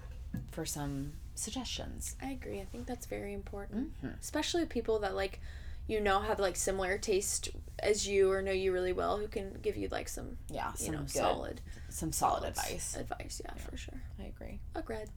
for 0.50 0.64
some 0.66 1.12
suggestions. 1.36 2.16
I 2.20 2.30
agree. 2.30 2.60
I 2.60 2.64
think 2.64 2.86
that's 2.86 3.06
very 3.06 3.32
important. 3.32 3.92
hmm 4.00 4.08
Especially 4.20 4.64
people 4.66 4.98
that 5.00 5.14
like 5.14 5.40
you 5.86 6.00
know 6.00 6.20
have 6.20 6.38
like 6.38 6.56
similar 6.56 6.98
taste 6.98 7.50
as 7.80 8.06
you 8.06 8.30
or 8.30 8.40
know 8.42 8.52
you 8.52 8.72
really 8.72 8.92
well 8.92 9.18
who 9.18 9.26
can 9.28 9.58
give 9.62 9.76
you 9.76 9.88
like 9.88 10.08
some 10.08 10.36
Yeah, 10.50 10.70
you 10.78 10.86
some 10.86 10.94
know 10.94 11.00
good, 11.02 11.10
solid 11.10 11.60
some 11.88 12.12
solid 12.12 12.38
solid 12.40 12.48
advice. 12.50 12.96
advice 12.98 13.42
yeah, 13.44 13.54
for 13.54 13.76
sure 13.76 14.00
I 14.18 14.24
agree. 14.24 14.60
agreed 14.74 15.08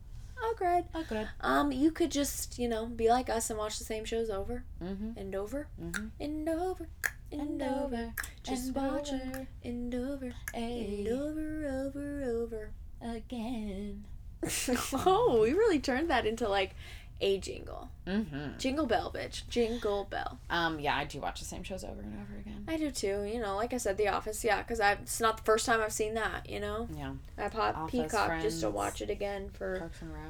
agreed 0.53 0.86
Oh, 0.93 1.03
good. 1.10 1.27
um 1.41 1.71
you 1.71 1.89
could 1.91 2.12
just 2.12 2.60
you 2.60 2.67
know 2.67 2.86
be 2.86 3.10
like 3.10 3.30
us 3.30 3.49
and 3.49 3.58
watch 3.58 3.80
the 3.80 3.86
same 3.86 4.06
shows 4.06 4.30
over 4.30 4.63
Mm-hmm. 4.84 5.17
and 5.17 5.34
over 5.36 5.67
Mm-hmm. 5.82 6.08
and 6.19 6.49
over 6.49 6.88
and, 7.32 7.62
over 7.62 8.13
just 8.43 8.73
watch 8.73 9.12
'em 9.12 9.47
and 9.63 9.93
over 9.95 10.34
and 10.53 11.08
over 11.08 11.67
over 11.67 12.23
over 12.23 12.71
again. 13.01 14.06
oh 15.06 15.39
we 15.41 15.51
really 15.53 15.80
turned 15.80 16.10
that 16.10 16.25
into 16.25 16.47
like 16.47 16.75
a 17.19 17.38
jingle 17.39 17.89
Mm-hmm. 18.06 18.58
jingle 18.58 18.86
bell 18.86 19.12
bitch 19.13 19.41
jingle 19.49 20.06
bell 20.06 20.39
Um, 20.49 20.80
yeah, 20.80 20.95
I 20.95 21.03
do 21.03 21.19
watch 21.19 21.39
the 21.39 21.45
same 21.45 21.63
shows 21.63 21.84
over 21.84 21.99
and 22.01 22.13
over 22.21 22.39
again. 22.39 22.63
I 22.67 22.77
do 22.77 22.89
too. 22.91 23.23
You 23.23 23.41
know, 23.41 23.56
like 23.58 23.73
I 23.73 23.77
said, 23.77 23.97
The 23.97 24.08
Office. 24.08 24.43
Yeah, 24.45 24.62
because 24.62 24.80
it's 24.80 25.19
not 25.19 25.38
the 25.38 25.43
first 25.43 25.65
time 25.65 25.82
I've 25.82 25.91
seen 25.91 26.13
that. 26.13 26.49
You 26.49 26.60
know, 26.62 26.88
Yeah, 26.95 27.13
I 27.38 27.49
pop 27.49 27.77
Office, 27.77 27.91
Peacock 28.03 28.41
just 28.41 28.62
to 28.62 28.69
watch 28.69 29.01
it 29.01 29.10
again 29.10 29.49
for 29.49 29.80
Parks 29.80 30.01
and 30.01 30.13
Rec, 30.13 30.21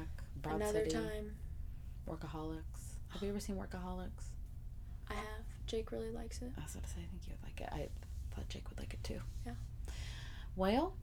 Broad 0.42 0.56
another 0.56 0.80
City, 0.84 0.90
time. 0.90 1.36
Workaholics. 2.08 2.96
Have 3.10 3.22
you 3.22 3.28
ever 3.30 3.40
seen 3.40 3.56
Workaholics? 3.56 4.24
I 5.10 5.14
have. 5.14 5.24
Jake 5.66 5.92
really 5.92 6.10
likes 6.10 6.40
it. 6.42 6.50
I 6.58 6.62
was 6.62 6.72
gonna 6.74 6.86
say, 6.86 7.00
I 7.02 7.06
think 7.10 7.22
you 7.26 7.32
would 7.34 7.44
like 7.48 7.60
it. 7.60 7.68
I 7.72 8.34
thought 8.34 8.48
Jake 8.48 8.68
would 8.70 8.78
like 8.78 8.94
it 8.94 9.04
too. 9.04 9.20
Yeah. 9.46 9.52
Well, 10.56 10.94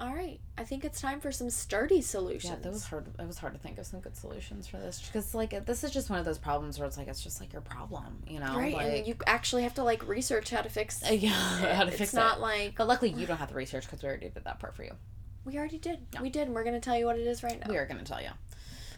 All 0.00 0.12
right, 0.12 0.40
I 0.58 0.64
think 0.64 0.84
it's 0.84 1.00
time 1.00 1.20
for 1.20 1.30
some 1.30 1.48
sturdy 1.48 2.02
solutions. 2.02 2.52
yeah, 2.52 2.58
that 2.60 2.72
was 2.72 2.84
hard. 2.84 3.06
It 3.20 3.26
was 3.26 3.38
hard 3.38 3.52
to 3.52 3.58
think 3.60 3.78
of 3.78 3.86
some 3.86 4.00
good 4.00 4.16
solutions 4.16 4.66
for 4.66 4.78
this 4.78 5.00
because, 5.00 5.32
like, 5.32 5.64
this 5.64 5.84
is 5.84 5.92
just 5.92 6.10
one 6.10 6.18
of 6.18 6.24
those 6.24 6.38
problems 6.38 6.76
where 6.78 6.88
it's 6.88 6.96
like 6.98 7.06
it's 7.06 7.22
just 7.22 7.40
like 7.40 7.52
your 7.52 7.62
problem, 7.62 8.20
you 8.26 8.40
know? 8.40 8.56
right, 8.56 8.74
Like, 8.74 8.86
and 8.92 9.06
you 9.06 9.14
actually 9.28 9.62
have 9.62 9.74
to 9.74 9.84
like 9.84 10.06
research 10.08 10.50
how 10.50 10.60
to 10.62 10.68
fix. 10.68 11.08
Uh, 11.08 11.12
yeah, 11.12 11.30
how 11.30 11.84
to 11.84 11.90
fix 11.92 12.00
it. 12.00 12.04
it's 12.04 12.14
not 12.14 12.40
like 12.40 12.74
But 12.76 12.88
luckily, 12.88 13.12
you 13.12 13.26
don't 13.26 13.36
have 13.36 13.50
to 13.50 13.54
research 13.54 13.84
because 13.84 14.02
we 14.02 14.08
already 14.08 14.28
did 14.28 14.42
that 14.44 14.58
part 14.58 14.74
for 14.74 14.82
you. 14.82 14.92
we 15.44 15.56
already 15.56 15.78
did. 15.78 16.00
Yeah. 16.14 16.22
We 16.22 16.30
did. 16.30 16.42
and 16.48 16.54
We're 16.54 16.64
gonna 16.64 16.80
tell 16.80 16.98
you 16.98 17.06
what 17.06 17.16
it 17.18 17.26
is 17.26 17.44
right 17.44 17.60
now. 17.60 17.66
We 17.70 17.78
are 17.78 17.86
gonna 17.86 18.02
tell 18.02 18.20
you. 18.20 18.30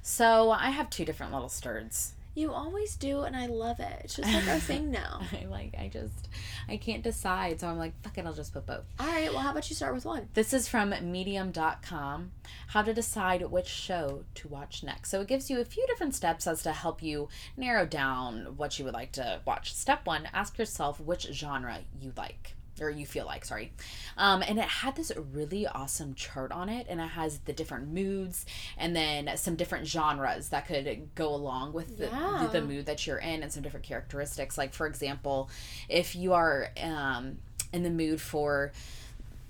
So 0.00 0.50
I 0.52 0.70
have 0.70 0.88
two 0.88 1.04
different 1.04 1.32
little 1.34 1.48
sturds. 1.50 2.12
You 2.34 2.52
always 2.52 2.96
do, 2.96 3.22
and 3.22 3.36
I 3.36 3.46
love 3.46 3.78
it. 3.78 4.00
It's 4.04 4.16
just 4.16 4.32
like 4.32 4.48
our 4.48 4.58
thing 4.70 4.90
now. 4.90 5.20
I 5.32 5.46
like 5.46 5.74
I 5.78 5.88
just 5.88 6.28
I 6.68 6.76
can't 6.76 7.02
decide, 7.02 7.60
so 7.60 7.68
I'm 7.68 7.78
like, 7.78 7.92
fuck 8.02 8.18
it, 8.18 8.26
I'll 8.26 8.32
just 8.32 8.52
put 8.52 8.66
both. 8.66 8.84
All 8.98 9.06
right. 9.06 9.32
Well, 9.32 9.42
how 9.42 9.52
about 9.52 9.70
you 9.70 9.76
start 9.76 9.94
with 9.94 10.04
one? 10.04 10.28
This 10.34 10.52
is 10.52 10.66
from 10.66 10.94
medium.com. 11.02 12.32
How 12.68 12.82
to 12.82 12.92
decide 12.92 13.42
which 13.50 13.68
show 13.68 14.24
to 14.34 14.48
watch 14.48 14.82
next. 14.82 15.10
So 15.10 15.20
it 15.20 15.28
gives 15.28 15.48
you 15.48 15.60
a 15.60 15.64
few 15.64 15.86
different 15.86 16.14
steps 16.14 16.46
as 16.46 16.62
to 16.64 16.72
help 16.72 17.02
you 17.02 17.28
narrow 17.56 17.86
down 17.86 18.54
what 18.56 18.78
you 18.78 18.84
would 18.84 18.94
like 18.94 19.12
to 19.12 19.40
watch. 19.46 19.74
Step 19.74 20.06
1, 20.06 20.28
ask 20.32 20.58
yourself 20.58 20.98
which 21.00 21.28
genre 21.32 21.78
you 22.00 22.12
like. 22.16 22.53
Or 22.80 22.90
you 22.90 23.06
feel 23.06 23.24
like 23.26 23.44
sorry. 23.44 23.72
Um, 24.16 24.42
and 24.42 24.58
it 24.58 24.64
had 24.64 24.96
this 24.96 25.12
really 25.32 25.66
awesome 25.66 26.14
chart 26.14 26.50
on 26.52 26.68
it 26.68 26.86
and 26.88 27.00
it 27.00 27.08
has 27.10 27.38
the 27.40 27.52
different 27.52 27.88
moods 27.92 28.46
and 28.76 28.94
then 28.96 29.30
some 29.36 29.54
different 29.56 29.86
genres 29.86 30.48
that 30.48 30.66
could 30.66 31.08
go 31.14 31.34
along 31.34 31.72
with 31.72 31.98
the, 31.98 32.06
Yeah. 32.06 32.48
the, 32.50 32.60
the 32.60 32.66
mood 32.66 32.86
that 32.86 33.06
you're 33.06 33.18
in 33.18 33.42
and 33.42 33.52
some 33.52 33.62
different 33.62 33.86
characteristics. 33.86 34.58
Like 34.58 34.72
for 34.74 34.86
example 34.86 35.50
if 35.88 36.16
you 36.16 36.32
are 36.32 36.70
um, 36.82 37.38
in 37.72 37.82
the 37.84 37.90
mood 37.90 38.20
for 38.20 38.72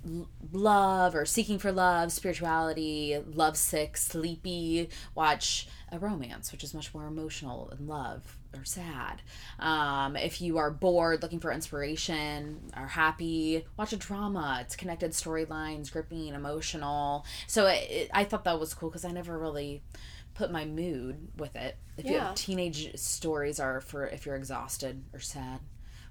l- 0.07 0.29
love 0.53 1.15
or 1.15 1.25
seeking 1.25 1.59
for 1.59 1.73
love 1.73 2.13
spirituality 2.13 3.19
lovesick 3.35 3.97
sleepy 3.97 4.89
watch 5.15 5.67
a 5.91 5.99
romance 5.99 6.53
which 6.53 6.63
is 6.63 6.75
much 6.75 6.93
more 6.95 7.07
emotional 7.07 7.71
and 7.71 7.89
love 7.89 8.37
or 8.57 8.65
sad 8.65 9.23
um, 9.59 10.17
if 10.17 10.41
you 10.41 10.59
are 10.59 10.71
bored 10.71 11.23
looking 11.23 11.41
for 11.41 11.51
inspiration 11.53 12.61
or 12.77 12.87
happy 12.87 13.65
watch 13.77 13.93
a 13.93 13.97
drama 13.97 14.59
it's 14.61 14.77
connected 14.77 15.13
storylines 15.13 15.91
gripping 15.93 16.29
emotional 16.35 17.25
so 17.47 17.67
it, 17.67 17.91
it, 17.91 18.11
i 18.13 18.25
thought 18.25 18.45
that 18.45 18.59
was 18.61 18.75
cool 18.75 18.89
because 18.91 19.05
i 19.05 19.11
never 19.11 19.39
really 19.39 19.83
put 20.35 20.51
my 20.51 20.65
mood 20.65 21.29
with 21.37 21.55
it 21.57 21.77
if 21.97 22.05
you 22.05 22.13
Yeah. 22.13 22.27
have 22.29 22.35
teenage 22.35 22.97
stories 22.99 23.61
are 23.61 23.81
for 23.81 24.07
if 24.07 24.27
you're 24.27 24.37
exhausted 24.37 25.03
or 25.13 25.21
sad 25.21 25.61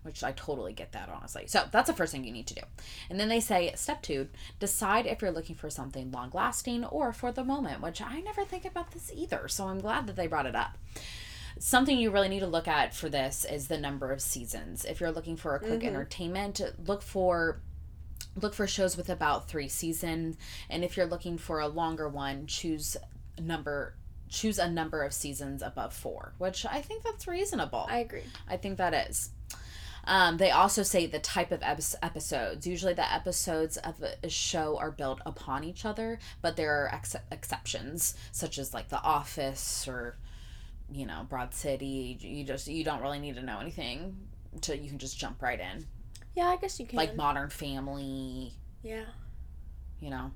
which 0.04 0.22
I 0.22 0.34
totally 0.34 0.74
get 0.74 0.92
that 0.92 1.08
honestly. 1.08 1.46
So 1.48 1.64
that's 1.72 1.88
the 1.88 1.96
first 1.96 2.12
thing 2.12 2.26
you 2.26 2.32
need 2.34 2.48
to 2.48 2.56
do. 2.56 2.62
And 3.10 3.18
then 3.18 3.30
they 3.30 3.40
say 3.40 3.72
step 3.78 4.02
two, 4.02 4.28
decide 4.60 5.06
if 5.06 5.22
you're 5.22 5.32
looking 5.32 5.56
for 5.56 5.70
something 5.70 6.12
long 6.12 6.30
lasting 6.34 6.84
or 6.84 7.14
for 7.14 7.32
the 7.32 7.46
moment, 7.46 7.82
which 7.82 8.02
I 8.02 8.20
never 8.20 8.44
think 8.44 8.66
about 8.66 8.92
this 8.92 9.14
either. 9.16 9.48
So 9.48 9.68
I'm 9.70 9.80
glad 9.80 10.08
that 10.08 10.18
they 10.18 10.28
brought 10.28 10.46
it 10.46 10.58
up. 10.58 10.78
Something 11.60 11.98
you 11.98 12.12
really 12.12 12.30
need 12.30 12.40
to 12.42 12.48
look 12.48 12.68
at 12.68 12.94
for 12.94 13.10
this 13.10 13.46
is 13.46 13.68
the 13.68 13.78
number 13.78 14.12
of 14.12 14.22
seasons. 14.22 14.86
If 14.86 15.00
you're 15.00 15.12
looking 15.12 15.38
for 15.38 15.56
a 15.56 15.60
quick 15.60 15.84
entertainment, 15.90 16.62
look 16.86 17.02
for 17.02 17.62
look 18.42 18.54
for 18.56 18.66
shows 18.66 18.98
with 18.98 19.10
about 19.10 19.48
three 19.48 19.68
seasons 19.68 20.38
and 20.70 20.84
if 20.84 20.98
you're 20.98 21.06
looking 21.06 21.38
for 21.38 21.60
a 21.60 21.68
longer 21.68 22.10
one 22.10 22.48
choose 22.48 22.98
number 23.40 23.94
choose 24.28 24.58
a 24.58 24.68
number 24.68 25.04
of 25.04 25.14
seasons 25.14 25.62
above 25.62 25.94
four 25.94 26.34
which 26.40 26.66
i 26.66 26.82
think 26.82 27.04
that's 27.04 27.28
reasonable 27.28 27.86
I 27.88 27.98
agree. 28.00 28.24
I 28.48 28.58
think 28.58 28.78
that 28.80 28.94
is. 29.08 29.30
Um, 30.06 30.38
they 30.38 30.52
also 30.52 30.84
say 30.84 31.06
the 31.06 31.20
type 31.20 31.52
of 31.52 31.62
episodes. 31.64 32.68
Usually, 32.68 32.94
the 32.94 33.10
episodes 33.14 33.78
of 33.78 34.02
a- 34.02 34.16
a 34.24 34.30
show 34.30 34.78
are 34.78 34.92
built 34.92 35.22
upon 35.26 35.64
each 35.64 35.86
other, 35.86 36.20
but 36.42 36.58
there 36.58 36.72
are 36.84 36.94
ex- 36.94 37.16
exceptions, 37.32 38.14
such 38.34 38.58
as 38.60 38.74
like 38.74 38.90
The 38.90 39.02
Office 39.02 39.88
or, 39.88 40.18
you 40.94 41.06
know, 41.06 41.26
Broad 41.30 41.54
City. 41.54 42.18
You 42.20 42.44
just 42.44 42.68
you 42.68 42.84
don't 42.84 43.02
really 43.02 43.20
need 43.20 43.36
to 43.36 43.42
know 43.42 43.60
anything 43.60 44.16
to 44.62 44.78
you 44.78 44.90
can 44.90 45.00
just 45.00 45.18
jump 45.18 45.42
right 45.42 45.60
in. 45.60 45.86
Yeah, 46.36 46.48
I 46.48 46.58
guess 46.58 46.80
you 46.80 46.86
can. 46.86 46.98
Like 46.98 47.16
Modern 47.16 47.50
Family, 47.50 48.54
yeah, 48.84 49.06
you 50.00 50.10
know. 50.10 50.32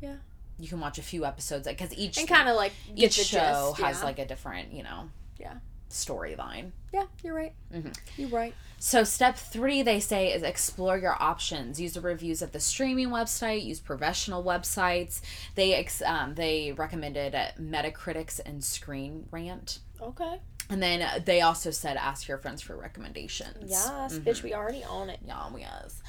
Yeah. 0.00 0.16
You 0.58 0.68
can 0.68 0.80
watch 0.80 0.98
a 0.98 1.02
few 1.02 1.24
episodes 1.24 1.66
because 1.66 1.96
each 1.96 2.18
and 2.18 2.28
kind 2.28 2.48
of 2.48 2.56
like 2.56 2.72
each 2.94 3.14
show 3.14 3.72
gist, 3.72 3.82
has 3.82 3.98
yeah. 3.98 4.04
like 4.04 4.18
a 4.18 4.26
different 4.26 4.72
you 4.72 4.82
know 4.82 5.08
Yeah. 5.38 5.54
Storyline. 5.92 6.72
Yeah, 6.92 7.06
you're 7.22 7.34
right. 7.34 7.54
Mhm. 7.72 7.96
You're 8.16 8.28
right. 8.28 8.54
So 8.78 9.04
step 9.04 9.36
three, 9.36 9.82
they 9.82 10.00
say, 10.00 10.32
is 10.32 10.42
explore 10.42 10.98
your 10.98 11.20
options. 11.22 11.80
Use 11.80 11.92
the 11.94 12.00
reviews 12.00 12.42
at 12.42 12.52
the 12.52 12.60
streaming 12.60 13.08
website. 13.08 13.64
Use 13.64 13.78
professional 13.80 14.42
websites. 14.42 15.20
They 15.54 15.74
ex- 15.74 16.02
um, 16.02 16.34
they 16.34 16.72
recommended 16.72 17.32
Metacritics 17.60 18.40
and 18.44 18.62
Screen 18.62 19.26
Rant. 19.30 19.78
Okay. 20.00 20.40
And 20.68 20.82
then 20.82 21.22
they 21.24 21.40
also 21.42 21.70
said 21.70 21.96
ask 21.96 22.26
your 22.28 22.38
friends 22.38 22.60
for 22.62 22.76
recommendations. 22.76 23.70
Yes, 23.70 24.14
Mhm. 24.14 24.24
bitch, 24.24 24.42
we 24.42 24.52
already 24.54 24.82
own 24.84 25.10
it. 25.10 25.20
Yeah, 25.24 25.52
we 25.52 25.60
yes. 25.60 26.02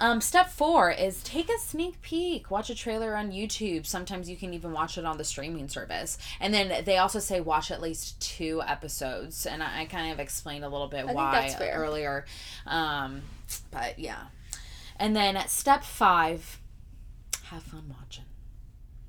Um, 0.00 0.22
step 0.22 0.48
four 0.48 0.90
is 0.90 1.22
take 1.22 1.50
a 1.50 1.58
sneak 1.58 2.00
peek. 2.00 2.50
Watch 2.50 2.70
a 2.70 2.74
trailer 2.74 3.14
on 3.14 3.30
YouTube. 3.30 3.84
Sometimes 3.84 4.30
you 4.30 4.36
can 4.36 4.54
even 4.54 4.72
watch 4.72 4.96
it 4.96 5.04
on 5.04 5.18
the 5.18 5.24
streaming 5.24 5.68
service. 5.68 6.16
And 6.40 6.54
then 6.54 6.84
they 6.84 6.96
also 6.96 7.18
say 7.18 7.40
watch 7.40 7.70
at 7.70 7.82
least 7.82 8.18
two 8.20 8.62
episodes. 8.66 9.44
And 9.44 9.62
I, 9.62 9.82
I 9.82 9.84
kind 9.84 10.10
of 10.10 10.18
explained 10.18 10.64
a 10.64 10.70
little 10.70 10.88
bit 10.88 11.04
think 11.04 11.16
why 11.16 11.54
earlier. 11.74 12.24
Um, 12.66 13.20
but 13.70 13.98
yeah. 13.98 14.24
And 14.96 15.14
then 15.14 15.36
at 15.36 15.50
step 15.50 15.84
five, 15.84 16.58
have 17.44 17.62
fun 17.62 17.94
watching. 18.00 18.24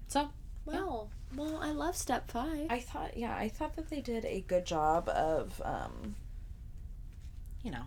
So 0.09 0.29
Well, 0.65 1.09
well, 1.35 1.57
I 1.61 1.71
love 1.71 1.95
step 1.95 2.29
five. 2.29 2.67
I 2.69 2.79
thought, 2.79 3.15
yeah, 3.15 3.35
I 3.35 3.47
thought 3.47 3.77
that 3.77 3.89
they 3.89 4.01
did 4.01 4.25
a 4.25 4.41
good 4.41 4.65
job 4.65 5.07
of, 5.07 5.61
um, 5.63 6.15
you 7.63 7.71
know, 7.71 7.83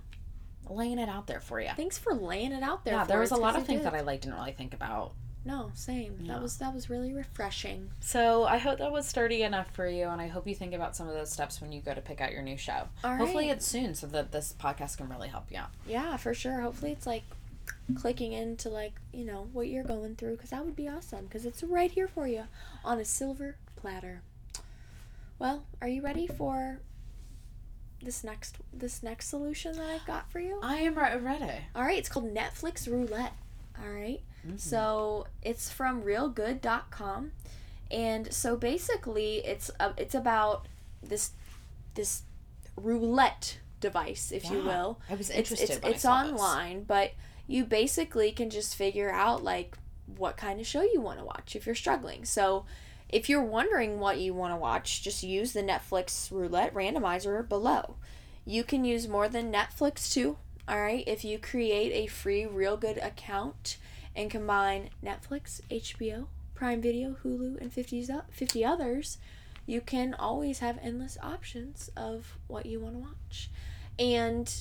laying 0.69 0.99
it 0.99 1.09
out 1.09 1.27
there 1.27 1.41
for 1.41 1.61
you. 1.61 1.71
Thanks 1.77 1.99
for 1.99 2.15
laying 2.15 2.53
it 2.53 2.63
out 2.63 2.85
there. 2.85 2.95
yeah, 2.95 3.03
for 3.05 3.09
there 3.09 3.21
was 3.21 3.31
a 3.31 3.37
lot 3.37 3.57
of 3.57 3.67
things 3.67 3.81
did. 3.81 3.87
that 3.87 3.95
I 3.95 4.01
like 4.01 4.21
didn't 4.23 4.37
really 4.37 4.53
think 4.53 4.75
about. 4.75 5.13
No, 5.47 5.71
same. 5.75 6.21
Yeah. 6.23 6.35
That 6.35 6.43
was 6.43 6.57
that 6.57 6.73
was 6.73 6.89
really 6.89 7.13
refreshing. 7.13 7.91
So 8.01 8.45
I 8.45 8.57
hope 8.57 8.79
that 8.79 8.91
was 8.91 9.07
sturdy 9.07 9.43
enough 9.43 9.71
for 9.75 9.87
you, 9.87 10.07
and 10.09 10.21
I 10.21 10.27
hope 10.27 10.47
you 10.47 10.55
think 10.55 10.73
about 10.73 10.97
some 10.97 11.07
of 11.07 11.15
those 11.15 11.31
steps 11.31 11.61
when 11.61 11.71
you 11.71 11.83
go 11.83 11.93
to 11.93 12.01
pick 12.01 12.21
out 12.23 12.33
your 12.33 12.41
new 12.43 12.57
show. 12.57 12.89
All 13.03 13.17
Hopefully, 13.17 13.49
right. 13.49 13.57
it's 13.57 13.67
soon, 13.67 13.95
so 13.95 14.07
that 14.07 14.33
this 14.33 14.55
podcast 14.59 14.97
can 14.97 15.09
really 15.11 15.29
help 15.29 15.45
you 15.51 15.59
out. 15.59 15.69
Yeah, 15.87 16.17
for 16.17 16.33
sure. 16.33 16.63
Hopefully, 16.63 16.93
it's 16.93 17.07
like 17.07 17.25
clicking 17.95 18.33
into 18.33 18.71
like 18.71 18.95
you 19.13 19.25
know 19.27 19.49
what 19.53 19.69
you're 19.69 19.85
going 19.85 20.17
through 20.17 20.33
because 20.37 20.51
that 20.51 20.65
would 20.65 20.77
be 20.77 20.89
awesome 20.89 21.27
because 21.27 21.45
it's 21.45 21.63
right 21.63 21.91
here 21.91 22.09
for 22.09 22.27
you 22.27 22.45
on 22.83 22.99
a 22.99 23.05
silver 23.05 23.57
platter. 23.77 24.23
Well, 25.39 25.65
are 25.83 25.89
you 25.89 26.01
ready 26.01 26.27
for 26.27 26.79
this 28.05 28.23
next 28.25 28.57
this 28.73 29.03
next 29.03 29.29
solution 29.29 29.77
that 29.77 29.89
I've 29.89 30.07
got 30.07 30.31
for 30.31 30.39
you? 30.41 30.61
I 30.63 30.77
am 30.77 30.95
re- 30.97 31.17
ready. 31.19 31.53
All 31.75 31.83
right, 31.83 31.99
it's 31.99 32.09
called 32.09 32.35
Netflix 32.35 32.87
Roulette. 32.91 33.33
All 33.83 33.91
right. 33.91 34.21
So 34.57 35.27
it's 35.43 35.71
from 35.71 36.03
reelgood.com. 36.03 37.33
And 37.91 38.33
so 38.33 38.57
basically 38.57 39.37
it's 39.39 39.71
uh, 39.81 39.93
it's 39.97 40.15
about 40.15 40.67
this 41.03 41.31
this 41.95 42.23
roulette 42.77 43.59
device, 43.81 44.33
if 44.33 44.51
you 44.51 44.63
will. 44.63 45.01
I 45.09 45.15
was 45.15 45.31
It's 45.31 45.51
interested. 45.51 45.71
it's, 45.71 45.83
when 45.83 45.93
I 45.93 45.95
it's 45.95 46.03
saw 46.03 46.23
this. 46.25 46.33
online, 46.33 46.85
but 46.85 47.13
you 47.47 47.65
basically 47.65 48.33
can 48.33 48.51
just 48.51 48.75
figure 48.77 49.11
out 49.11 49.43
like 49.43 49.77
what 50.17 50.37
kind 50.37 50.61
of 50.61 50.67
show 50.67 50.83
you 50.83 51.01
want 51.01 51.19
to 51.19 51.25
watch 51.25 51.55
if 51.57 51.67
you're 51.67 51.75
struggling. 51.75 52.25
So 52.25 52.65
if 53.09 53.29
you're 53.29 53.43
wondering 53.43 54.01
what 54.01 54.19
you 54.19 54.35
want 54.35 54.53
to 54.53 54.57
watch, 54.57 55.03
just 55.03 55.23
use 55.23 55.53
the 55.53 55.63
Netflix 55.63 56.31
roulette 56.31 56.75
randomizer 56.75 57.49
below. 57.49 57.97
You 58.45 58.65
can 58.65 58.85
use 58.85 59.09
more 59.09 59.29
than 59.29 59.53
Netflix 59.53 60.13
too. 60.13 60.37
All 60.67 60.81
right, 60.81 61.05
if 61.07 61.25
you 61.25 61.39
create 61.39 61.93
a 61.93 62.07
free 62.11 62.45
Reelgood 62.45 63.05
account 63.05 63.77
and 64.17 64.31
combine 64.31 64.91
Netflix, 65.05 65.61
HBO, 65.71 66.27
Prime 66.55 66.81
Video, 66.81 67.17
Hulu, 67.23 67.61
and 67.61 67.73
50, 67.73 68.07
o- 68.13 68.23
50 68.31 68.65
others, 68.65 69.19
you 69.67 69.81
can 69.81 70.15
always 70.15 70.61
have 70.61 70.79
endless 70.83 71.19
options 71.23 71.91
of 71.97 72.39
what 72.47 72.67
you 72.67 72.81
want 72.81 72.95
to 72.95 73.01
watch. 73.01 73.51
And 73.99 74.53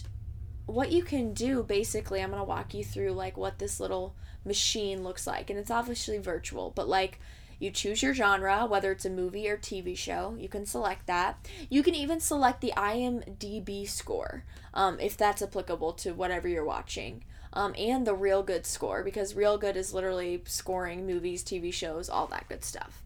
what 0.66 0.92
you 0.92 1.04
can 1.04 1.34
do 1.34 1.64
basically, 1.64 2.22
I'm 2.22 2.30
going 2.30 2.40
to 2.40 2.46
walk 2.46 2.74
you 2.74 2.84
through 2.84 3.12
like 3.12 3.38
what 3.38 3.60
this 3.60 3.80
little 3.80 4.16
machine 4.46 5.04
looks 5.04 5.28
like. 5.28 5.50
And 5.50 5.60
it's 5.60 5.72
obviously 5.72 6.18
virtual, 6.18 6.72
but 6.72 6.88
like 6.88 7.20
you 7.64 7.72
choose 7.72 8.04
your 8.04 8.14
genre, 8.14 8.66
whether 8.66 8.92
it's 8.92 9.06
a 9.06 9.10
movie 9.10 9.50
or 9.50 9.58
TV 9.58 9.98
show. 9.98 10.36
You 10.38 10.50
can 10.50 10.66
select 10.66 11.08
that. 11.08 11.48
You 11.70 11.82
can 11.82 11.96
even 11.96 12.20
select 12.20 12.62
the 12.62 12.74
IMDb 12.76 13.88
score 13.88 14.44
um, 14.74 15.00
if 15.00 15.16
that's 15.16 15.42
applicable 15.42 15.94
to 15.94 16.12
whatever 16.14 16.48
you're 16.48 16.66
watching. 16.66 17.24
Um, 17.54 17.74
and 17.78 18.06
the 18.06 18.16
Reelgood 18.16 18.66
score 18.66 19.04
because 19.04 19.34
Reelgood 19.34 19.76
is 19.76 19.94
literally 19.94 20.42
scoring 20.46 21.06
movies, 21.06 21.44
TV 21.44 21.74
shows, 21.74 22.10
all 22.10 22.28
that 22.28 22.50
good 22.50 22.64
stuff. 22.64 23.04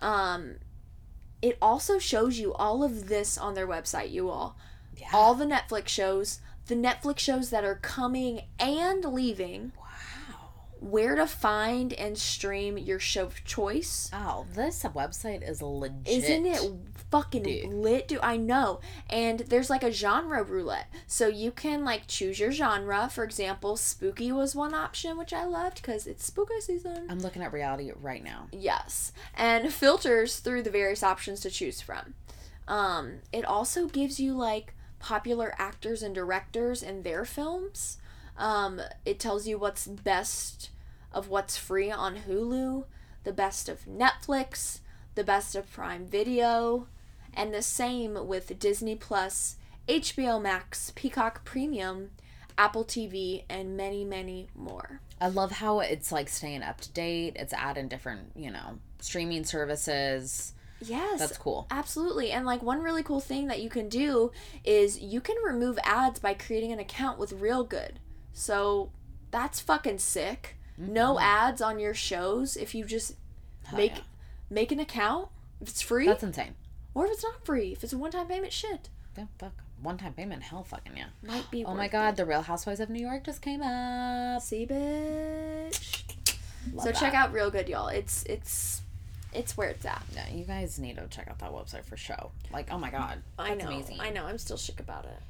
Um, 0.00 0.56
it 1.40 1.56
also 1.62 1.98
shows 1.98 2.38
you 2.38 2.52
all 2.54 2.82
of 2.82 3.08
this 3.08 3.38
on 3.38 3.54
their 3.54 3.68
website, 3.68 4.10
you 4.10 4.28
all. 4.30 4.56
Yeah. 4.96 5.08
All 5.12 5.34
the 5.34 5.46
Netflix 5.46 5.88
shows, 5.88 6.40
the 6.66 6.74
Netflix 6.74 7.20
shows 7.20 7.50
that 7.50 7.64
are 7.64 7.76
coming 7.76 8.42
and 8.58 9.04
leaving, 9.04 9.72
Wow. 9.78 9.83
Where 10.84 11.14
to 11.14 11.26
find 11.26 11.94
and 11.94 12.18
stream 12.18 12.76
your 12.76 12.98
show 12.98 13.24
of 13.24 13.42
choice. 13.44 14.10
Oh, 14.12 14.44
this 14.54 14.82
website 14.82 15.48
is 15.48 15.62
legit. 15.62 16.06
Isn't 16.06 16.46
it 16.46 16.60
fucking 17.10 17.42
Dude. 17.42 17.72
lit? 17.72 18.06
Do 18.08 18.18
I 18.22 18.36
know? 18.36 18.80
And 19.08 19.40
there's 19.40 19.70
like 19.70 19.82
a 19.82 19.90
genre 19.90 20.42
roulette, 20.42 20.92
so 21.06 21.26
you 21.26 21.50
can 21.50 21.84
like 21.84 22.06
choose 22.06 22.38
your 22.38 22.52
genre. 22.52 23.08
For 23.08 23.24
example, 23.24 23.76
spooky 23.76 24.30
was 24.30 24.54
one 24.54 24.74
option, 24.74 25.16
which 25.16 25.32
I 25.32 25.44
loved 25.44 25.76
because 25.76 26.06
it's 26.06 26.24
spooky 26.24 26.60
season. 26.60 27.06
I'm 27.08 27.20
looking 27.20 27.42
at 27.42 27.52
reality 27.52 27.90
right 28.00 28.22
now. 28.22 28.48
Yes, 28.52 29.12
and 29.34 29.72
filters 29.72 30.38
through 30.38 30.62
the 30.62 30.70
various 30.70 31.02
options 31.02 31.40
to 31.40 31.50
choose 31.50 31.80
from. 31.80 32.14
Um, 32.68 33.20
it 33.32 33.44
also 33.44 33.86
gives 33.86 34.20
you 34.20 34.34
like 34.34 34.74
popular 34.98 35.54
actors 35.58 36.02
and 36.02 36.14
directors 36.14 36.82
and 36.82 37.04
their 37.04 37.24
films. 37.24 37.98
Um, 38.36 38.80
it 39.04 39.20
tells 39.20 39.46
you 39.46 39.58
what's 39.58 39.86
best 39.86 40.70
of 41.14 41.28
what's 41.28 41.56
free 41.56 41.90
on 41.90 42.16
Hulu, 42.28 42.84
the 43.22 43.32
best 43.32 43.68
of 43.70 43.86
Netflix, 43.86 44.80
the 45.14 45.24
best 45.24 45.54
of 45.54 45.72
Prime 45.72 46.06
Video, 46.06 46.88
and 47.32 47.54
the 47.54 47.62
same 47.62 48.26
with 48.26 48.58
Disney 48.58 48.96
Plus, 48.96 49.56
HBO 49.88 50.42
Max, 50.42 50.92
Peacock 50.94 51.44
Premium, 51.44 52.10
Apple 52.58 52.84
TV, 52.84 53.44
and 53.48 53.76
many, 53.76 54.04
many 54.04 54.48
more. 54.54 55.00
I 55.20 55.28
love 55.28 55.52
how 55.52 55.80
it's 55.80 56.12
like 56.12 56.28
staying 56.28 56.62
up 56.62 56.80
to 56.82 56.92
date. 56.92 57.36
It's 57.36 57.52
adding 57.52 57.88
different, 57.88 58.32
you 58.34 58.50
know, 58.50 58.78
streaming 59.00 59.44
services. 59.44 60.52
Yes. 60.80 61.18
That's 61.18 61.38
cool. 61.38 61.66
Absolutely. 61.70 62.30
And 62.30 62.44
like 62.44 62.62
one 62.62 62.82
really 62.82 63.02
cool 63.02 63.20
thing 63.20 63.46
that 63.46 63.62
you 63.62 63.70
can 63.70 63.88
do 63.88 64.32
is 64.64 65.00
you 65.00 65.20
can 65.20 65.36
remove 65.44 65.78
ads 65.84 66.18
by 66.18 66.34
creating 66.34 66.72
an 66.72 66.78
account 66.78 67.18
with 67.18 67.40
Reelgood. 67.40 67.92
So 68.32 68.90
that's 69.30 69.60
fucking 69.60 69.98
sick. 69.98 70.56
No 70.76 71.14
mm-hmm. 71.14 71.24
ads 71.24 71.62
on 71.62 71.78
your 71.78 71.94
shows 71.94 72.56
if 72.56 72.74
you 72.74 72.84
just 72.84 73.14
Hell 73.64 73.78
make 73.78 73.96
yeah. 73.96 74.02
make 74.50 74.72
an 74.72 74.80
account. 74.80 75.28
If 75.60 75.68
it's 75.68 75.82
free 75.82 76.06
That's 76.06 76.22
insane. 76.22 76.54
or 76.94 77.06
if 77.06 77.12
it's 77.12 77.24
not 77.24 77.44
free. 77.44 77.72
If 77.72 77.84
it's 77.84 77.92
a 77.92 77.98
one-time 77.98 78.26
payment 78.26 78.52
shit. 78.52 78.88
Yeah, 79.16 79.26
fuck. 79.38 79.52
One 79.82 79.98
time 79.98 80.14
payment, 80.14 80.42
hell 80.42 80.64
fucking 80.64 80.96
yeah. 80.96 81.06
Might 81.22 81.50
be 81.50 81.64
Oh 81.64 81.74
my 81.74 81.88
god, 81.88 82.16
The 82.16 82.24
Real 82.24 82.42
Housewives 82.42 82.80
of 82.80 82.88
New 82.88 83.00
York 83.00 83.24
just 83.24 83.42
came 83.42 83.60
up. 83.62 84.40
See 84.40 84.66
bitch. 84.66 86.02
Love 86.72 86.86
so 86.86 86.92
check 86.92 87.12
out 87.12 87.32
Reelgood, 87.32 87.68
y'all. 87.68 87.88
It's 87.88 88.22
it's 88.24 88.82
it's 89.32 89.56
where 89.56 89.68
it's 89.68 89.84
at. 89.84 90.02
Yeah, 90.14 90.28
you 90.32 90.44
guys 90.44 90.78
need 90.78 90.96
to 90.96 91.06
check 91.08 91.28
out 91.28 91.38
that 91.40 91.50
website 91.52 91.84
for 91.84 91.96
show. 91.96 92.30
Like, 92.52 92.72
oh 92.72 92.78
my 92.78 92.90
god, 92.90 93.20
I 93.38 93.54
know. 93.54 93.66
amazing. 93.66 94.00
I 94.00 94.10
know. 94.10 94.24
I'm 94.24 94.38
still 94.38 94.56
shook 94.56 94.80
about 94.80 95.04
it. 95.04 95.20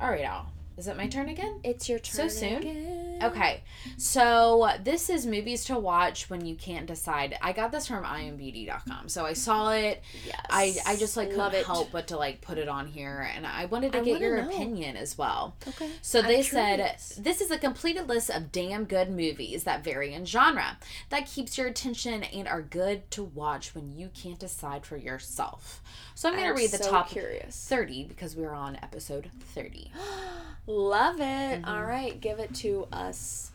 All 0.00 0.08
right, 0.08 0.24
Al. 0.24 0.50
Is 0.76 0.86
it 0.88 0.96
my 0.96 1.08
turn 1.08 1.28
again? 1.28 1.60
It's 1.62 1.88
your 1.88 1.98
turn. 1.98 2.14
So 2.14 2.28
soon? 2.28 2.58
again. 2.58 3.18
Okay, 3.22 3.62
so 3.98 4.70
this 4.82 5.10
is 5.10 5.26
movies 5.26 5.66
to 5.66 5.78
watch 5.78 6.30
when 6.30 6.46
you 6.46 6.54
can't 6.54 6.86
decide. 6.86 7.36
I 7.42 7.52
got 7.52 7.70
this 7.70 7.86
from 7.86 8.02
IMBD.com, 8.02 9.10
so 9.10 9.26
I 9.26 9.34
saw 9.34 9.72
it. 9.72 10.02
Yes. 10.24 10.40
I 10.48 10.76
I 10.86 10.96
just 10.96 11.18
like 11.18 11.36
Love 11.36 11.52
couldn't 11.52 11.60
it. 11.60 11.66
help 11.66 11.92
but 11.92 12.08
to 12.08 12.16
like 12.16 12.40
put 12.40 12.56
it 12.56 12.68
on 12.68 12.86
here, 12.86 13.30
and 13.34 13.46
I 13.46 13.66
wanted 13.66 13.92
to 13.92 13.98
I 13.98 14.04
get 14.04 14.20
your 14.20 14.40
know. 14.40 14.48
opinion 14.48 14.96
as 14.96 15.18
well. 15.18 15.54
Okay. 15.68 15.90
So 16.00 16.22
they 16.22 16.42
said 16.42 16.96
this 17.18 17.42
is 17.42 17.50
a 17.50 17.58
completed 17.58 18.08
list 18.08 18.30
of 18.30 18.50
damn 18.50 18.84
good 18.84 19.10
movies 19.10 19.64
that 19.64 19.84
vary 19.84 20.14
in 20.14 20.24
genre 20.24 20.78
that 21.10 21.26
keeps 21.26 21.58
your 21.58 21.66
attention 21.66 22.22
and 22.24 22.48
are 22.48 22.62
good 22.62 23.10
to 23.10 23.22
watch 23.22 23.74
when 23.74 23.94
you 23.94 24.08
can't 24.14 24.38
decide 24.38 24.86
for 24.86 24.96
yourself. 24.96 25.82
So 26.14 26.28
I'm 26.28 26.36
going 26.36 26.46
to 26.48 26.54
read 26.54 26.70
the 26.70 26.82
so 26.82 26.90
top 26.90 27.08
curious. 27.08 27.66
30 27.68 28.04
because 28.04 28.36
we're 28.36 28.52
on 28.52 28.76
episode 28.76 29.30
30. 29.54 29.90
Love 30.70 31.16
it. 31.20 31.22
Mm-hmm. 31.62 31.64
All 31.68 31.82
right, 31.84 32.20
give 32.20 32.38
it 32.38 32.54
to 32.56 32.86
us. 32.92 33.50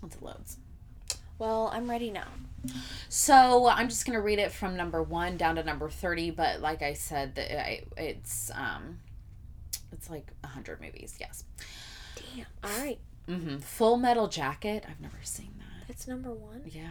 Once 0.00 0.14
it 0.14 0.22
loads. 0.22 0.56
Well, 1.38 1.70
I'm 1.72 1.88
ready 1.90 2.10
now. 2.10 2.28
So 3.08 3.68
I'm 3.68 3.88
just 3.88 4.04
gonna 4.06 4.20
read 4.20 4.38
it 4.38 4.50
from 4.52 4.76
number 4.76 5.02
one 5.02 5.36
down 5.36 5.56
to 5.56 5.62
number 5.64 5.88
thirty. 5.88 6.30
But 6.30 6.60
like 6.60 6.82
I 6.82 6.92
said, 6.94 7.34
the, 7.36 7.60
I, 7.60 7.82
it's 7.96 8.50
um, 8.54 8.98
it's 9.92 10.10
like 10.10 10.28
a 10.44 10.48
hundred 10.48 10.80
movies. 10.80 11.16
Yes. 11.20 11.44
Damn. 12.34 12.46
All 12.64 12.80
right, 12.84 12.98
Mm-hmm. 13.28 13.58
Full 13.58 13.96
Metal 13.96 14.26
Jacket. 14.28 14.84
I've 14.88 15.00
never 15.00 15.18
seen 15.22 15.54
that. 15.58 15.86
that's 15.88 16.08
number 16.08 16.32
one. 16.32 16.62
Yeah, 16.66 16.88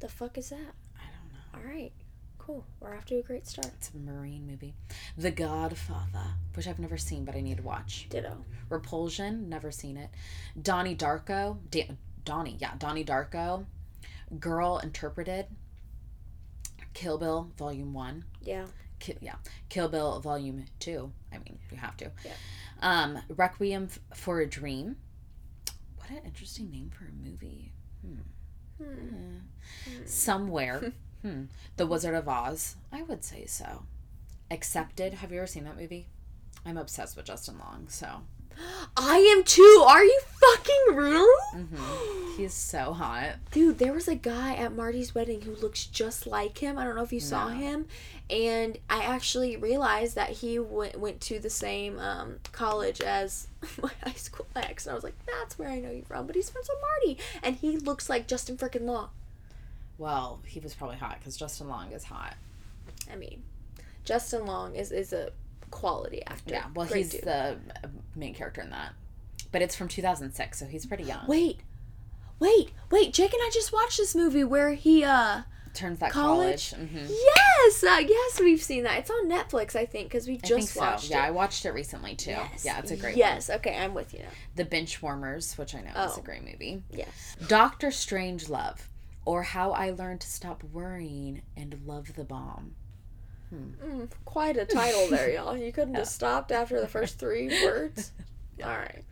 The 0.00 0.08
fuck 0.08 0.38
is 0.38 0.50
that? 0.50 0.56
I 0.96 1.04
don't 1.04 1.32
know. 1.32 1.68
All 1.68 1.74
right, 1.74 1.92
cool. 2.48 2.64
We're 2.80 2.96
off 2.96 3.04
to 3.06 3.16
a 3.18 3.22
great 3.22 3.46
start. 3.46 3.66
It's 3.76 3.90
a 3.90 3.98
Marine 3.98 4.46
movie. 4.46 4.74
The 5.18 5.30
Godfather, 5.30 6.24
which 6.54 6.66
I've 6.66 6.78
never 6.78 6.96
seen, 6.96 7.26
but 7.26 7.34
I 7.36 7.42
need 7.42 7.58
to 7.58 7.62
watch. 7.62 8.06
Ditto. 8.08 8.42
Repulsion. 8.70 9.50
Never 9.50 9.70
seen 9.70 9.98
it. 9.98 10.08
Donnie 10.60 10.96
Darko. 10.96 11.58
Da- 11.70 11.90
Donnie. 12.24 12.56
Yeah, 12.58 12.72
Donnie 12.78 13.04
Darko. 13.04 13.66
Girl 14.40 14.80
Interrupted. 14.82 15.44
Kill 16.94 17.18
Bill 17.18 17.50
Volume 17.58 17.92
One. 17.92 18.24
Yeah. 18.40 18.64
Ki- 18.98 19.18
yeah, 19.20 19.34
Kill 19.68 19.88
Bill 19.88 20.18
Volume 20.20 20.64
Two. 20.80 21.12
I 21.30 21.36
mean, 21.38 21.58
you 21.70 21.76
have 21.76 21.96
to. 21.98 22.10
Yeah. 22.24 22.32
Um, 22.80 23.18
Requiem 23.28 23.88
f- 23.90 24.00
for 24.16 24.40
a 24.40 24.46
Dream. 24.48 24.96
What 25.98 26.08
an 26.10 26.22
interesting 26.24 26.70
name 26.70 26.90
for 26.90 27.04
a 27.04 27.12
movie. 27.28 27.72
Hmm. 28.00 28.20
Eh. 28.82 29.90
Somewhere. 30.06 30.92
hmm. 31.22 31.44
The 31.76 31.86
Wizard 31.86 32.14
of 32.14 32.28
Oz. 32.28 32.76
I 32.92 33.02
would 33.02 33.24
say 33.24 33.46
so. 33.46 33.84
Accepted. 34.50 35.14
Have 35.14 35.32
you 35.32 35.38
ever 35.38 35.46
seen 35.46 35.64
that 35.64 35.78
movie? 35.78 36.06
I'm 36.64 36.76
obsessed 36.76 37.16
with 37.16 37.26
Justin 37.26 37.58
Long. 37.58 37.86
So 37.88 38.22
I 38.96 39.18
am 39.18 39.44
too. 39.44 39.84
Are 39.86 40.04
you 40.04 40.20
fucking 40.26 40.96
real? 40.96 41.26
he's 42.36 42.54
so 42.54 42.92
hot. 42.92 43.36
Dude, 43.50 43.78
there 43.78 43.92
was 43.92 44.08
a 44.08 44.14
guy 44.14 44.54
at 44.54 44.74
Marty's 44.74 45.14
wedding 45.14 45.42
who 45.42 45.54
looks 45.56 45.86
just 45.86 46.26
like 46.26 46.58
him. 46.58 46.78
I 46.78 46.84
don't 46.84 46.96
know 46.96 47.02
if 47.02 47.12
you 47.12 47.20
saw 47.20 47.48
him. 47.48 47.86
And 48.30 48.78
I 48.90 49.02
actually 49.02 49.56
realized 49.56 50.14
that 50.16 50.30
he 50.30 50.58
went, 50.58 50.98
went 50.98 51.20
to 51.22 51.38
the 51.38 51.50
same 51.50 51.98
um, 51.98 52.36
college 52.52 53.00
as 53.00 53.48
my 53.82 53.90
high 54.04 54.12
school 54.12 54.46
ex. 54.54 54.86
And 54.86 54.92
I 54.92 54.94
was 54.94 55.04
like, 55.04 55.16
that's 55.26 55.58
where 55.58 55.68
I 55.68 55.80
know 55.80 55.90
you 55.90 56.02
from. 56.02 56.26
But 56.26 56.36
he's 56.36 56.50
friends 56.50 56.68
with 56.68 56.78
Marty. 56.80 57.18
And 57.42 57.56
he 57.56 57.78
looks 57.78 58.08
like 58.08 58.28
Justin 58.28 58.56
freaking 58.56 58.82
Long. 58.82 59.10
Well, 59.98 60.40
he 60.46 60.60
was 60.60 60.74
probably 60.74 60.96
hot 60.96 61.18
because 61.18 61.36
Justin 61.36 61.68
Long 61.68 61.92
is 61.92 62.04
hot. 62.04 62.34
I 63.12 63.16
mean, 63.16 63.42
Justin 64.04 64.46
Long 64.46 64.74
is, 64.74 64.92
is 64.92 65.12
a 65.12 65.30
quality 65.70 66.22
actor. 66.26 66.54
Yeah. 66.54 66.64
Well, 66.74 66.86
Great 66.86 66.98
he's 67.04 67.10
dude. 67.12 67.22
the 67.24 67.56
uh, 67.84 67.88
main 68.14 68.34
character 68.34 68.60
in 68.60 68.70
that. 68.70 68.92
But 69.50 69.62
it's 69.62 69.74
from 69.74 69.88
2006, 69.88 70.58
so 70.58 70.66
he's 70.66 70.86
pretty 70.86 71.04
young. 71.04 71.26
Wait, 71.26 71.60
wait, 72.38 72.70
wait. 72.90 73.12
Jake 73.12 73.32
and 73.32 73.42
I 73.42 73.50
just 73.52 73.72
watched 73.72 73.96
this 73.98 74.14
movie 74.14 74.44
where 74.44 74.72
he, 74.74 75.02
uh, 75.04 75.42
Turns 75.74 75.98
that 76.00 76.10
college. 76.12 76.72
college. 76.72 76.88
hmm 76.90 77.06
Yes, 77.08 77.84
uh, 77.84 78.00
yes, 78.06 78.40
we've 78.40 78.60
seen 78.62 78.82
that. 78.84 78.98
It's 78.98 79.10
on 79.10 79.28
Netflix, 79.28 79.76
I 79.76 79.86
think, 79.86 80.08
because 80.08 80.26
we 80.26 80.34
I 80.34 80.36
just 80.38 80.50
think 80.50 80.68
so. 80.68 80.80
watched 80.80 81.10
Yeah, 81.10 81.22
I 81.24 81.30
watched 81.30 81.64
it 81.66 81.70
recently 81.72 82.14
too. 82.16 82.30
Yes. 82.30 82.64
Yeah, 82.64 82.78
it's 82.78 82.90
a 82.90 82.96
great 82.96 83.12
one. 83.12 83.18
Yes, 83.18 83.48
okay, 83.50 83.76
I'm 83.76 83.94
with 83.94 84.12
you 84.12 84.20
now. 84.20 84.28
The 84.56 84.64
Benchwarmers, 84.64 85.56
which 85.56 85.74
I 85.74 85.80
know 85.80 85.90
is 85.90 86.12
Oh. 86.16 86.20
a 86.20 86.22
great 86.24 86.42
movie. 86.44 86.82
Yes. 86.90 87.36
Doctor 87.46 87.88
Strangelove, 87.88 88.78
or 89.28 89.42
How 89.42 89.72
I 89.72 89.90
Learned 89.90 90.22
to 90.22 90.26
Stop 90.26 90.64
Worrying 90.72 91.42
and 91.54 91.78
Love 91.84 92.14
the 92.14 92.24
Bomb. 92.24 92.74
Mm, 93.54 94.08
quite 94.24 94.56
a 94.56 94.64
title 94.64 95.06
there, 95.10 95.30
y'all. 95.30 95.54
You 95.54 95.70
couldn't 95.70 95.94
have 95.96 96.08
stopped 96.08 96.50
after 96.50 96.80
the 96.80 96.88
first 96.88 97.18
three 97.18 97.48
words. 97.62 98.10
All 98.64 98.70
right, 98.70 99.04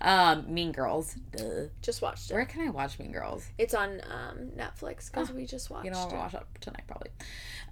Um, 0.00 0.52
mean 0.52 0.72
Girls. 0.72 1.16
Duh. 1.36 1.66
just 1.82 2.00
watched 2.00 2.30
it. 2.30 2.34
Where 2.34 2.46
can 2.46 2.66
I 2.66 2.70
watch 2.70 2.98
Mean 2.98 3.12
Girls? 3.12 3.46
It's 3.58 3.74
on 3.74 4.00
um, 4.10 4.52
Netflix 4.56 5.10
because 5.10 5.30
we 5.30 5.44
just 5.44 5.68
watched 5.68 5.84
You 5.84 5.90
know. 5.90 5.98
I'll 5.98 6.08
watch 6.16 6.32
it 6.32 6.42
tonight 6.62 6.84
probably. 6.88 7.10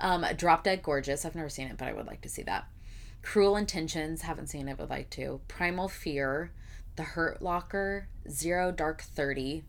Um, 0.03 0.25
Drop 0.37 0.65
Dead 0.65 0.83
Gorgeous. 0.83 1.25
I've 1.25 1.35
never 1.35 1.49
seen 1.49 1.69
it, 1.69 1.79
but 1.79 1.89
I 1.89 1.95
would 1.95 2.07
like 2.07 2.21
to 2.21 2.29
see 2.29 2.43
that. 2.43 2.67
Cruel 3.23 3.57
Intentions. 3.57 4.21
Haven't 4.21 4.49
seen 4.49 4.69
it, 4.69 4.79
would 4.79 4.91
like 4.91 5.09
to. 5.11 5.41
Primal 5.49 5.89
Fear. 5.89 6.53
The 6.97 7.03
Hurt 7.05 7.41
Locker. 7.41 8.07
Zero 8.29 8.71
Dark 8.71 9.01
Thirty. 9.01 9.65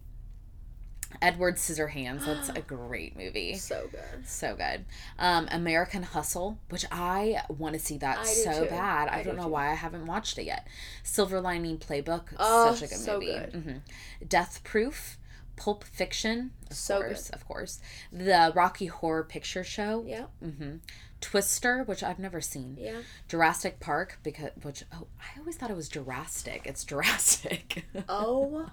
Edward 1.21 1.55
Scissorhands. 1.55 2.25
That's 2.25 2.49
a 2.49 2.61
great 2.61 3.15
movie. 3.17 3.55
So 3.57 3.87
good. 3.91 4.27
So 4.27 4.55
good. 4.55 4.85
Um, 5.19 5.47
American 5.51 6.03
Hustle, 6.03 6.57
which 6.69 6.85
I 6.91 7.41
want 7.49 7.73
to 7.73 7.79
see 7.79 7.97
that 7.99 8.19
I 8.19 8.23
so 8.25 8.65
bad. 8.65 9.07
I, 9.09 9.19
I 9.19 9.23
don't 9.23 9.35
do 9.35 9.37
know 9.41 9.47
too. 9.47 9.51
why 9.53 9.69
I 9.71 9.75
haven't 9.75 10.05
watched 10.05 10.37
it 10.37 10.43
yet. 10.45 10.67
Silver 11.03 11.39
Lining 11.41 11.77
Playbook, 11.77 12.25
Oh, 12.39 12.73
such 12.73 12.87
a 12.87 12.93
good 12.93 12.99
so 13.03 13.13
movie. 13.19 13.25
good. 13.33 13.53
hmm 13.53 14.25
Death 14.27 14.61
Proof, 14.63 15.17
Pulp 15.55 15.83
Fiction, 15.83 16.51
of 16.69 16.75
So 16.75 17.01
course, 17.01 17.29
of 17.29 17.47
course. 17.47 17.79
The 18.11 18.51
Rocky 18.55 18.87
Horror 18.87 19.23
Picture 19.23 19.63
Show, 19.63 20.03
Yeah, 20.07 20.25
Mm-hmm. 20.43 20.77
Twister, 21.21 21.83
which 21.83 22.01
I've 22.01 22.17
never 22.17 22.41
seen. 22.41 22.77
yeah. 22.79 23.01
Jurassic 23.27 23.79
Park, 23.79 24.17
because 24.23 24.49
which 24.63 24.83
oh, 24.91 25.05
I 25.19 25.39
always 25.39 25.55
thought 25.55 25.69
it 25.69 25.75
was 25.75 25.87
Jurassic. 25.87 26.63
It's 26.65 26.83
Jurassic. 26.83 27.85
Oh, 28.09 28.69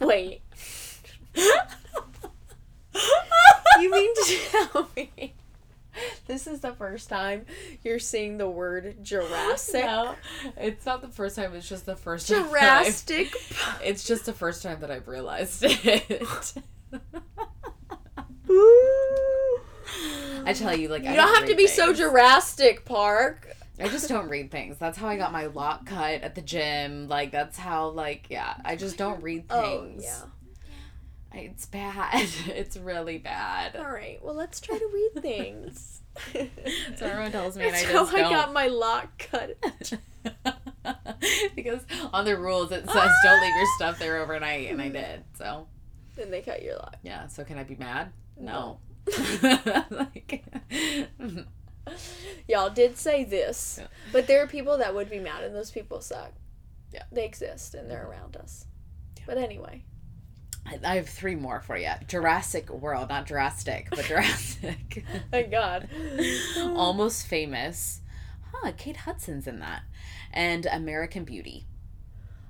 wait. 0.00 0.42
You 3.80 3.90
mean 3.90 4.14
to 4.14 4.38
tell 4.50 4.88
me 4.96 5.34
this 6.26 6.46
is 6.46 6.60
the 6.60 6.72
first 6.72 7.08
time 7.08 7.44
you're 7.82 7.98
seeing 7.98 8.38
the 8.38 8.48
word 8.48 8.96
Jurassic? 9.02 9.84
No, 9.84 10.14
it's 10.56 10.86
not 10.86 11.02
the 11.02 11.08
first 11.08 11.36
time. 11.36 11.54
It's 11.54 11.68
just 11.68 11.86
the 11.86 11.96
first 11.96 12.28
time. 12.28 12.44
Jurassic. 12.48 13.32
It's 13.84 14.04
just 14.04 14.24
the 14.26 14.32
first 14.32 14.62
time 14.62 14.80
that 14.80 14.90
I've 14.90 15.08
realized 15.08 15.64
it. 15.64 16.54
I 20.44 20.52
tell 20.54 20.76
you, 20.76 20.88
like 20.88 21.02
You 21.04 21.10
I 21.10 21.16
don't 21.16 21.34
have 21.34 21.46
to 21.48 21.54
be 21.54 21.66
so. 21.66 21.92
Jurassic 21.92 22.84
Park. 22.84 23.48
I 23.80 23.88
just 23.88 24.08
don't 24.08 24.28
read 24.28 24.50
things. 24.50 24.76
That's 24.78 24.98
how 24.98 25.08
I 25.08 25.16
got 25.16 25.32
my 25.32 25.46
lock 25.46 25.86
cut 25.86 26.22
at 26.22 26.34
the 26.34 26.42
gym. 26.42 27.08
Like 27.08 27.32
that's 27.32 27.56
how, 27.58 27.88
like, 27.88 28.26
yeah. 28.30 28.54
I 28.64 28.76
just 28.76 28.96
don't 28.96 29.22
read 29.22 29.44
Oh, 29.50 29.62
things. 29.86 30.04
yeah. 30.04 30.22
It's 31.34 31.66
bad. 31.66 32.28
It's 32.46 32.76
really 32.76 33.18
bad. 33.18 33.76
All 33.76 33.90
right. 33.90 34.22
Well, 34.22 34.34
let's 34.34 34.60
try 34.60 34.78
to 34.78 34.90
read 34.92 35.22
things. 35.22 36.00
So 36.96 37.06
everyone 37.06 37.32
tells 37.32 37.56
me, 37.56 37.64
and 37.64 37.72
That's 37.72 37.86
I 37.86 37.92
just 37.92 38.12
how 38.12 38.18
I 38.18 38.20
don't. 38.20 38.32
got 38.32 38.52
my 38.52 38.66
lock 38.66 39.18
cut. 39.18 39.56
because 41.56 41.80
on 42.12 42.26
the 42.26 42.36
rules 42.36 42.70
it 42.70 42.84
says 42.86 43.10
don't 43.24 43.40
leave 43.42 43.56
your 43.56 43.66
stuff 43.76 43.98
there 43.98 44.18
overnight, 44.18 44.70
and 44.70 44.80
I 44.80 44.84
mm-hmm. 44.84 44.92
did. 44.92 45.24
So 45.38 45.66
then 46.16 46.30
they 46.30 46.42
cut 46.42 46.62
your 46.62 46.76
lock. 46.76 46.96
yeah. 47.02 47.26
So 47.28 47.44
can 47.44 47.58
I 47.58 47.64
be 47.64 47.76
mad? 47.76 48.12
No. 48.38 48.78
No. 49.42 49.84
like, 49.90 50.44
Y'all 52.46 52.70
did 52.70 52.96
say 52.98 53.24
this, 53.24 53.78
Yeah. 53.80 53.86
but 54.12 54.26
there 54.26 54.42
are 54.42 54.46
people 54.46 54.78
that 54.78 54.94
would 54.94 55.10
be 55.10 55.18
mad, 55.18 55.44
and 55.44 55.54
those 55.54 55.70
people 55.70 56.00
suck. 56.00 56.32
Yeah. 56.92 57.04
They 57.10 57.24
exist 57.24 57.74
and 57.74 57.90
they're 57.90 58.06
around 58.06 58.36
us. 58.36 58.66
Yeah. 59.16 59.24
But 59.26 59.38
anyway. 59.38 59.84
I, 60.64 60.96
have 60.96 61.08
three 61.08 61.34
more 61.34 61.60
for 61.60 61.76
you. 61.76 61.90
Jurassic 62.06 62.70
World, 62.70 63.08
not 63.08 63.26
Jurassic, 63.26 63.88
but 63.90 64.04
Jurassic. 64.04 65.04
Thank 65.30 65.50
God. 65.50 65.88
Almost 66.56 67.26
Famous. 67.26 68.00
Huh, 68.52 68.72
Kate 68.76 68.98
Hudson's 68.98 69.46
in 69.46 69.58
that. 69.60 69.82
And 70.32 70.66
American 70.66 71.24
Beauty. 71.24 71.66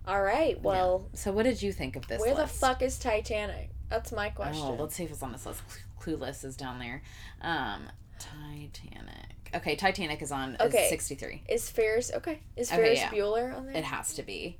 All 0.07 0.23
right. 0.23 0.61
Well, 0.61 1.09
So 1.15 1.33
what 1.33 1.45
did 1.45 1.63
you 1.63 1.73
think 1.73 1.97
of 1.97 2.07
this 2.07 2.21
where 2.21 2.35
the 2.35 2.47
fuck 2.47 2.83
is 2.83 2.99
Titanic? 2.99 3.71
That's 3.89 4.13
my 4.13 4.31
question. 4.31 4.65
Oh, 4.65 4.77
let's 4.79 4.95
see 4.95 5.05
if 5.05 5.11
it's 5.11 5.23
on 5.23 5.33
this 5.33 5.47
list. 5.47 5.63
Clueless 6.01 6.45
is 6.45 6.57
down 6.57 6.79
there. 6.79 7.03
Um, 7.41 7.85
Titanic. 8.19 9.51
Okay, 9.55 9.77
Titanic 9.77 10.23
is 10.23 10.33
on 10.33 10.55
Okay. 10.57 10.67
okay. 10.67 10.89
63. 10.89 11.43
is 11.49 11.69
Ferris 11.71 12.11
okay? 12.15 12.41
Is 12.57 12.71
Okay, 12.73 12.77
Ferris 12.83 12.99
yeah. 13.01 13.11
Bueller 13.11 13.57
on 13.57 13.67
there? 13.67 13.77
It 13.77 13.85
has 13.85 14.15
to 14.15 14.23
be. 14.23 14.59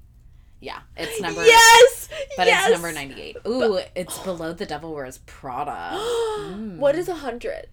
Yeah, 0.63 0.79
it's 0.97 1.21
number 1.21 1.45
Yes. 1.45 2.09
but 2.37 2.47
yes! 2.47 2.69
it's 2.71 2.73
number 2.81 2.93
98. 2.93 3.37
Ooh, 3.47 3.81
it's 3.97 4.19
below 4.21 4.53
The 4.53 4.65
Devil 4.65 4.95
Wears 4.95 5.19
Prada. 5.27 5.99
What 6.79 6.95
is 6.95 7.09
a 7.09 7.17
hundred? 7.17 7.67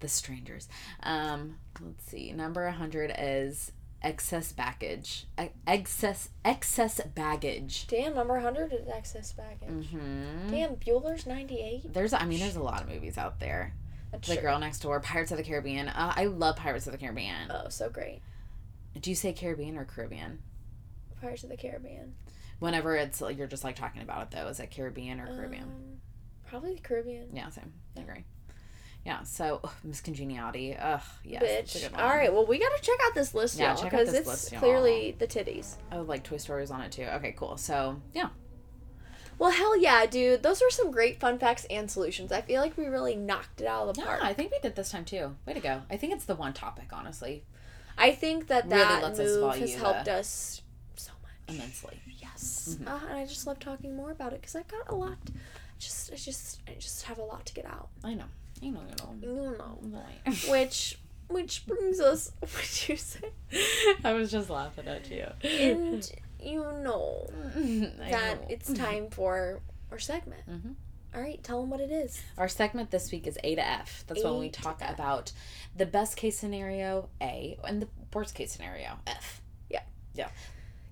The 0.00 0.08
Strangers. 0.08 0.68
Um, 1.02 1.56
let's 1.80 2.04
see. 2.06 2.32
Number 2.32 2.64
100 2.66 3.12
is 3.18 3.72
excess 4.02 4.52
baggage. 4.52 5.24
E- 5.40 5.46
Excess 5.66 6.28
excess 6.44 7.00
baggage. 7.14 7.86
Damn, 7.88 8.14
number 8.14 8.38
hundred 8.38 8.72
is 8.74 8.86
excess 8.86 9.32
baggage. 9.32 9.88
Mhm. 9.90 10.50
Damn, 10.50 10.76
Bueller's 10.76 11.26
ninety 11.26 11.60
eight. 11.60 11.92
There's 11.92 12.12
I 12.12 12.24
mean 12.26 12.38
there's 12.38 12.56
a 12.56 12.62
lot 12.62 12.82
of 12.82 12.88
movies 12.88 13.16
out 13.18 13.40
there. 13.40 13.72
That's 14.12 14.28
The 14.28 14.34
true. 14.34 14.42
Girl 14.42 14.58
Next 14.58 14.80
Door, 14.80 15.00
Pirates 15.00 15.32
of 15.32 15.38
the 15.38 15.42
Caribbean. 15.42 15.88
Uh, 15.88 16.12
I 16.14 16.26
love 16.26 16.56
Pirates 16.56 16.86
of 16.86 16.92
the 16.92 16.98
Caribbean. 16.98 17.50
Oh, 17.50 17.68
so 17.70 17.88
great. 17.88 18.20
Do 19.00 19.10
you 19.10 19.16
say 19.16 19.32
Caribbean 19.32 19.76
or 19.78 19.84
Caribbean? 19.86 20.38
Pirates 21.20 21.42
of 21.42 21.48
the 21.50 21.56
Caribbean. 21.56 22.14
Whenever 22.58 22.96
it's 22.96 23.20
like 23.20 23.36
you're 23.36 23.46
just 23.46 23.64
like 23.64 23.76
talking 23.76 24.02
about 24.02 24.22
it 24.22 24.30
though, 24.30 24.48
is 24.48 24.60
it 24.60 24.70
Caribbean 24.70 25.20
or 25.20 25.26
Caribbean? 25.26 25.64
Um, 25.64 26.00
probably 26.46 26.74
the 26.74 26.80
Caribbean. 26.80 27.28
yeah, 27.34 27.48
same. 27.50 27.72
I 27.96 28.00
agree. 28.00 28.24
Yeah, 29.04 29.22
so 29.22 29.60
ugh, 29.62 29.70
Miss 29.84 30.00
Congeniality. 30.00 30.74
Ugh, 30.76 31.00
yes. 31.22 31.42
Bitch. 31.74 31.96
All 31.98 32.08
right. 32.08 32.32
Well, 32.32 32.44
we 32.46 32.58
gotta 32.58 32.80
check 32.82 32.98
out 33.06 33.14
this 33.14 33.34
list, 33.34 33.56
Yeah, 33.58 33.68
y'all, 33.74 33.76
check 33.84 33.94
out 33.94 34.00
because 34.00 34.14
it's 34.14 34.26
list, 34.26 34.54
clearly 34.56 35.14
the 35.18 35.26
titties. 35.28 35.76
Oh, 35.92 36.02
like 36.02 36.24
Toy 36.24 36.38
Story's 36.38 36.70
on 36.72 36.80
it 36.80 36.90
too. 36.90 37.04
Okay, 37.04 37.32
cool. 37.38 37.56
So 37.56 38.00
yeah, 38.14 38.30
Well, 39.38 39.50
hell 39.50 39.76
yeah, 39.78 40.06
dude. 40.06 40.42
Those 40.42 40.60
are 40.62 40.70
some 40.70 40.90
great 40.90 41.20
fun 41.20 41.38
facts 41.38 41.66
and 41.70 41.88
solutions. 41.90 42.32
I 42.32 42.40
feel 42.40 42.60
like 42.62 42.76
we 42.76 42.86
really 42.86 43.14
knocked 43.14 43.60
it 43.60 43.66
out 43.68 43.86
of 43.88 43.94
the 43.94 44.00
yeah, 44.00 44.06
park. 44.08 44.20
I 44.24 44.32
think 44.32 44.50
we 44.50 44.58
did 44.60 44.74
this 44.74 44.90
time 44.90 45.04
too. 45.04 45.36
Way 45.46 45.52
to 45.52 45.60
go! 45.60 45.82
I 45.90 45.96
think 45.98 46.12
it's 46.14 46.24
the 46.24 46.34
one 46.34 46.52
topic, 46.54 46.88
honestly, 46.92 47.44
I 47.98 48.10
think 48.12 48.48
that 48.48 48.64
Really 48.64 48.78
that 48.78 49.02
lets 49.04 49.18
move 49.20 49.54
has 49.56 49.74
helped 49.74 50.08
us 50.08 50.62
so 50.96 51.12
much. 51.22 51.54
immensely. 51.56 52.00
Yes. 52.36 52.76
Mm-hmm. 52.80 52.88
Uh, 52.88 53.00
and 53.10 53.18
I 53.18 53.24
just 53.26 53.46
love 53.46 53.58
talking 53.58 53.96
more 53.96 54.10
about 54.10 54.32
it 54.32 54.40
because 54.40 54.56
I 54.56 54.62
got 54.62 54.88
a 54.90 54.94
lot. 54.94 55.16
Just, 55.78 56.12
I 56.12 56.16
just, 56.16 56.60
I 56.68 56.74
just 56.78 57.02
have 57.04 57.18
a 57.18 57.22
lot 57.22 57.46
to 57.46 57.54
get 57.54 57.64
out. 57.66 57.88
I 58.04 58.14
know. 58.14 58.24
I 58.62 58.68
know. 58.68 58.80
You 59.20 59.28
know. 59.58 59.78
You 59.82 59.88
know. 59.90 60.32
Which, 60.50 60.98
which 61.28 61.66
brings 61.66 62.00
us. 62.00 62.32
What 62.40 62.88
you 62.88 62.96
say? 62.96 63.30
I 64.04 64.12
was 64.12 64.30
just 64.30 64.48
laughing 64.50 64.86
at 64.86 65.10
you. 65.10 65.26
And 65.42 66.10
you 66.40 66.60
know 66.60 67.26
that 67.54 68.40
know. 68.42 68.46
it's 68.48 68.72
time 68.72 69.08
for 69.10 69.60
our 69.90 69.98
segment. 69.98 70.48
Mhm. 70.48 70.74
All 71.14 71.22
right, 71.22 71.42
tell 71.42 71.62
them 71.62 71.70
what 71.70 71.80
it 71.80 71.90
is. 71.90 72.20
Our 72.36 72.48
segment 72.48 72.90
this 72.90 73.10
week 73.10 73.26
is 73.26 73.38
A 73.42 73.54
to 73.54 73.66
F. 73.66 74.04
That's 74.06 74.22
when 74.22 74.38
we 74.38 74.50
talk 74.50 74.82
about 74.86 75.32
the 75.74 75.86
best 75.86 76.14
case 76.14 76.38
scenario, 76.38 77.08
A, 77.22 77.58
and 77.64 77.80
the 77.80 77.88
worst 78.12 78.34
case 78.34 78.52
scenario, 78.52 78.98
F. 79.06 79.40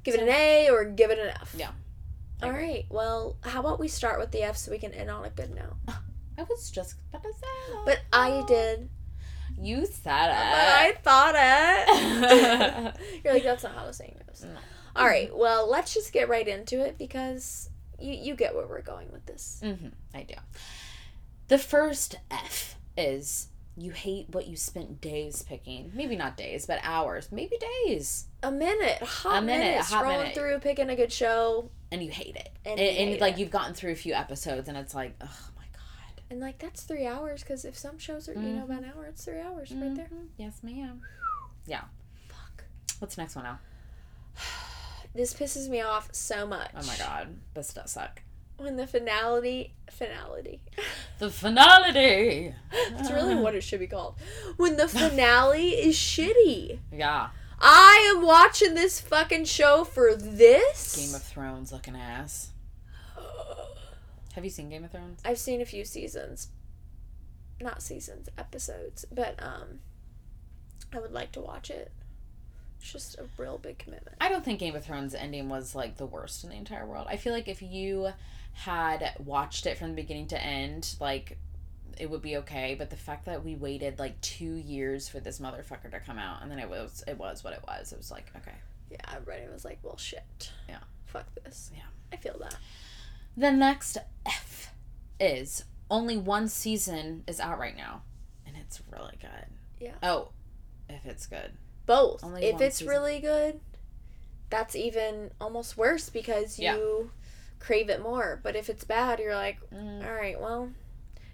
Give 0.04 0.14
it 0.14 0.20
an 0.20 0.28
A 0.28 0.68
or 0.70 0.84
give 0.84 1.10
it 1.10 1.18
an 1.18 1.28
F. 1.40 1.54
Yeah. 1.56 1.70
All 2.42 2.50
right. 2.52 2.84
Well, 2.90 3.36
how 3.42 3.60
about 3.60 3.80
we 3.80 3.88
start 3.88 4.18
with 4.20 4.30
the 4.30 4.42
F 4.42 4.56
so 4.56 4.70
we 4.70 4.78
can 4.78 4.92
end 4.92 5.10
on 5.10 5.24
a 5.24 5.30
good 5.30 5.54
note? 5.54 5.76
I 6.38 6.42
was 6.42 6.70
just 6.70 6.96
about 7.10 7.22
to 7.22 7.32
say 7.32 7.46
that. 7.72 7.82
But 7.86 8.00
I 8.12 8.44
did. 8.46 8.90
You 9.56 9.86
said 9.86 10.02
But 10.04 10.34
I 10.34 10.94
thought 11.02 11.34
it. 11.36 12.94
You're 13.24 13.34
like, 13.34 13.44
that's 13.44 13.62
not 13.62 13.74
how 13.74 13.86
the 13.86 13.92
saying 13.92 14.16
goes. 14.26 14.42
No. 14.44 14.58
All 14.96 15.06
right. 15.06 15.34
Well, 15.34 15.68
let's 15.70 15.94
just 15.94 16.12
get 16.12 16.28
right 16.28 16.46
into 16.46 16.84
it 16.84 16.98
because 16.98 17.70
you 18.00 18.12
you 18.12 18.34
get 18.34 18.54
where 18.54 18.66
we're 18.66 18.82
going 18.82 19.10
with 19.12 19.24
this. 19.26 19.60
hmm 19.62 19.88
I 20.12 20.24
do. 20.24 20.34
The 21.48 21.58
first 21.58 22.16
F 22.30 22.76
is 22.96 23.48
you 23.76 23.90
hate 23.90 24.28
what 24.30 24.46
you 24.46 24.56
spent 24.56 25.00
days 25.00 25.42
picking. 25.42 25.90
Maybe 25.94 26.16
not 26.16 26.36
days, 26.36 26.66
but 26.66 26.78
hours. 26.82 27.30
Maybe 27.32 27.56
days. 27.86 28.26
A 28.42 28.50
minute, 28.50 28.98
a 29.00 29.04
hot 29.04 29.38
A 29.38 29.42
minute, 29.42 29.64
minute, 29.64 29.84
hot 29.84 30.04
scrolling 30.04 30.18
minute. 30.18 30.34
through, 30.34 30.58
picking 30.60 30.90
a 30.90 30.96
good 30.96 31.10
show, 31.12 31.70
And 31.90 32.02
you 32.02 32.10
hate 32.10 32.36
it. 32.36 32.50
And 32.64 32.78
And, 32.78 32.88
and, 32.88 33.08
hate 33.10 33.20
like 33.20 33.34
it. 33.34 33.40
you've 33.40 33.50
gotten 33.50 33.74
through 33.74 33.92
a 33.92 33.96
few 33.96 34.12
episodes 34.14 34.68
and 34.68 34.76
it's 34.78 34.94
like, 34.94 35.14
oh 35.20 35.48
my 35.56 35.64
God. 35.72 36.22
and 36.30 36.40
like 36.40 36.58
that's 36.58 36.82
three 36.82 37.06
hours 37.06 37.42
because 37.42 37.64
if 37.64 37.76
some 37.76 37.98
shows 37.98 38.28
are 38.28 38.34
you 38.34 38.40
know 38.40 38.64
about 38.64 38.82
an 38.84 38.92
hour, 38.96 39.06
it's 39.06 39.24
three 39.24 39.40
hours 39.40 39.72
right 39.72 39.94
there. 39.96 40.06
Mhm. 40.12 40.28
Yes, 40.36 40.60
ma'am. 40.62 41.00
Yeah. 41.66 41.82
Fuck. 42.28 42.64
What's 43.00 43.16
the 43.16 43.22
next 43.22 43.34
one 43.34 43.44
now? 43.44 43.58
This 45.16 45.32
pisses 45.32 45.68
me 45.68 45.80
off 45.80 46.08
so 46.12 46.44
much. 46.44 46.70
Oh 46.76 46.84
my 46.86 46.96
God. 46.96 47.28
This 47.54 47.72
does 47.72 47.92
suck. 47.92 48.20
When 48.56 48.76
the 48.76 48.86
finality, 48.86 49.74
finality. 49.90 50.60
The 51.20 51.30
finality. 51.30 52.52
That's 52.90 53.10
really 53.12 53.36
what 53.36 53.54
it 53.56 53.62
should 53.62 53.78
be 53.78 53.86
called. 53.86 54.16
When 54.56 54.76
the 54.76 54.88
finale 54.88 55.68
is 55.70 55.94
shitty. 55.94 56.80
Yeah. 56.92 57.28
I 57.60 58.12
am 58.14 58.24
watching 58.24 58.74
this 58.74 59.00
fucking 59.00 59.44
show 59.44 59.84
for 59.84 60.16
this. 60.16 60.96
Game 60.96 61.14
of 61.14 61.22
Thrones 61.22 61.72
looking 61.72 61.94
ass. 61.96 62.50
Have 64.34 64.42
you 64.42 64.50
seen 64.50 64.68
Game 64.68 64.82
of 64.84 64.90
Thrones? 64.90 65.20
I've 65.24 65.38
seen 65.38 65.60
a 65.60 65.64
few 65.64 65.84
seasons. 65.84 66.48
Not 67.60 67.80
seasons, 67.80 68.28
episodes, 68.36 69.04
but 69.12 69.40
um 69.40 69.78
I 70.92 70.98
would 70.98 71.12
like 71.12 71.30
to 71.32 71.40
watch 71.40 71.70
it. 71.70 71.92
It's 72.80 72.92
just 72.92 73.18
a 73.18 73.24
real 73.38 73.58
big 73.58 73.78
commitment. 73.78 74.16
I 74.20 74.28
don't 74.28 74.44
think 74.44 74.58
Game 74.58 74.74
of 74.74 74.84
Thrones 74.84 75.14
ending 75.14 75.48
was 75.48 75.74
like 75.76 75.96
the 75.96 76.06
worst 76.06 76.42
in 76.42 76.50
the 76.50 76.56
entire 76.56 76.84
world. 76.86 77.06
I 77.08 77.16
feel 77.16 77.32
like 77.32 77.46
if 77.48 77.62
you 77.62 78.08
had 78.54 79.14
watched 79.18 79.66
it 79.66 79.76
from 79.78 79.90
the 79.90 79.94
beginning 79.94 80.28
to 80.28 80.42
end, 80.42 80.96
like 81.00 81.36
it 81.98 82.10
would 82.10 82.22
be 82.22 82.38
okay. 82.38 82.74
But 82.78 82.90
the 82.90 82.96
fact 82.96 83.26
that 83.26 83.44
we 83.44 83.54
waited 83.54 83.98
like 83.98 84.20
two 84.20 84.54
years 84.54 85.08
for 85.08 85.20
this 85.20 85.38
motherfucker 85.38 85.90
to 85.90 86.00
come 86.00 86.18
out, 86.18 86.42
and 86.42 86.50
then 86.50 86.58
it 86.58 86.68
was 86.68 87.04
it 87.06 87.18
was 87.18 87.44
what 87.44 87.52
it 87.52 87.62
was. 87.66 87.92
It 87.92 87.98
was 87.98 88.10
like 88.10 88.30
okay. 88.36 88.56
Yeah, 88.90 88.98
everybody 89.12 89.50
was 89.52 89.64
like, 89.64 89.78
"Well, 89.82 89.96
shit." 89.96 90.52
Yeah. 90.68 90.78
Fuck 91.06 91.26
this. 91.42 91.70
Yeah. 91.74 91.82
I 92.12 92.16
feel 92.16 92.36
that. 92.40 92.56
The 93.36 93.50
next 93.50 93.98
F 94.24 94.72
is 95.18 95.64
only 95.90 96.16
one 96.16 96.48
season 96.48 97.24
is 97.26 97.40
out 97.40 97.58
right 97.58 97.76
now, 97.76 98.02
and 98.46 98.56
it's 98.56 98.80
really 98.90 99.18
good. 99.20 99.46
Yeah. 99.80 99.94
Oh, 100.02 100.28
if 100.88 101.06
it's 101.06 101.26
good. 101.26 101.52
Both. 101.86 102.22
Only 102.24 102.44
if 102.44 102.60
it's 102.60 102.78
season. 102.78 102.90
really 102.90 103.20
good, 103.20 103.60
that's 104.50 104.76
even 104.76 105.30
almost 105.40 105.76
worse 105.76 106.08
because 106.08 106.58
Yeah. 106.58 106.76
Crave 107.64 107.88
it 107.88 108.02
more. 108.02 108.40
But 108.42 108.56
if 108.56 108.68
it's 108.68 108.84
bad, 108.84 109.18
you're 109.20 109.34
like, 109.34 109.58
Mm, 109.70 110.06
all 110.06 110.12
right, 110.14 110.38
well, 110.40 110.70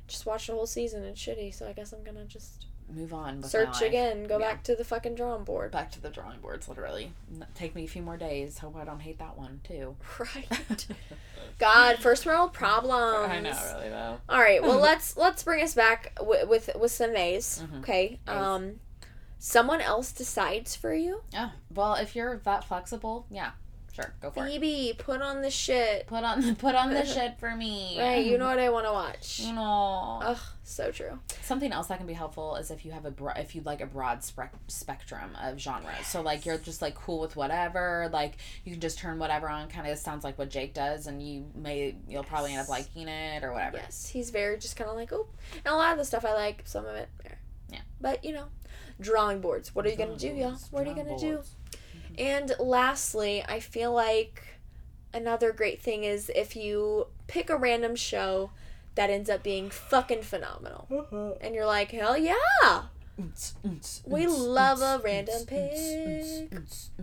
just 0.07 0.26
watch 0.26 0.47
the 0.47 0.53
whole 0.55 0.66
season. 0.66 1.03
It's 1.05 1.20
shitty, 1.20 1.53
so 1.55 1.68
I 1.68 1.72
guess 1.72 1.93
I'm 1.93 2.05
gonna 2.05 2.24
just 2.24 2.66
move 2.89 3.12
on. 3.14 3.43
Search 3.43 3.83
again, 3.83 4.24
go 4.24 4.39
Yeah. 4.39 4.49
back 4.53 4.64
to 4.64 4.74
the 4.74 4.85
fucking 4.85 5.14
drawing 5.14 5.45
board. 5.45 5.70
Back 5.70 5.91
to 5.93 6.01
the 6.01 6.09
drawing 6.11 6.41
boards, 6.41 6.68
literally. 6.68 7.12
Take 7.55 7.74
me 7.74 7.85
a 7.85 7.89
few 7.89 8.03
more 8.03 8.16
days. 8.16 8.59
Hope 8.59 8.74
I 8.76 8.85
don't 8.85 9.01
hate 9.01 9.18
that 9.18 9.37
one 9.39 9.61
too. 9.64 9.97
Right. 10.18 10.87
God, 11.59 11.99
first 11.99 12.24
world 12.26 12.53
problems. 12.53 13.28
I 13.31 13.41
know, 13.41 13.72
really 13.74 13.91
though. 13.91 14.18
All 14.28 14.41
right, 14.41 14.62
well 14.62 14.78
let's 14.89 15.16
let's 15.16 15.43
bring 15.43 15.62
us 15.62 15.74
back 15.74 16.16
with 16.20 16.49
with, 16.49 16.70
with 16.78 16.91
some 16.93 17.14
A's. 17.16 17.62
Mhm. 17.64 17.78
Okay. 17.81 18.18
A's. 18.26 18.35
Um, 18.35 18.81
someone 19.39 19.81
else 19.81 20.12
decides 20.12 20.74
for 20.76 20.93
you. 20.95 21.22
Yeah. 21.33 21.51
Well, 21.74 21.95
if 21.95 22.16
you're 22.16 22.39
that 22.39 22.64
flexible, 22.64 23.26
yeah, 23.31 23.51
sure, 24.03 24.14
go 24.20 24.30
for 24.30 24.46
it. 24.46 24.51
Phoebe, 24.53 24.94
put 24.98 25.20
on 25.22 25.42
the 25.42 25.51
shit. 25.51 26.07
Put 26.07 26.24
on 26.24 26.40
the 26.40 26.55
put 26.59 26.74
on 26.74 26.90
the 26.92 27.05
shit 27.14 27.38
for 27.38 27.55
me. 27.55 27.96
Right, 27.98 28.24
you 28.24 28.38
know 28.38 28.46
what 28.46 28.59
I 28.59 28.70
want 28.70 28.86
to 28.86 28.92
watch. 28.92 29.40
You 29.40 29.53
know. 29.53 30.20
Ugh, 30.22 30.38
so 30.62 30.90
true. 30.90 31.18
Something 31.42 31.72
else 31.72 31.88
that 31.88 31.98
can 31.98 32.07
be 32.07 32.12
helpful 32.12 32.57
is 32.57 32.70
if 32.70 32.84
you 32.84 32.92
have 32.92 33.05
a 33.05 33.11
bro- 33.11 33.32
if 33.36 33.55
you 33.55 33.62
like 33.62 33.80
a 33.80 33.86
broad 33.86 34.22
spec- 34.22 34.55
spectrum 34.68 35.30
of 35.42 35.59
genres. 35.59 36.07
So 36.07 36.20
like 36.20 36.46
you're 36.46 36.59
just 36.59 36.82
like 36.82 36.94
cool 36.94 37.20
with 37.20 37.36
whatever. 37.36 38.09
Like 38.12 38.36
you 38.64 38.72
can 38.72 38.80
just 38.80 38.98
turn 38.98 39.18
whatever 39.18 39.48
on. 39.48 39.68
Kind 39.68 39.86
of 39.88 39.98
sounds 39.98 40.24
like 40.24 40.38
what 40.38 40.51
Jake 40.51 40.74
does, 40.74 41.07
and 41.07 41.22
you 41.22 41.46
may 41.55 41.96
you'll 42.09 42.24
probably 42.24 42.53
end 42.53 42.61
up 42.61 42.68
liking 42.68 43.09
it 43.09 43.44
or 43.44 43.53
whatever. 43.53 43.78
Yes, 43.78 44.09
he's 44.09 44.30
very 44.30 44.59
just 44.59 44.76
kind 44.76 44.90
of 44.90 44.96
like, 44.96 45.12
oh, 45.12 45.26
and 45.64 45.72
a 45.74 45.76
lot 45.76 45.92
of 45.92 45.98
the 45.98 46.05
stuff 46.05 46.24
I 46.24 46.34
like, 46.34 46.62
some 46.64 46.86
of 46.86 46.94
it. 46.96 47.09
Yeah. 47.70 47.80
But 48.01 48.24
you 48.24 48.32
know, 48.32 48.46
drawing 49.01 49.40
boards. 49.40 49.74
What 49.74 49.86
are 49.86 49.90
you 49.90 49.96
gonna 49.96 50.16
do, 50.16 50.28
y'all? 50.28 50.57
What 50.70 50.86
are 50.86 50.90
you 50.90 50.96
gonna 50.96 51.18
do? 51.18 51.40
And 52.18 52.52
lastly, 52.58 53.44
I 53.48 53.61
feel 53.61 53.92
like 53.92 54.42
another 55.12 55.52
great 55.52 55.80
thing 55.80 56.04
is 56.04 56.30
if 56.34 56.56
you 56.56 57.06
pick 57.26 57.50
a 57.50 57.56
random 57.56 57.96
show 57.96 58.50
that 58.94 59.11
ends 59.11 59.30
up 59.30 59.42
being 59.42 59.70
fucking 59.70 60.22
phenomenal, 60.22 61.36
and 61.40 61.54
you're 61.54 61.66
like, 61.66 61.90
hell 61.92 62.16
yeah, 62.16 62.82
We 64.06 64.26
love 64.26 64.80
a 64.80 65.00
random 65.04 65.44
pic. 65.46 66.52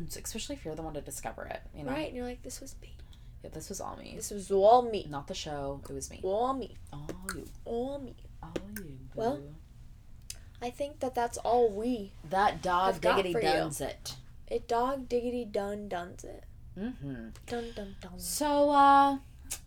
Especially 0.07 0.55
if 0.55 0.65
you're 0.65 0.75
the 0.75 0.81
one 0.81 0.93
to 0.93 1.01
discover 1.01 1.45
it, 1.45 1.61
you 1.75 1.83
know. 1.83 1.91
Right, 1.91 2.07
and 2.07 2.15
you're 2.15 2.25
like, 2.25 2.43
this 2.43 2.61
was 2.61 2.75
me. 2.81 2.95
Yeah, 3.43 3.51
this 3.53 3.69
was 3.69 3.79
all 3.79 3.95
me. 3.97 4.13
This 4.15 4.31
was 4.31 4.51
all 4.51 4.81
me. 4.81 5.05
Not 5.09 5.27
the 5.27 5.33
show. 5.33 5.81
It 5.89 5.93
was 5.93 6.09
me. 6.09 6.19
All 6.23 6.53
me. 6.53 6.75
All 6.91 7.07
you. 7.35 7.45
All 7.65 7.99
me. 7.99 8.15
All 8.41 8.53
you. 8.77 8.97
Well. 9.15 9.41
I 10.59 10.71
think 10.71 11.01
that 11.01 11.13
that's 11.13 11.37
all 11.37 11.69
we. 11.69 12.13
that 12.31 12.63
dog 12.63 12.99
diggity 12.99 13.33
does 13.33 13.79
it. 13.79 14.15
It 14.47 14.67
dog 14.67 15.09
diggity 15.09 15.45
done 15.45 15.87
dones 15.89 16.23
it. 16.23 16.43
Mm-hmm. 16.77 17.29
Dun 17.47 17.65
dun 17.75 17.95
dun. 18.01 18.11
So, 18.19 18.69
uh, 18.69 19.17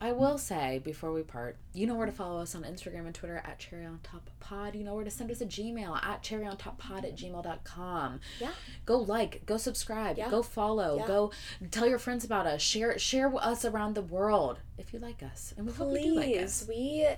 I 0.01 0.12
will 0.12 0.39
say 0.39 0.81
before 0.85 1.12
we 1.12 1.22
part, 1.22 1.57
you 1.72 1.87
know 1.87 1.95
where 1.95 2.07
to 2.07 2.12
follow 2.12 2.41
us 2.41 2.55
on 2.55 2.62
Instagram 2.64 3.07
and 3.07 3.14
Twitter 3.14 3.43
at 3.45 3.59
Cherry 3.59 3.85
on 3.87 3.99
Top 4.03 4.28
Pod. 4.39 4.74
You 4.74 4.85
know 4.85 4.95
where 4.95 5.05
to 5.05 5.11
send 5.11 5.31
us 5.31 5.41
a 5.41 5.47
Gmail 5.47 6.03
at 6.05 6.22
cherry 6.22 6.47
on 6.47 6.57
top 6.57 6.78
pod 6.78 7.05
at 7.05 7.16
gmail.com. 7.16 8.20
Yeah. 8.41 8.51
Go 8.87 8.99
like, 8.99 9.45
go 9.47 9.57
subscribe, 9.57 10.18
Yeah. 10.18 10.31
go 10.31 10.43
follow, 10.43 10.99
Yeah. 10.99 11.07
go 11.07 11.33
tell 11.70 11.87
your 11.87 11.99
friends 11.99 12.24
about 12.24 12.47
us, 12.47 12.61
share 12.62 12.99
share 12.99 13.35
us 13.37 13.64
around 13.64 13.95
the 13.95 14.03
world 14.03 14.59
if 14.78 14.93
you 14.93 14.99
like 14.99 15.22
us. 15.22 15.55
And 15.57 15.66
we 15.66 15.72
hope 15.72 15.93
you 15.99 16.03
do 16.05 16.14
like 16.14 16.24
Please, 16.26 16.62
us. 16.62 16.68
we, 16.68 17.09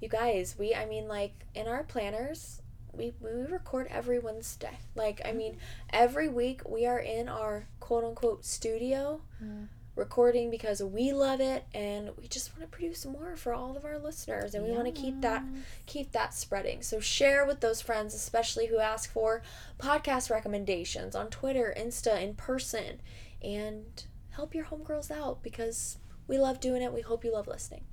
you 0.00 0.08
guys, 0.08 0.56
we. 0.58 0.74
I 0.74 0.86
mean, 0.86 1.08
like 1.08 1.34
in 1.54 1.66
our 1.68 1.84
planners, 1.84 2.60
we 2.96 3.14
we 3.20 3.30
record 3.30 3.88
every 3.90 4.18
Wednesday. 4.18 4.78
Like, 4.94 5.20
I 5.24 5.32
mean, 5.32 5.58
every 5.90 6.28
week 6.28 6.62
we 6.68 6.86
are 6.86 6.98
in 6.98 7.28
our 7.28 7.66
quote 7.80 8.04
unquote 8.04 8.44
studio. 8.44 9.20
Mm. 9.42 9.68
Recording 9.94 10.50
because 10.50 10.82
we 10.82 11.10
love 11.12 11.40
it 11.40 11.64
and 11.72 12.10
we 12.20 12.28
just 12.28 12.52
want 12.52 12.70
to 12.70 12.76
produce 12.76 13.06
more 13.06 13.34
for 13.34 13.54
all 13.54 13.78
of 13.78 13.86
our 13.86 13.98
listeners 13.98 14.54
and 14.54 14.62
we 14.62 14.70
want 14.70 14.84
to 14.84 14.92
keep 14.92 15.22
that 15.22 15.42
keep 15.86 16.12
that 16.12 16.34
spreading. 16.34 16.82
So 16.82 17.00
share 17.00 17.46
with 17.46 17.60
those 17.60 17.80
friends, 17.80 18.14
especially 18.14 18.66
who 18.66 18.78
ask 18.78 19.10
for 19.10 19.40
podcast 19.78 20.28
recommendations 20.30 21.16
on 21.16 21.28
Twitter, 21.28 21.74
Insta, 21.74 22.20
in 22.20 22.34
person, 22.34 23.00
and 23.42 24.04
help 24.32 24.54
your 24.54 24.66
homegirls 24.66 25.10
out 25.10 25.42
because 25.42 25.96
we 26.28 26.36
love 26.36 26.60
doing 26.60 26.82
it. 26.82 26.92
We 26.92 27.00
hope 27.00 27.24
you 27.24 27.32
love 27.32 27.48
listening. 27.48 27.84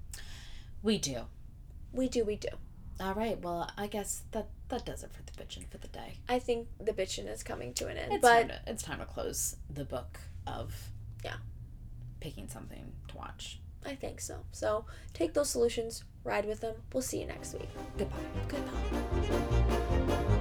We 0.81 0.97
do. 0.97 1.21
We 1.93 2.09
do, 2.09 2.25
we 2.25 2.35
do. 2.35 2.49
All 2.99 3.13
right. 3.13 3.39
Well, 3.41 3.69
I 3.77 3.87
guess 3.87 4.23
that 4.31 4.47
that 4.69 4.85
does 4.85 5.03
it 5.03 5.11
for 5.11 5.21
the 5.23 5.31
bitchin' 5.43 5.67
for 5.69 5.77
the 5.77 5.87
day. 5.87 6.19
I 6.29 6.39
think 6.39 6.67
the 6.79 6.93
bitchin' 6.93 7.27
is 7.31 7.43
coming 7.43 7.73
to 7.75 7.87
an 7.87 7.97
end, 7.97 8.13
It's 8.13 8.21
but 8.21 8.33
time 8.33 8.47
to, 8.49 8.59
it's 8.67 8.83
time 8.83 8.99
to 8.99 9.05
close 9.05 9.55
the 9.69 9.85
book 9.85 10.19
of 10.47 10.73
Yeah. 11.23 11.35
picking 12.19 12.47
something 12.47 12.91
to 13.09 13.17
watch. 13.17 13.59
I 13.85 13.95
think 13.95 14.21
so. 14.21 14.45
So 14.51 14.85
take 15.13 15.33
those 15.33 15.49
solutions, 15.49 16.03
ride 16.23 16.45
with 16.45 16.61
them. 16.61 16.75
We'll 16.93 17.01
see 17.03 17.19
you 17.21 17.27
next 17.27 17.53
week. 17.53 17.69
Goodbye. 17.97 18.17
Goodbye. 18.47 20.39